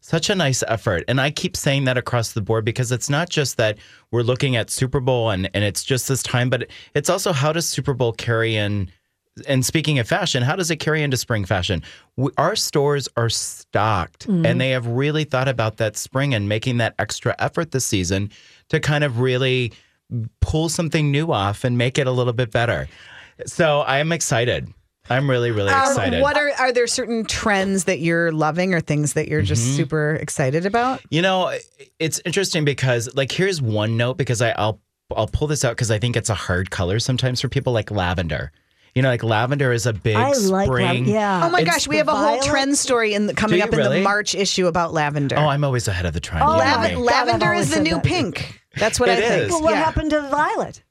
such 0.02 0.30
a 0.30 0.36
nice 0.36 0.64
effort. 0.68 1.04
And 1.08 1.22
I 1.22 1.32
keep 1.32 1.56
saying 1.56 1.86
that 1.86 1.98
across 1.98 2.34
the 2.34 2.42
board 2.42 2.66
because 2.66 2.92
it's 2.92 3.10
not 3.10 3.30
just 3.30 3.58
that 3.58 3.78
we're 4.12 4.24
looking 4.24 4.56
at 4.56 4.70
Super 4.70 5.00
Bowl 5.00 5.30
and, 5.30 5.50
and 5.54 5.64
it's 5.64 5.84
just 5.84 6.08
this 6.08 6.24
time, 6.24 6.50
but 6.50 6.68
it's 6.96 7.10
also 7.10 7.32
how 7.32 7.54
does 7.54 7.70
Super 7.70 7.94
Bowl 7.94 8.12
carry 8.12 8.56
in 8.56 8.92
and 9.48 9.66
speaking 9.66 9.98
of 9.98 10.08
fashion, 10.08 10.44
how 10.44 10.56
does 10.56 10.70
it 10.72 10.78
carry 10.78 11.02
into 11.02 11.16
spring 11.16 11.46
fashion? 11.46 11.82
We, 12.18 12.32
our 12.38 12.56
stores 12.56 13.08
are 13.16 13.30
stocked 13.30 14.28
mm-hmm. 14.28 14.46
and 14.46 14.60
they 14.60 14.72
have 14.72 14.86
really 14.88 15.24
thought 15.24 15.48
about 15.48 15.78
that 15.78 15.96
spring 15.96 16.34
and 16.34 16.50
making 16.50 16.78
that 16.78 16.96
extra 17.00 17.36
effort 17.40 17.72
this 17.72 17.86
season 17.86 18.30
to 18.70 18.80
kind 18.80 19.04
of 19.04 19.20
really 19.20 19.72
pull 20.42 20.68
something 20.68 21.12
new 21.12 21.32
off 21.32 21.64
and 21.64 21.78
make 21.78 21.98
it 21.98 22.08
a 22.08 22.12
little 22.12 22.34
bit 22.34 22.52
better. 22.52 22.90
So 23.46 23.82
I 23.82 24.00
am 24.00 24.12
excited. 24.12 24.68
I'm 25.10 25.30
really, 25.30 25.52
really 25.52 25.72
Um, 25.74 25.82
excited. 25.90 26.22
what 26.22 26.38
are 26.38 26.52
are 26.60 26.72
there 26.72 26.88
certain 26.88 27.26
trends 27.26 27.86
that 27.86 28.00
you're 28.00 28.32
loving 28.32 28.74
or 28.74 28.80
things 28.82 29.14
that 29.14 29.28
you're 29.28 29.42
Mm-hmm. 29.42 29.48
just 29.48 29.76
super 29.76 30.16
excited 30.16 30.66
about? 30.66 31.02
You 31.10 31.22
know, 31.22 31.52
it's 32.00 32.22
interesting 32.26 32.64
because 32.66 33.14
like 33.16 33.32
here's 33.32 33.62
one 33.62 33.98
note 33.98 34.18
because 34.18 34.42
I, 34.42 34.52
I'll 34.52 34.80
I'll 35.16 35.28
pull 35.28 35.48
this 35.48 35.66
out 35.66 35.72
because 35.72 35.92
I 35.92 36.00
think 36.00 36.16
it's 36.16 36.30
a 36.30 36.36
hard 36.36 36.72
color 36.72 37.00
sometimes 37.00 37.42
for 37.42 37.50
people 37.50 37.74
like 37.74 37.92
lavender. 37.92 38.52
You 38.96 39.02
know, 39.02 39.10
like 39.10 39.24
lavender 39.24 39.72
is 39.72 39.86
a 39.86 39.94
big 39.94 40.16
I 40.18 40.34
like 40.34 40.68
spring. 40.68 41.06
lav- 41.06 41.14
yeah. 41.14 41.46
Oh 41.46 41.50
my 41.50 41.62
It's 41.62 41.70
gosh, 41.72 41.88
we 41.88 41.96
have 41.98 42.08
a 42.10 42.12
whole 42.12 42.22
violet. 42.38 42.44
trend 42.44 42.78
story 42.78 43.14
in 43.14 43.26
the, 43.28 43.34
coming 43.34 43.58
you 43.60 43.64
up 43.64 43.72
in 43.74 43.80
the? 43.80 44.02
March 44.02 44.36
issue 44.36 44.68
about 44.68 44.94
lavender. 44.94 45.38
Oh, 45.38 45.48
I'm 45.48 45.64
always 45.64 45.88
ahead 45.88 46.06
of 46.06 46.14
the 46.14 46.20
trend. 46.20 46.44
Oh, 46.46 46.54
you 46.54 46.60
Lav- 46.60 46.80
my 46.82 46.88
me. 46.90 46.94
God, 46.96 47.00
I've 47.00 47.06
lavender 47.28 47.54
is 47.54 47.74
the 47.74 47.82
new 47.82 47.96
that. 47.96 48.04
pink. 48.04 48.62
That's 48.78 49.00
what 49.00 49.08
It 49.10 49.24
I 49.24 49.28
think. 49.28 49.50
Well, 49.52 49.62
what 49.64 49.72
Yeah. 49.76 49.84
happened 49.84 50.10
to 50.12 50.22
violet? 50.30 50.84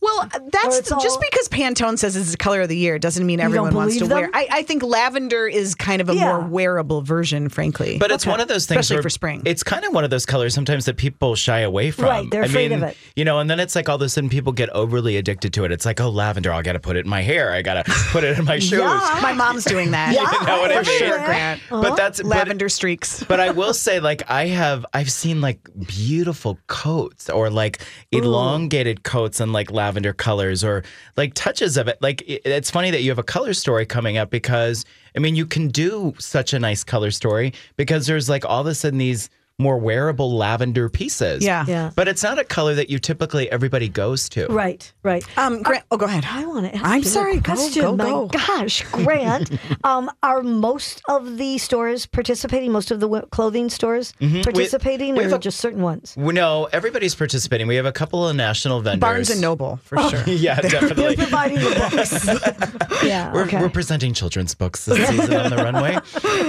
Well, 0.00 0.28
that's 0.52 0.78
it's 0.78 0.92
all- 0.92 1.00
just 1.00 1.20
because 1.20 1.48
Pantone 1.48 1.98
says 1.98 2.16
it's 2.16 2.30
the 2.32 2.36
color 2.36 2.62
of 2.62 2.68
the 2.68 2.76
year 2.76 2.98
doesn't 2.98 3.24
mean 3.26 3.40
everyone 3.40 3.74
wants 3.74 3.94
to 3.94 4.00
believe 4.00 4.12
wear. 4.14 4.22
them? 4.26 4.30
I, 4.34 4.48
I 4.50 4.62
think 4.62 4.82
lavender 4.82 5.46
is 5.46 5.74
kind 5.74 6.00
of 6.00 6.08
a 6.10 6.14
Yeah. 6.14 6.24
more 6.24 6.40
wearable 6.40 7.02
version, 7.02 7.48
frankly. 7.48 7.98
But 7.98 8.10
it's 8.10 8.24
Okay. 8.24 8.30
one 8.30 8.40
of 8.40 8.48
those 8.48 8.66
things 8.66 8.80
especially 8.80 8.96
where 8.96 9.02
for 9.04 9.10
spring. 9.10 9.42
It's 9.44 9.62
kind 9.62 9.84
of 9.84 9.92
one 9.92 10.04
of 10.04 10.10
those 10.10 10.26
colors 10.26 10.54
sometimes 10.54 10.84
that 10.86 10.96
people 10.96 11.34
shy 11.34 11.60
away 11.60 11.90
from. 11.90 12.04
Right, 12.06 12.30
they're 12.30 12.42
I 12.42 12.46
afraid 12.46 12.70
mean, 12.70 12.82
of 12.82 12.90
it. 12.90 12.96
You 13.16 13.24
know, 13.24 13.38
and 13.38 13.48
then 13.50 13.58
it's 13.60 13.74
like 13.74 13.88
all 13.88 13.96
of 13.96 14.02
a 14.02 14.08
sudden 14.08 14.28
people 14.30 14.52
get 14.52 14.68
overly 14.70 15.16
addicted 15.16 15.52
to 15.54 15.64
it. 15.64 15.72
It's 15.72 15.86
like, 15.86 16.00
oh, 16.00 16.08
lavender, 16.08 16.52
I 16.52 16.62
got 16.62 16.72
to 16.74 16.80
put 16.80 16.96
it 16.96 17.04
in 17.04 17.10
my 17.10 17.22
hair. 17.22 17.52
I 17.52 17.62
got 17.62 17.84
to 17.86 17.92
put 18.10 18.24
it 18.24 18.38
in 18.38 18.44
my 18.44 18.58
shoes. 18.58 18.80
Yeah. 18.80 19.18
My 19.22 19.32
mom's 19.32 19.64
doing 19.64 19.90
that. 19.92 20.12
Yeah, 20.14 20.30
You 20.40 20.46
know 20.46 20.60
what 20.60 20.70
I 20.72 20.82
for 20.82 20.90
mean? 20.90 20.98
sure, 20.98 21.18
Grant. 21.18 21.60
Uh-huh. 21.70 21.82
But 21.82 21.96
that's 21.96 22.18
but- 22.20 22.26
Lavender 22.28 22.68
streaks. 22.68 23.24
But 23.28 23.40
I 23.40 23.50
will 23.50 23.74
say, 23.74 23.98
like, 24.00 24.22
I 24.30 24.46
have, 24.46 24.86
I've 24.94 25.10
seen 25.10 25.40
like 25.40 25.58
beautiful 25.86 26.58
coats 26.68 27.28
or 27.28 27.50
like 27.50 27.80
elongated 28.12 29.02
coats 29.02 29.40
and 29.40 29.52
like 29.52 29.70
lavender 29.70 29.85
colors 30.12 30.62
or 30.64 30.82
like 31.16 31.34
touches 31.34 31.76
of 31.76 31.88
it. 31.88 31.98
Like, 32.00 32.22
it- 32.22 32.42
it's 32.44 32.70
funny 32.70 32.90
that 32.90 33.02
you 33.02 33.10
have 33.10 33.18
a 33.18 33.22
color 33.22 33.54
story 33.54 33.86
coming 33.86 34.16
up 34.16 34.30
because, 34.30 34.84
I 35.16 35.18
mean, 35.20 35.36
you 35.36 35.46
can 35.46 35.68
do 35.68 36.14
such 36.18 36.52
a 36.52 36.58
nice 36.58 36.84
color 36.84 37.10
story 37.10 37.52
because 37.76 38.06
there's 38.06 38.28
like 38.28 38.44
all 38.44 38.60
of 38.60 38.66
a 38.66 38.74
sudden 38.74 38.98
these 38.98 39.28
more 39.58 39.78
wearable 39.78 40.36
lavender 40.36 40.88
pieces. 40.90 41.42
Yeah. 41.42 41.64
Yeah. 41.66 41.90
But 41.96 42.08
it's 42.08 42.22
not 42.22 42.38
a 42.38 42.44
color 42.44 42.74
that 42.74 42.90
you 42.90 42.98
typically 42.98 43.50
everybody 43.50 43.88
goes 43.88 44.28
to. 44.30 44.46
Right, 44.48 44.92
right. 45.02 45.24
Um, 45.38 45.62
Grant. 45.62 45.84
Oh, 45.90 45.96
go 45.96 46.04
ahead. 46.04 46.26
I 46.28 46.44
want 46.44 46.66
to 46.66 46.74
ask 46.76 46.84
I'm 46.84 46.98
you 46.98 47.04
sorry, 47.04 47.38
a 47.38 47.40
go, 47.40 47.54
question. 47.54 47.82
go, 47.82 47.96
My 47.96 48.04
go. 48.04 48.26
gosh, 48.26 48.82
Grant, 48.92 49.50
um, 49.84 50.10
are 50.22 50.42
most 50.42 51.00
of 51.08 51.38
the 51.38 51.56
stores 51.58 52.04
participating? 52.04 52.70
Most 52.70 52.90
of 52.90 53.00
the 53.00 53.06
w- 53.06 53.26
clothing 53.30 53.70
stores 53.70 54.12
participating, 54.42 55.10
Mm-hmm. 55.14 55.16
we 55.18 55.22
have 55.24 55.32
or 55.32 55.36
a- 55.36 55.38
just 55.38 55.58
certain 55.58 55.80
ones? 55.82 56.14
We- 56.18 56.34
No, 56.34 56.68
everybody's 56.72 57.14
participating. 57.14 57.66
We 57.66 57.76
have 57.76 57.86
a 57.86 57.92
couple 57.92 58.28
of 58.28 58.36
national 58.36 58.80
vendors. 58.82 59.00
Barnes 59.00 59.30
and 59.30 59.40
Noble 59.40 59.76
for 59.84 59.98
Oh. 59.98 60.10
sure. 60.10 60.22
yeah, 60.26 60.60
definitely. 60.60 61.14
They're 61.14 61.26
Providing 61.26 61.58
the 61.60 62.74
books. 62.76 63.02
yeah, 63.04 63.32
We're, 63.32 63.44
okay. 63.44 63.60
we're 63.60 63.70
presenting 63.70 64.12
children's 64.12 64.54
books 64.54 64.84
this 64.84 65.08
season 65.08 65.34
on 65.34 65.50
the 65.50 65.56
runway. 65.56 65.96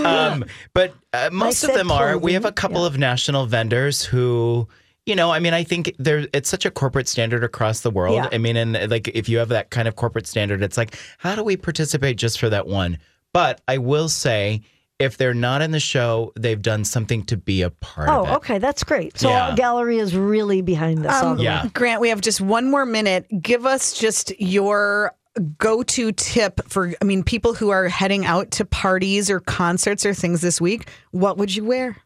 Um, 0.04 0.44
but 0.74 0.94
uh, 1.26 1.30
most 1.32 1.64
of 1.64 1.70
said 1.70 1.80
them 1.80 1.92
are. 1.92 2.18
We 2.18 2.34
have 2.34 2.46
a 2.46 2.52
couple 2.52 2.82
yeah. 2.82 2.88
of 2.88 2.98
national 2.98 3.46
vendors 3.46 4.04
who, 4.04 4.68
you 5.06 5.16
know, 5.16 5.32
I 5.32 5.40
mean, 5.40 5.54
I 5.54 5.64
think 5.64 5.96
there 5.98 6.28
it's 6.34 6.50
such 6.50 6.66
a 6.66 6.72
corporate 6.72 7.08
standard 7.08 7.44
across 7.44 7.82
the 7.82 7.92
world. 7.92 8.16
Yeah. 8.16 8.30
I 8.32 8.38
mean, 8.38 8.58
and 8.58 8.90
like 8.90 9.08
if 9.10 9.30
you 9.30 9.38
have 9.38 9.50
that 9.50 9.70
kind 9.70 9.88
of 9.88 9.96
corporate 9.96 10.28
standard, 10.28 10.62
it's 10.62 10.78
like, 10.78 10.98
how 11.18 11.36
do 11.36 11.44
we 11.44 11.58
participate 11.58 12.18
just 12.18 12.40
for 12.40 12.50
that 12.50 12.68
one? 12.68 12.98
But 13.34 13.62
I 13.68 13.78
will 13.78 14.10
say, 14.10 14.62
if 15.00 15.18
they're 15.18 15.34
not 15.34 15.62
in 15.62 15.72
the 15.72 15.80
show, 15.80 16.34
they've 16.36 16.62
done 16.62 16.84
something 16.84 17.24
to 17.26 17.38
be 17.38 17.62
a 17.62 17.70
part 17.70 18.10
of 18.10 18.26
it. 18.26 18.32
Oh, 18.32 18.36
okay, 18.38 18.58
that's 18.58 18.84
great. 18.84 19.18
So 19.18 19.30
Yeah. 19.30 19.54
Gallery 19.56 20.00
is 20.00 20.16
really 20.16 20.62
behind 20.62 21.06
this. 21.06 21.14
all 21.14 21.36
the 21.36 21.40
way. 21.40 21.44
Yeah. 21.44 21.68
Grant, 21.74 22.02
we 22.02 22.10
have 22.10 22.22
just 22.22 22.42
one 22.42 22.72
more 22.72 22.86
minute. 22.86 23.28
Give 23.42 23.66
us 23.66 23.94
just 23.98 24.34
your 24.42 25.14
go-to 25.40 26.12
tip 26.12 26.62
for 26.70 26.94
I 27.02 27.06
mean 27.06 27.24
people 27.24 27.54
who 27.54 27.70
are 27.70 27.88
heading 27.88 28.26
out 28.26 28.52
to 28.52 28.66
parties 28.66 29.30
or 29.30 29.40
concerts 29.40 30.06
or 30.06 30.14
things 30.14 30.42
this 30.42 30.60
week. 30.62 30.90
What 31.12 31.38
would 31.38 31.56
you 31.56 31.66
wear? 31.66 31.98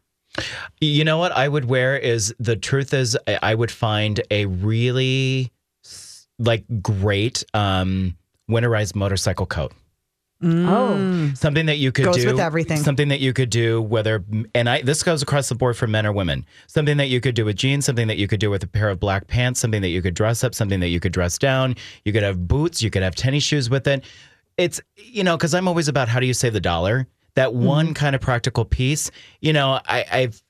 You 0.80 1.04
know 1.04 1.18
what 1.18 1.32
I 1.32 1.46
would 1.48 1.66
wear 1.66 1.96
is 1.96 2.34
the 2.38 2.56
truth 2.56 2.94
is 2.94 3.16
I- 3.26 3.38
I 3.42 3.54
would 3.54 3.70
find 3.70 4.20
a 4.30 4.46
really 4.46 5.52
like 6.38 6.64
great 6.82 7.44
um 7.54 8.16
winterized 8.50 8.94
motorcycle 8.94 9.46
coat. 9.46 9.72
Oh, 10.44 11.30
Something 11.34 11.66
that 11.66 11.78
you 11.78 11.92
could 11.92 12.06
Goes 12.06 12.16
do 12.16 12.26
with 12.32 12.40
everything. 12.40 12.76
Something 12.78 13.08
that 13.08 13.20
you 13.20 13.32
could 13.32 13.50
do 13.50 13.80
whether 13.80 14.24
and 14.54 14.68
I 14.68 14.82
this 14.82 15.02
goes 15.02 15.22
across 15.22 15.48
the 15.48 15.54
board 15.54 15.76
for 15.76 15.86
men 15.86 16.06
or 16.06 16.12
women. 16.12 16.44
Something 16.66 16.96
that 16.96 17.08
you 17.08 17.20
could 17.20 17.34
do 17.34 17.44
with 17.44 17.56
jeans, 17.56 17.84
something 17.86 18.08
that 18.08 18.16
you 18.18 18.26
could 18.28 18.40
do 18.40 18.50
with 18.50 18.62
a 18.62 18.66
pair 18.66 18.88
of 18.88 18.98
black 18.98 19.28
pants, 19.28 19.60
something 19.60 19.82
that 19.82 19.88
you 19.88 20.02
could 20.02 20.14
dress 20.14 20.42
up, 20.42 20.54
something 20.54 20.80
that 20.80 20.88
you 20.88 21.00
could 21.00 21.12
dress 21.12 21.38
down. 21.38 21.76
You 22.04 22.12
could 22.12 22.22
have 22.22 22.48
boots, 22.48 22.82
you 22.82 22.90
could 22.90 23.02
have 23.02 23.14
tennis 23.14 23.44
shoes 23.44 23.70
with 23.70 23.86
it. 23.86 24.04
It's 24.56 24.80
you 24.96 25.24
know, 25.24 25.36
because 25.36 25.54
I'm 25.54 25.68
always 25.68 25.88
about 25.88 26.08
how 26.08 26.20
do 26.20 26.26
you 26.26 26.34
save 26.34 26.52
the 26.52 26.60
dollar? 26.60 27.06
That 27.34 27.48
Mm-hmm. 27.48 27.64
one 27.64 27.94
kind 27.94 28.14
of 28.14 28.20
practical 28.20 28.64
piece, 28.66 29.10
you 29.40 29.52
know, 29.54 29.80
I, 29.86 30.04
I've 30.10 30.42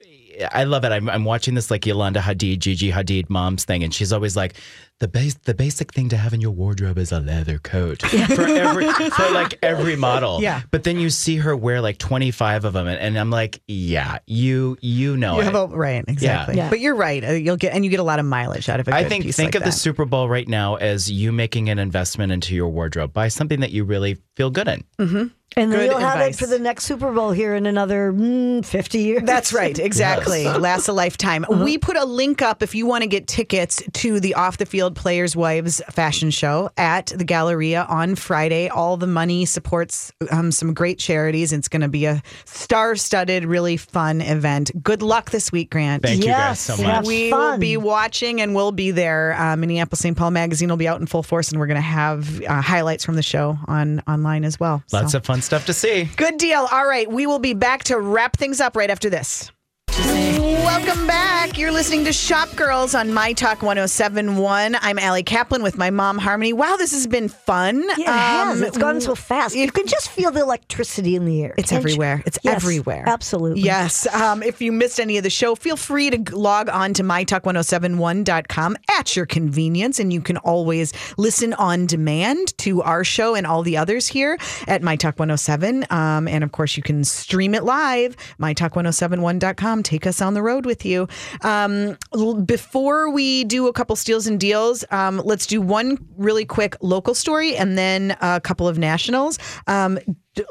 I 0.52 0.64
love 0.64 0.85
it. 0.85 0.92
I'm, 0.92 1.09
I'm 1.09 1.24
watching 1.24 1.55
this 1.55 1.70
like 1.70 1.87
Yolanda 1.87 2.20
Hadid, 2.20 2.59
Gigi 2.61 2.90
Hadid 2.90 3.28
mom's 3.31 3.64
thing, 3.64 3.83
and 3.85 3.92
she's 3.92 4.12
always 4.12 4.37
like, 4.37 4.55
the 5.00 5.09
base, 5.09 5.35
the 5.35 5.55
basic 5.55 5.92
thing 5.92 6.09
to 6.11 6.16
have 6.16 6.33
in 6.33 6.40
your 6.40 6.52
wardrobe 6.52 6.96
is 6.96 7.11
a 7.11 7.18
leather 7.18 7.59
coat 7.59 8.02
for 8.02 8.42
every, 8.46 8.87
for 8.92 9.31
like 9.33 9.59
every 9.61 9.96
model. 9.96 10.40
Yeah. 10.40 10.62
But 10.70 10.85
then 10.85 11.00
you 11.00 11.11
see 11.11 11.37
her 11.38 11.57
wear 11.57 11.81
like 11.81 11.98
25 11.98 12.64
of 12.64 12.72
them, 12.72 12.87
and, 12.87 12.98
and 13.00 13.18
I'm 13.18 13.31
like, 13.31 13.61
yeah, 13.66 14.18
you 14.26 14.78
you 14.81 15.16
know 15.16 15.35
You 15.35 15.40
it. 15.40 15.44
have 15.46 15.55
a, 15.57 15.66
right, 15.66 16.05
exactly. 16.07 16.57
Yeah. 16.57 16.70
But 16.70 16.78
you're 16.78 16.94
right. 16.94 17.24
Uh, 17.24 17.33
You'll 17.33 17.57
get 17.57 17.74
and 17.74 17.85
you 17.85 17.90
get 17.90 17.98
a 17.98 18.05
lot 18.05 18.20
of 18.20 18.26
mileage 18.26 18.68
out 18.68 18.78
of 18.78 18.87
it. 18.87 18.94
I 18.94 19.09
think 19.09 19.24
piece 19.24 19.37
think 19.37 19.55
like 19.55 19.57
of 19.57 19.64
the. 19.64 19.72
Super 19.72 20.05
Bowl 20.05 20.28
right 20.28 20.46
now 20.46 20.76
as 20.76 21.11
you 21.11 21.33
making 21.33 21.68
an 21.68 21.81
investment 21.81 22.31
into 22.31 22.55
your 22.55 22.68
wardrobe. 22.68 23.12
Buy 23.12 23.26
something 23.26 23.59
that 23.61 23.72
you 23.72 23.83
really 23.85 24.18
feel 24.37 24.50
good 24.50 24.68
in. 24.68 25.33
And 25.56 25.72
then 25.72 25.88
you'll 25.90 25.98
have 25.98 26.20
it 26.20 26.36
for 26.36 26.46
the 26.46 26.58
next 26.58 26.84
Super 26.84 27.12
Bowl 27.12 27.30
here 27.32 27.54
in 27.54 27.66
another 27.66 28.12
mm, 28.12 28.64
50 28.64 28.98
years. 28.98 29.22
That's 29.24 29.52
right, 29.52 29.78
exactly. 29.78 30.44
Lasts 30.44 30.88
a 30.88 30.92
lifetime. 30.92 31.44
We 31.50 31.78
put 31.78 31.96
a 31.96 32.04
link 32.04 32.42
up 32.42 32.62
if 32.62 32.74
you 32.74 32.86
want 32.86 33.02
to 33.02 33.08
get 33.08 33.26
tickets 33.26 33.82
to 33.94 34.20
the 34.20 34.34
Off 34.34 34.58
the 34.58 34.66
Field 34.66 34.96
Players 34.96 35.36
Wives 35.36 35.82
fashion 35.90 36.30
show 36.30 36.70
at 36.76 37.06
the 37.06 37.24
Galleria 37.24 37.84
on 37.88 38.14
Friday. 38.14 38.68
All 38.68 38.96
the 38.96 39.06
money 39.06 39.44
supports 39.44 40.12
um, 40.30 40.50
some 40.52 40.74
great 40.74 40.98
charities. 40.98 41.52
It's 41.52 41.68
going 41.68 41.82
to 41.82 41.88
be 41.88 42.06
a 42.06 42.22
star-studded, 42.46 43.44
really 43.44 43.76
fun 43.76 44.20
event. 44.22 44.70
Good 44.82 45.02
luck 45.02 45.30
this 45.30 45.52
week, 45.52 45.70
Grant. 45.70 46.02
Thank 46.02 46.20
you 46.22 46.30
guys 46.30 46.58
so 46.58 46.76
much. 46.82 47.06
we 47.06 47.30
fun. 47.30 47.52
will 47.52 47.58
be 47.58 47.76
watching 47.76 48.40
and 48.40 48.54
we'll 48.54 48.72
be 48.72 48.90
there. 48.92 49.34
Uh, 49.38 49.56
Minneapolis 49.56 50.00
St. 50.00 50.16
Paul 50.16 50.30
Magazine 50.30 50.70
will 50.70 50.76
be 50.78 50.88
out 50.88 51.00
in 51.00 51.06
full 51.06 51.22
force, 51.22 51.50
and 51.50 51.60
we're 51.60 51.66
going 51.66 51.74
to 51.74 51.80
have 51.82 52.42
uh, 52.44 52.62
highlights 52.62 53.04
from 53.04 53.16
the 53.16 53.22
show 53.22 53.58
on 53.66 54.00
online 54.08 54.44
as 54.44 54.58
well. 54.58 54.82
Lots 54.90 55.12
So- 55.12 55.18
of 55.18 55.26
fun 55.26 55.41
stuff 55.42 55.66
to 55.66 55.72
see. 55.72 56.05
Good 56.16 56.38
deal. 56.38 56.66
All 56.70 56.87
right, 56.87 57.11
we 57.11 57.26
will 57.26 57.38
be 57.38 57.55
back 57.55 57.85
to 57.85 57.98
wrap 57.98 58.37
things 58.37 58.61
up 58.61 58.76
right 58.76 58.90
after 58.90 59.11
this. 59.11 59.50
Welcome 59.94 61.07
back. 61.07 61.59
You're 61.59 61.70
listening 61.70 62.07
to 62.07 62.14
Shop 62.14 62.48
Girls 62.57 62.94
on 62.94 63.12
My 63.12 63.35
Talk 63.35 63.61
1071. 63.62 64.74
I'm 64.81 64.98
Allie 64.98 65.22
Kaplan 65.22 65.62
with 65.62 65.76
my 65.76 65.90
mom, 65.90 66.16
Harmony. 66.16 66.55
Wow, 66.55 66.76
this 66.76 66.92
has 66.92 67.07
been 67.07 67.28
fun. 67.28 67.83
Yeah, 67.83 67.94
it 67.98 68.07
has. 68.07 68.59
Um, 68.62 68.64
It's 68.64 68.78
gone 68.78 69.00
so 69.02 69.14
fast. 69.14 69.55
You 69.55 69.70
can 69.70 69.87
just 69.87 70.09
feel 70.09 70.31
the 70.31 70.40
electricity 70.40 71.14
in 71.14 71.26
the 71.26 71.42
air. 71.42 71.55
It's 71.59 71.72
everywhere. 71.72 72.22
It's 72.24 72.38
Yes, 72.42 72.55
everywhere. 72.57 73.05
Absolutely. 73.07 73.61
Yes. 73.62 74.07
Um, 74.14 74.42
if 74.42 74.62
you 74.62 74.72
missed 74.72 74.98
any 74.98 75.18
of 75.18 75.24
the 75.24 75.31
show, 75.31 75.55
feel 75.55 75.76
free 75.76 76.09
to 76.09 76.35
log 76.37 76.70
on 76.70 76.94
to 76.94 77.02
mytalk1071.com 77.02 78.76
at 78.98 79.14
your 79.14 79.26
convenience. 79.26 80.00
And 80.00 80.11
you 80.11 80.22
can 80.22 80.38
always 80.38 80.94
listen 81.18 81.52
on 81.55 81.87
demand 81.87 82.57
to 82.59 82.81
our 82.83 83.05
show 83.05 83.35
and 83.35 83.46
all 83.46 83.62
the 83.62 83.76
others 83.76 84.07
here 84.09 84.38
at 84.66 84.81
MyTalk 84.81 85.18
107. 85.18 85.85
Um, 85.90 86.28
and 86.28 86.42
of 86.42 86.52
course, 86.52 86.78
you 86.78 86.83
can 86.83 87.05
stream 87.05 87.55
it 87.55 87.62
live, 87.64 88.16
mytalk1071.com. 88.40 89.82
Take 89.83 90.07
us 90.07 90.21
on 90.23 90.35
the 90.35 90.42
road 90.42 90.66
with 90.66 90.85
you. 90.85 91.09
Um, 91.42 91.97
before 92.45 93.11
we 93.11 93.45
do 93.45 93.66
a 93.68 93.73
couple 93.73 93.97
steals 93.97 94.27
and 94.27 94.38
deals, 94.38 94.85
um, 94.90 95.21
let's 95.25 95.47
do 95.47 95.61
one 95.61 95.99
really 96.16 96.45
quick 96.45 96.77
local 96.81 97.14
story 97.14 97.57
and 97.57 97.77
then 97.77 98.16
a 98.21 98.40
couple 98.40 98.68
of 98.68 98.79
nationals. 98.79 99.38
Um, 99.66 99.99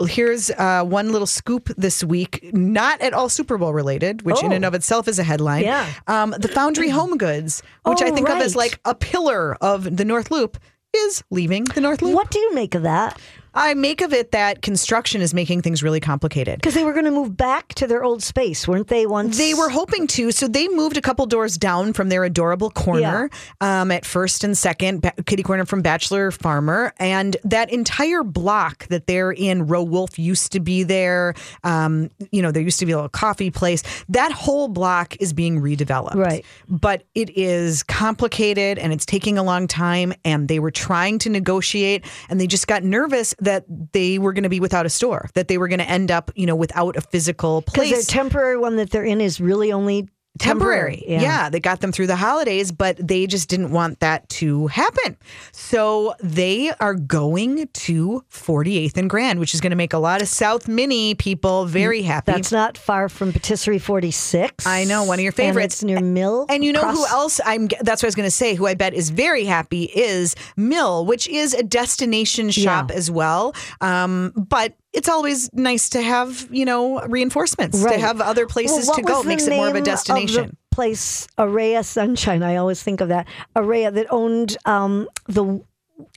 here's 0.07 0.51
uh, 0.51 0.83
one 0.83 1.11
little 1.11 1.25
scoop 1.27 1.69
this 1.77 2.03
week, 2.03 2.49
not 2.53 3.01
at 3.01 3.13
all 3.13 3.29
Super 3.29 3.57
Bowl 3.57 3.73
related, 3.73 4.21
which 4.23 4.41
in 4.43 4.51
Oh. 4.51 4.55
and 4.55 4.65
of 4.65 4.73
itself 4.73 5.07
is 5.07 5.17
a 5.19 5.23
headline. 5.23 5.63
Yeah. 5.63 5.87
Um, 6.07 6.35
the 6.37 6.47
Foundry 6.49 6.89
Home 6.89 7.17
Goods, 7.17 7.63
which 7.85 8.01
I 8.01 8.09
Oh, 8.09 8.15
think 8.15 8.29
of 8.29 8.37
as 8.39 8.55
like 8.55 8.79
a 8.85 8.93
pillar 8.93 9.55
of 9.55 9.97
the 9.97 10.05
North 10.05 10.29
Loop, 10.31 10.57
is 10.95 11.23
leaving 11.31 11.63
the 11.63 11.81
North 11.81 12.01
Loop. 12.01 12.13
What 12.13 12.29
do 12.31 12.39
you 12.39 12.53
make 12.53 12.75
of 12.75 12.83
that? 12.83 13.17
I 13.53 13.73
make 13.73 14.01
of 14.01 14.13
it 14.13 14.31
that 14.31 14.61
construction 14.61 15.21
is 15.21 15.33
making 15.33 15.61
things 15.61 15.83
really 15.83 15.99
complicated. 15.99 16.55
Because 16.59 16.73
they 16.73 16.85
were 16.85 16.93
going 16.93 17.05
to 17.05 17.11
move 17.11 17.35
back 17.35 17.73
to 17.75 17.87
their 17.87 18.03
old 18.03 18.23
space, 18.23 18.67
weren't 18.67 18.87
they? 18.87 19.05
Once 19.05 19.37
They 19.37 19.53
were 19.53 19.69
hoping 19.69 20.07
to, 20.07 20.31
so 20.31 20.47
they 20.47 20.67
moved 20.69 20.95
a 20.95 21.01
couple 21.01 21.25
doors 21.25 21.57
down 21.57 21.93
from 21.93 22.09
their 22.09 22.23
adorable 22.23 22.69
corner 22.71 23.29
um, 23.59 23.91
at 23.91 24.05
first 24.05 24.43
and 24.43 24.57
second, 24.57 25.01
ba- 25.01 25.13
kitty 25.25 25.43
corner 25.43 25.65
from 25.65 25.81
Bachelor 25.81 26.31
Farmer, 26.31 26.93
and 26.97 27.35
that 27.43 27.71
entire 27.71 28.23
block 28.23 28.87
that 28.87 29.07
they're 29.07 29.31
in. 29.31 29.67
Row 29.67 29.83
Wolf 29.83 30.17
used 30.17 30.51
to 30.53 30.59
be 30.59 30.83
there. 30.83 31.33
Um, 31.63 32.09
you 32.31 32.41
know, 32.41 32.51
there 32.51 32.63
used 32.63 32.79
to 32.79 32.85
be 32.85 32.93
a 32.93 32.95
little 32.95 33.09
coffee 33.09 33.51
place. 33.51 33.83
That 34.09 34.31
whole 34.31 34.67
block 34.69 35.15
is 35.19 35.33
being 35.33 35.61
redeveloped, 35.61 36.15
Right. 36.15 36.45
But 36.69 37.03
it 37.15 37.29
is 37.37 37.83
complicated 37.83 38.79
and 38.79 38.93
it's 38.93 39.05
taking 39.05 39.37
a 39.37 39.43
long 39.43 39.67
time. 39.67 40.13
And 40.23 40.47
they 40.47 40.59
were 40.59 40.71
trying 40.71 41.19
to 41.19 41.29
negotiate, 41.29 42.05
and 42.29 42.39
they 42.39 42.47
just 42.47 42.67
got 42.67 42.83
nervous 42.83 43.33
that 43.41 43.65
they 43.91 44.19
were 44.19 44.33
going 44.33 44.43
to 44.43 44.49
be 44.49 44.59
without 44.59 44.85
a 44.85 44.89
store, 44.89 45.29
that 45.33 45.47
they 45.47 45.57
were 45.57 45.67
going 45.67 45.79
to 45.79 45.89
end 45.89 46.11
up, 46.11 46.31
you 46.35 46.45
know, 46.45 46.55
without 46.55 46.95
a 46.95 47.01
physical 47.01 47.63
place. 47.63 47.73
Because 47.73 47.89
place. 47.89 48.05
the 48.05 48.11
temporary 48.11 48.57
one 48.57 48.77
that 48.77 48.91
they're 48.91 49.03
in 49.03 49.19
is 49.19 49.41
really 49.41 49.71
only 49.71 50.07
temporary. 50.39 51.03
Yeah. 51.07 51.21
Yeah. 51.21 51.49
they 51.49 51.59
got 51.59 51.81
them 51.81 51.91
through 51.91 52.07
the 52.07 52.15
holidays, 52.15 52.71
but 52.71 52.97
they 52.97 53.27
just 53.27 53.49
didn't 53.49 53.71
want 53.71 53.99
that 53.99 54.27
to 54.29 54.67
happen. 54.67 55.17
So 55.51 56.13
they 56.21 56.71
are 56.79 56.93
going 56.95 57.67
to 57.67 58.23
48th 58.31 58.97
and 58.97 59.09
Grand, 59.09 59.39
which 59.39 59.53
is 59.53 59.61
going 59.61 59.71
to 59.71 59.75
make 59.75 59.93
a 59.93 59.97
lot 59.99 60.21
of 60.21 60.27
South 60.27 60.67
Mini 60.67 61.15
people 61.15 61.65
very 61.65 62.01
happy. 62.01 62.31
That's 62.31 62.51
not 62.51 62.77
far 62.77 63.09
from 63.09 63.33
Patisserie 63.33 63.79
46. 63.79 64.65
I 64.65 64.83
know, 64.85 65.03
one 65.03 65.19
of 65.19 65.23
your 65.23 65.31
And 65.31 65.35
favorites. 65.35 65.75
it's 65.75 65.83
near 65.83 65.99
Mill. 66.01 66.45
And 66.49 66.63
you 66.63 66.71
know 66.73 66.89
who 66.91 67.05
else 67.07 67.39
I'm 67.45 67.67
that's 67.81 68.01
what 68.01 68.05
I 68.05 68.07
was 68.07 68.15
going 68.15 68.27
to 68.27 68.31
say 68.35 68.55
who 68.55 68.67
I 68.67 68.73
bet 68.73 68.93
is 68.93 69.09
very 69.09 69.45
happy 69.45 69.83
is 69.83 70.35
Mill, 70.57 71.05
which 71.05 71.27
is 71.27 71.53
a 71.53 71.63
destination 71.63 72.49
shop 72.51 72.89
Yeah. 72.89 72.95
as 72.97 73.11
well. 73.11 73.53
Um, 73.81 74.33
but 74.35 74.75
it's 74.93 75.07
always 75.09 75.51
nice 75.53 75.89
to 75.89 76.01
have, 76.01 76.47
you 76.51 76.65
know, 76.65 77.01
reinforcements, 77.07 77.79
Right. 77.81 77.93
to 77.95 77.99
have 77.99 78.19
other 78.21 78.45
places 78.45 78.87
what 78.87 78.95
to 78.97 79.01
go. 79.03 79.21
It 79.21 79.25
makes 79.27 79.47
it 79.47 79.55
more 79.55 79.67
of 79.69 79.75
a 79.75 79.81
destination. 79.81 80.57
place 80.71 81.27
Araya 81.37 81.83
Sunshine. 81.83 82.43
I 82.43 82.55
always 82.57 82.81
think 82.81 83.01
of 83.01 83.09
that. 83.09 83.27
Araya 83.55 83.93
that 83.93 84.07
owned 84.09 84.57
um, 84.65 85.07
the 85.27 85.61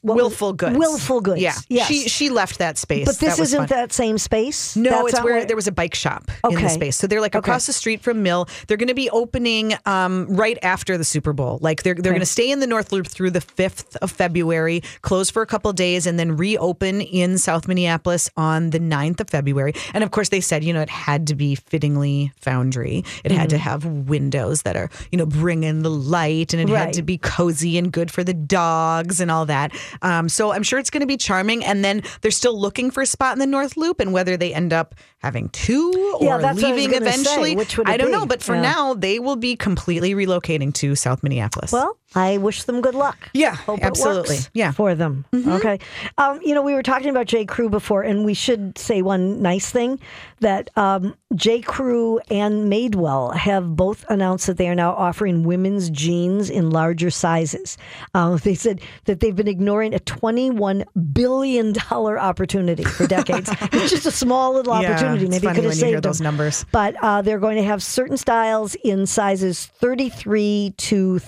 what 0.04 0.16
was- 0.16 0.22
Willful 0.24 0.52
goods. 0.52 0.76
Willful 0.78 1.20
goods. 1.20 1.40
Yeah. 1.40 1.54
Yes. 1.68 1.86
She 1.88 2.08
she 2.08 2.28
left 2.30 2.58
that 2.58 2.78
space. 2.78 3.06
but 3.06 3.18
this 3.18 3.38
isn't 3.38 3.58
fun. 3.58 3.66
that 3.68 3.92
same 3.92 4.18
space. 4.18 4.76
No, 4.76 4.90
That's 4.90 5.04
it's 5.08 5.12
not 5.16 5.24
where, 5.24 5.44
there 5.44 5.56
was 5.56 5.66
a 5.66 5.72
bike 5.72 5.94
shop 5.94 6.30
in 6.50 6.60
the 6.62 6.68
space. 6.68 6.96
So 6.96 7.06
they're 7.06 7.20
like 7.20 7.34
Okay. 7.34 7.38
across 7.40 7.66
the 7.66 7.72
street 7.72 8.00
from 8.02 8.22
Mill. 8.22 8.46
They're 8.66 8.76
going 8.76 8.88
to 8.88 8.94
be 8.94 9.08
opening 9.10 9.74
um, 9.86 10.26
right 10.28 10.58
after 10.62 10.96
the 10.98 11.04
Super 11.04 11.32
Bowl. 11.32 11.58
Like 11.60 11.82
they're 11.82 11.94
they're 11.94 12.12
going 12.12 12.20
to 12.20 12.26
stay 12.26 12.50
in 12.50 12.60
the 12.60 12.66
North 12.66 12.92
Loop 12.92 13.06
through 13.06 13.30
the 13.30 13.40
fifth 13.40 13.96
of 14.02 14.10
February, 14.10 14.82
close 15.02 15.30
for 15.30 15.42
a 15.42 15.46
couple 15.46 15.70
of 15.70 15.76
days, 15.76 16.06
and 16.06 16.18
then 16.18 16.36
reopen 16.36 17.00
in 17.00 17.38
South 17.38 17.66
Minneapolis 17.66 18.30
on 18.36 18.70
the 18.70 18.78
9th 18.80 19.20
of 19.20 19.30
February. 19.30 19.72
And 19.94 20.04
of 20.04 20.10
course, 20.10 20.28
they 20.28 20.40
said 20.40 20.62
you 20.64 20.72
know 20.72 20.82
it 20.82 20.90
had 20.90 21.26
to 21.28 21.34
be 21.34 21.54
fittingly 21.54 22.32
Foundry. 22.42 23.04
It 23.24 23.32
had 23.32 23.44
Mm-hmm. 23.44 23.48
to 23.48 23.58
have 23.58 23.84
windows 23.84 24.62
that 24.62 24.76
are 24.76 24.88
you 25.12 25.18
know 25.18 25.26
bring 25.26 25.64
in 25.64 25.82
the 25.82 25.90
light, 25.90 26.52
and 26.54 26.62
it 26.62 26.68
had 26.74 26.92
to 26.94 27.02
be 27.02 27.18
cozy 27.18 27.76
and 27.78 27.90
good 27.92 28.10
for 28.10 28.22
the 28.24 28.34
dogs 28.34 29.20
and 29.20 29.30
all 29.30 29.46
that. 29.46 29.72
Um, 30.02 30.28
so 30.28 30.52
I'm 30.52 30.62
sure 30.62 30.78
it's 30.78 30.90
going 30.90 31.00
to 31.02 31.06
be 31.06 31.16
charming. 31.16 31.64
And 31.64 31.84
then 31.84 32.02
they're 32.20 32.30
still 32.30 32.58
looking 32.58 32.90
for 32.90 33.02
a 33.02 33.06
spot 33.06 33.32
in 33.34 33.38
the 33.38 33.46
North 33.46 33.76
Loop, 33.76 34.00
and 34.00 34.12
whether 34.12 34.36
they 34.36 34.52
end 34.54 34.72
up 34.72 34.94
having 35.18 35.48
two 35.50 35.90
or 36.20 36.38
that's 36.38 36.42
what 36.42 36.44
I 36.44 36.52
was 36.52 36.62
leaving 36.62 36.90
say. 36.90 36.96
eventually, 36.96 37.56
Which 37.56 37.78
would 37.78 37.88
I 37.88 37.96
don't 37.96 38.08
be? 38.08 38.12
know. 38.12 38.26
But 38.26 38.42
for 38.42 38.54
Yeah. 38.54 38.62
now, 38.62 38.94
they 38.94 39.18
will 39.18 39.36
be 39.36 39.56
completely 39.56 40.14
relocating 40.14 40.72
to 40.74 40.94
South 40.94 41.22
Minneapolis. 41.22 41.72
Well, 41.72 41.98
I 42.14 42.36
wish 42.38 42.64
them 42.64 42.80
good 42.80 42.94
luck. 42.94 43.30
Yeah, 43.34 43.54
Hope 43.56 43.80
absolutely. 43.82 44.38
Yeah. 44.52 44.68
Mm-hmm. 44.68 44.74
for 44.76 44.94
them. 44.94 45.24
Okay. 45.34 45.78
Um, 46.18 46.40
you 46.42 46.54
know, 46.54 46.62
we 46.62 46.74
were 46.74 46.82
talking 46.82 47.08
about 47.08 47.26
J. 47.26 47.44
Crew 47.44 47.68
before, 47.68 48.02
and 48.02 48.24
we 48.24 48.34
should 48.34 48.78
say 48.78 49.02
one 49.02 49.42
nice 49.42 49.70
thing 49.70 49.98
that 50.40 50.70
um, 50.76 51.14
J. 51.34 51.60
Crew 51.60 52.20
and 52.30 52.70
Madewell 52.70 53.34
have 53.34 53.74
both 53.76 54.04
announced 54.08 54.46
that 54.46 54.56
they 54.58 54.68
are 54.68 54.74
now 54.74 54.92
offering 54.92 55.42
women's 55.44 55.90
jeans 55.90 56.50
in 56.50 56.70
larger 56.70 57.10
sizes. 57.10 57.76
Uh, 58.14 58.36
they 58.44 58.54
said 58.54 58.80
that 59.06 59.20
they've 59.20 59.34
been 59.36 59.48
ignoring 59.48 59.94
a 59.94 59.98
$21 59.98 60.84
billion 61.12 61.74
opportunity 61.78 62.84
for 62.84 63.06
decades. 63.06 63.50
it's 63.72 63.90
just 63.90 64.06
a 64.06 64.10
small 64.10 64.54
little 64.54 64.80
Yeah, 64.80 64.92
opportunity. 64.92 65.28
Maybe 65.28 65.46
could 65.46 65.56
have 65.56 65.56
when 65.56 65.64
you 65.64 65.70
hear 65.70 65.94
saved 65.94 66.02
those 66.04 66.18
them. 66.18 66.24
numbers. 66.24 66.64
But 66.72 66.94
uh, 67.02 67.22
they're 67.22 67.38
going 67.38 67.56
to 67.56 67.64
have 67.64 67.82
certain 67.82 68.16
styles 68.16 68.74
in 68.84 69.06
sizes 69.06 69.66
33 69.66 70.74
to 70.76 71.18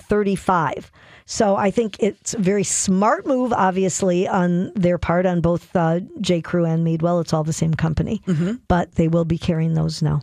35. 0.81 0.91
So 1.25 1.55
I 1.57 1.71
think 1.71 1.97
it's 1.99 2.33
a 2.33 2.39
very 2.39 2.63
smart 2.63 3.27
move, 3.27 3.51
obviously, 3.51 4.27
on 4.27 4.71
their 4.75 4.97
part, 4.97 5.25
on 5.25 5.41
both 5.41 5.75
uh, 5.75 5.99
J. 6.21 6.41
Crew 6.41 6.63
and 6.65 6.87
Madewell. 6.87 7.19
It's 7.21 7.33
all 7.33 7.43
the 7.43 7.51
same 7.53 7.73
company, 7.73 8.21
but 8.67 8.95
they 8.95 9.07
will 9.09 9.25
be 9.25 9.37
carrying 9.37 9.73
those 9.73 10.01
now. 10.01 10.21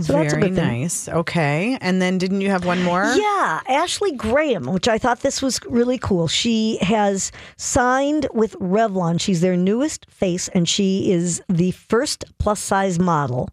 So 0.00 0.12
Very 0.14 0.24
that's 0.24 0.34
a 0.34 0.40
good 0.40 0.54
thing. 0.56 0.80
nice. 0.80 1.08
Okay. 1.08 1.78
And 1.80 2.02
then 2.02 2.18
didn't 2.18 2.40
you 2.40 2.50
have 2.50 2.64
one 2.66 2.82
more? 2.82 3.04
Yeah, 3.04 3.60
Ashley 3.68 4.10
Graham, 4.12 4.66
which 4.66 4.88
I 4.88 4.98
thought 4.98 5.20
this 5.20 5.40
was 5.40 5.60
really 5.68 5.98
cool. 5.98 6.26
She 6.26 6.78
has 6.80 7.30
signed 7.56 8.26
with 8.34 8.54
Revlon. 8.58 9.20
She's 9.20 9.40
their 9.40 9.56
newest 9.56 10.10
face, 10.10 10.48
and 10.48 10.68
she 10.68 11.12
is 11.12 11.40
the 11.48 11.70
first 11.70 12.24
plus 12.38 12.58
size 12.60 12.98
model 12.98 13.50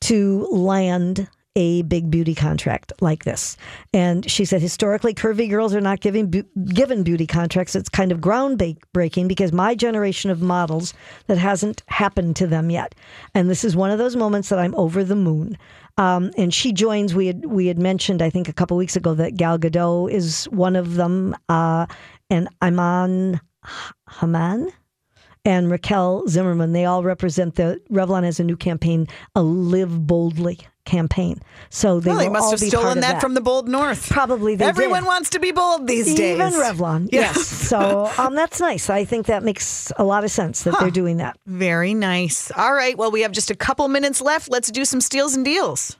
to 0.00 0.46
land 0.50 1.28
a 1.56 1.82
big 1.82 2.10
beauty 2.10 2.34
contract 2.34 2.92
like 3.00 3.24
this. 3.24 3.56
And 3.92 4.30
she 4.30 4.44
said, 4.44 4.60
historically, 4.60 5.14
curvy 5.14 5.48
girls 5.48 5.74
are 5.74 5.80
not 5.80 6.00
giving 6.00 6.30
bu- 6.30 6.44
given 6.66 7.02
beauty 7.02 7.26
contracts. 7.26 7.74
It's 7.74 7.88
kind 7.88 8.12
of 8.12 8.20
groundbreaking 8.20 9.26
because 9.26 9.52
my 9.52 9.74
generation 9.74 10.30
of 10.30 10.42
models 10.42 10.92
that 11.26 11.38
hasn't 11.38 11.82
happened 11.88 12.36
to 12.36 12.46
them 12.46 12.70
yet. 12.70 12.94
And 13.34 13.50
this 13.50 13.64
is 13.64 13.74
one 13.74 13.90
of 13.90 13.98
those 13.98 14.14
moments 14.14 14.50
that 14.50 14.58
I'm 14.58 14.74
over 14.74 15.02
the 15.02 15.16
moon. 15.16 15.56
Um, 15.96 16.30
and 16.36 16.52
she 16.52 16.72
joins. 16.72 17.14
We 17.14 17.26
had 17.26 17.46
we 17.46 17.66
had 17.68 17.78
mentioned, 17.78 18.20
I 18.20 18.28
think, 18.28 18.48
a 18.48 18.52
couple 18.52 18.76
weeks 18.76 18.96
ago 18.96 19.14
that 19.14 19.36
Gal 19.36 19.58
Gadot 19.58 20.10
is 20.10 20.44
one 20.50 20.76
of 20.76 20.94
them, 20.96 21.34
uh, 21.48 21.86
and 22.28 22.48
Imaan 22.60 23.40
Hammam 24.06 24.68
and 25.46 25.70
Raquel 25.70 26.28
Zimmermann. 26.28 26.72
They 26.72 26.84
all 26.84 27.02
represent 27.02 27.54
the 27.54 27.80
Revlon 27.90 28.24
has 28.24 28.38
a 28.38 28.44
new 28.44 28.58
campaign, 28.58 29.08
a 29.34 29.42
Live 29.42 30.06
Boldly 30.06 30.60
campaign. 30.86 31.42
So 31.68 32.00
they 32.00 32.10
Well, 32.10 32.18
they 32.18 32.28
must 32.30 32.50
have 32.52 32.60
stolen 32.60 32.84
part 32.86 32.96
of 32.96 33.02
that, 33.02 33.20
from 33.20 33.34
the 33.34 33.40
bold 33.42 33.68
north. 33.68 34.08
Probably 34.08 34.56
they 34.56 34.64
Everyone 34.64 35.02
did. 35.02 35.08
wants 35.08 35.30
to 35.30 35.38
be 35.38 35.52
bold 35.52 35.86
these 35.86 36.06
days. 36.14 36.36
Even 36.40 36.52
Revlon, 36.52 37.08
Yeah. 37.12 37.20
yes. 37.20 37.46
So 37.46 38.10
um, 38.18 38.34
that's 38.34 38.60
nice. 38.60 38.88
I 38.88 39.04
think 39.04 39.26
that 39.26 39.42
makes 39.42 39.92
a 39.98 40.04
lot 40.04 40.24
of 40.24 40.30
sense 40.30 40.62
that 40.62 40.78
they're 40.80 40.90
doing 40.90 41.18
that. 41.18 41.38
Very 41.46 41.92
nice. 41.92 42.50
All 42.56 42.72
right. 42.72 42.96
Well, 42.96 43.10
we 43.10 43.20
have 43.22 43.32
just 43.32 43.50
a 43.50 43.54
couple 43.56 43.86
minutes 43.88 44.20
left. 44.22 44.48
Let's 44.50 44.70
do 44.70 44.84
some 44.84 45.00
steals 45.00 45.34
and 45.34 45.44
deals. 45.44 45.96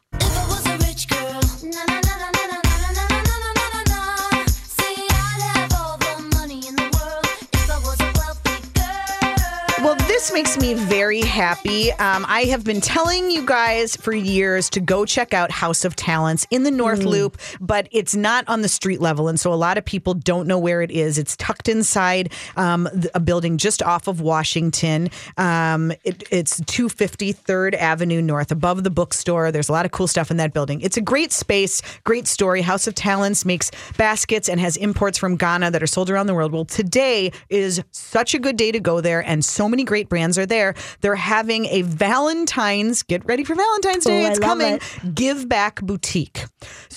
This 10.27 10.33
makes 10.33 10.59
me 10.59 10.75
very 10.75 11.21
happy. 11.21 11.93
Um, 11.93 12.27
I 12.27 12.47
have 12.47 12.65
been 12.65 12.81
telling 12.81 13.31
you 13.31 13.47
guys 13.47 13.95
for 13.95 14.13
years 14.13 14.69
to 14.71 14.81
go 14.81 15.05
check 15.05 15.33
out 15.33 15.53
House 15.53 15.85
of 15.85 15.95
Talents 15.95 16.49
in 16.51 16.65
the 16.65 16.71
North 16.73 17.05
Loop, 17.05 17.39
but 17.61 17.87
it's 17.93 18.17
not 18.17 18.43
on 18.49 18.63
the 18.63 18.69
street 18.69 19.01
level. 19.01 19.29
And 19.29 19.39
so 19.39 19.53
a 19.53 19.55
lot 19.55 19.79
of 19.79 19.85
people 19.85 20.15
don't 20.15 20.49
know 20.49 20.59
where 20.59 20.83
it 20.83 20.91
is. 20.91 21.17
It's 21.17 21.37
tucked 21.37 21.69
inside 21.69 22.33
um, 22.57 22.89
a 23.15 23.21
building 23.21 23.57
just 23.57 23.85
off 23.85 24.09
of 24.09 24.21
Washington. 24.21 25.11
Um, 25.37 25.93
it, 26.03 26.25
it's 26.33 26.59
253rd 26.63 27.75
Avenue 27.75 28.21
North, 28.21 28.51
above 28.51 28.83
the 28.83 28.91
bookstore. 28.91 29.53
There's 29.53 29.69
a 29.69 29.73
lot 29.73 29.87
of 29.87 29.93
cool 29.93 30.09
stuff 30.09 30.33
in 30.33 30.39
that 30.39 30.53
building. 30.53 30.81
It's 30.81 30.97
a 30.97 31.03
great 31.03 31.31
space, 31.31 31.83
great 32.03 32.27
story. 32.27 32.63
House 32.63 32.89
of 32.89 32.97
Talents 32.97 33.45
makes 33.45 33.71
baskets 33.97 34.49
and 34.49 34.59
has 34.59 34.77
imports 34.77 35.19
from 35.19 35.37
Ghana 35.37 35.71
that 35.71 35.85
are 35.85 35.87
sold 35.87 36.11
around 36.11 36.27
the 36.27 36.35
world. 36.35 36.51
Well, 36.51 36.65
today 36.65 37.31
is 37.49 37.81
such 37.93 38.35
a 38.35 38.41
good 38.41 38.57
day 38.57 38.73
to 38.73 38.81
go 38.81 39.01
there, 39.01 39.23
and 39.25 39.45
so 39.45 39.69
many 39.69 39.85
great 39.85 40.09
brands 40.17 40.39
are 40.39 40.47
there. 40.47 40.75
They're 41.03 41.15
having 41.15 41.67
a 41.67 41.83
Valentine's, 41.83 43.03
get 43.03 43.23
ready 43.27 43.45
for 43.45 43.55
Valentine's 43.55 44.07
oh, 44.07 44.11
Day, 44.11 44.25
Oh, 44.25 44.29
I 44.29 44.31
it's 44.31 44.39
coming, 44.39 44.75
it. 44.77 45.15
give 45.15 45.47
back 45.47 45.83
boutique. 45.83 46.47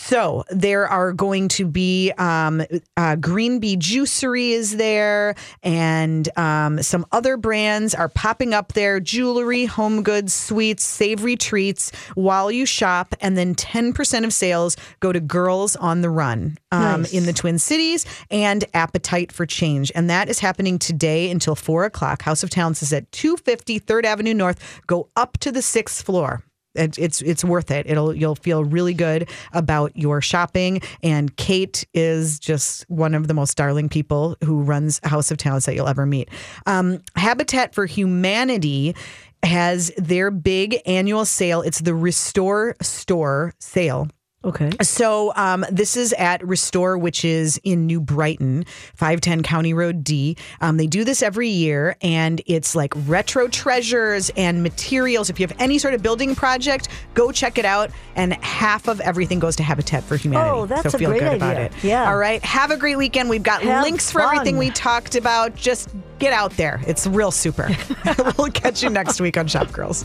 So 0.10 0.44
there 0.50 0.88
are 0.88 1.14
going 1.14 1.50
to 1.50 1.68
be 1.68 2.12
um, 2.18 2.64
uh, 2.98 3.16
Green 3.18 3.60
Bee 3.60 3.78
Juicery 3.78 4.54
is 4.54 4.76
there, 4.76 5.36
and 5.62 6.28
um, 6.36 6.82
some 6.82 7.06
other 7.12 7.38
brands 7.38 7.94
are 7.94 8.10
popping 8.10 8.52
up 8.56 8.74
there 8.74 9.00
jewelry, 9.00 9.66
home 9.66 10.02
goods, 10.02 10.34
sweets, 10.34 10.84
savory 10.84 11.36
treats 11.36 11.92
while 12.16 12.52
you 12.52 12.66
shop. 12.66 13.14
And 13.22 13.38
then 13.38 13.54
10% 13.54 14.24
of 14.26 14.34
sales 14.34 14.76
go 15.00 15.12
to 15.12 15.20
Girls 15.20 15.76
on 15.76 16.02
the 16.02 16.10
Run 16.10 16.58
um, 16.72 17.04
Nice. 17.04 17.14
in 17.14 17.28
the 17.28 17.34
Twin 17.34 17.60
Cities 17.60 18.04
and 18.32 18.66
Appetite 18.74 19.32
for 19.32 19.46
Change. 19.46 19.92
And 19.94 20.10
that 20.10 20.28
is 20.28 20.40
happening 20.40 20.80
today 20.80 21.30
until 21.30 21.54
4 21.54 21.86
o'clock. 21.86 22.24
House 22.24 22.42
of 22.42 22.50
Talents 22.50 22.82
is 22.82 22.92
at 22.94 23.12
250 23.12 23.80
3rd 23.80 24.06
Avenue 24.06 24.34
North. 24.34 24.82
Go 24.88 25.10
up 25.16 25.38
to 25.38 25.52
the 25.52 25.62
sixth 25.62 26.04
floor 26.04 26.42
it, 26.80 26.98
it's 26.98 27.22
it's 27.22 27.44
worth 27.44 27.72
it. 27.72 27.86
It'll 27.90 28.16
you'll 28.16 28.36
feel 28.36 28.64
really 28.64 28.94
good 28.94 29.30
about 29.54 29.96
your 29.96 30.22
shopping. 30.22 30.82
And 31.04 31.36
Kate 31.38 31.86
is 31.94 32.40
just 32.40 32.90
one 32.90 33.14
of 33.14 33.28
the 33.28 33.34
most 33.34 33.56
darling 33.58 33.90
people 33.90 34.36
who 34.44 34.62
runs 34.62 35.00
House 35.04 35.32
of 35.32 35.38
Talents 35.38 35.66
that 35.66 35.76
you'll 35.76 35.88
ever 35.88 36.06
meet. 36.06 36.30
Um, 36.66 37.02
Habitat 37.16 37.76
for 37.76 37.86
Humanity 37.86 38.96
has 39.44 39.92
their 39.98 40.32
big 40.32 40.78
annual 40.86 41.26
sale. 41.26 41.62
It's 41.62 41.80
the 41.80 41.96
Restore 41.96 42.76
Store 42.82 43.54
sale. 43.60 44.08
Okay. 44.44 44.70
So 44.82 45.34
um, 45.36 45.66
this 45.70 45.98
is 45.98 46.14
at 46.14 46.46
Restore, 46.48 46.98
which 46.98 47.26
is 47.26 47.60
in 47.66 47.86
New 47.86 48.00
Brighton, 48.00 48.64
510 48.96 49.44
County 49.44 49.74
Road 49.74 50.04
D. 50.04 50.38
Um, 50.62 50.78
they 50.78 50.88
do 50.88 51.04
this 51.04 51.22
every 51.22 51.50
year, 51.50 51.98
and 52.02 52.42
it's 52.46 52.74
like 52.74 52.94
retro 53.06 53.50
treasures 53.50 54.32
and 54.38 54.64
materials. 54.64 55.30
If 55.30 55.40
you 55.40 55.48
have 55.48 55.58
any 55.60 55.78
sort 55.78 55.94
of 55.94 56.02
building 56.02 56.36
project, 56.36 56.88
go 57.16 57.34
check 57.34 57.58
it 57.58 57.66
out. 57.66 57.92
And 58.16 58.34
half 58.44 58.88
of 58.88 59.02
everything 59.02 59.40
goes 59.40 59.58
to 59.58 59.64
Habitat 59.64 60.04
for 60.06 60.16
Humanity. 60.16 60.50
Oh, 60.50 60.66
that's 60.66 60.90
so 60.90 60.96
a 60.96 61.00
feel 61.00 61.10
great 61.10 61.20
good 61.20 61.34
about 61.34 61.58
idea. 61.58 61.66
it. 61.66 61.84
Yeah. 61.84 62.10
All 62.10 62.18
right. 62.18 62.44
Have 62.46 62.72
a 62.72 62.78
great 62.78 62.98
weekend. 62.98 63.30
We've 63.30 63.44
got 63.44 63.62
Have 63.62 63.84
links 63.84 64.10
for 64.10 64.22
fun. 64.22 64.36
everything 64.36 64.58
we 64.58 64.70
talked 64.70 65.16
about. 65.16 65.56
Just 65.56 65.90
Get 66.20 66.34
out 66.34 66.52
there. 66.58 66.82
It's 66.86 67.08
real 67.08 67.32
super. 67.32 67.70
we'll 68.38 68.52
catch 68.52 68.84
you 68.84 68.90
next 68.90 69.22
week 69.22 69.38
on 69.38 69.48
Shop 69.48 69.72
Girls. 69.72 70.04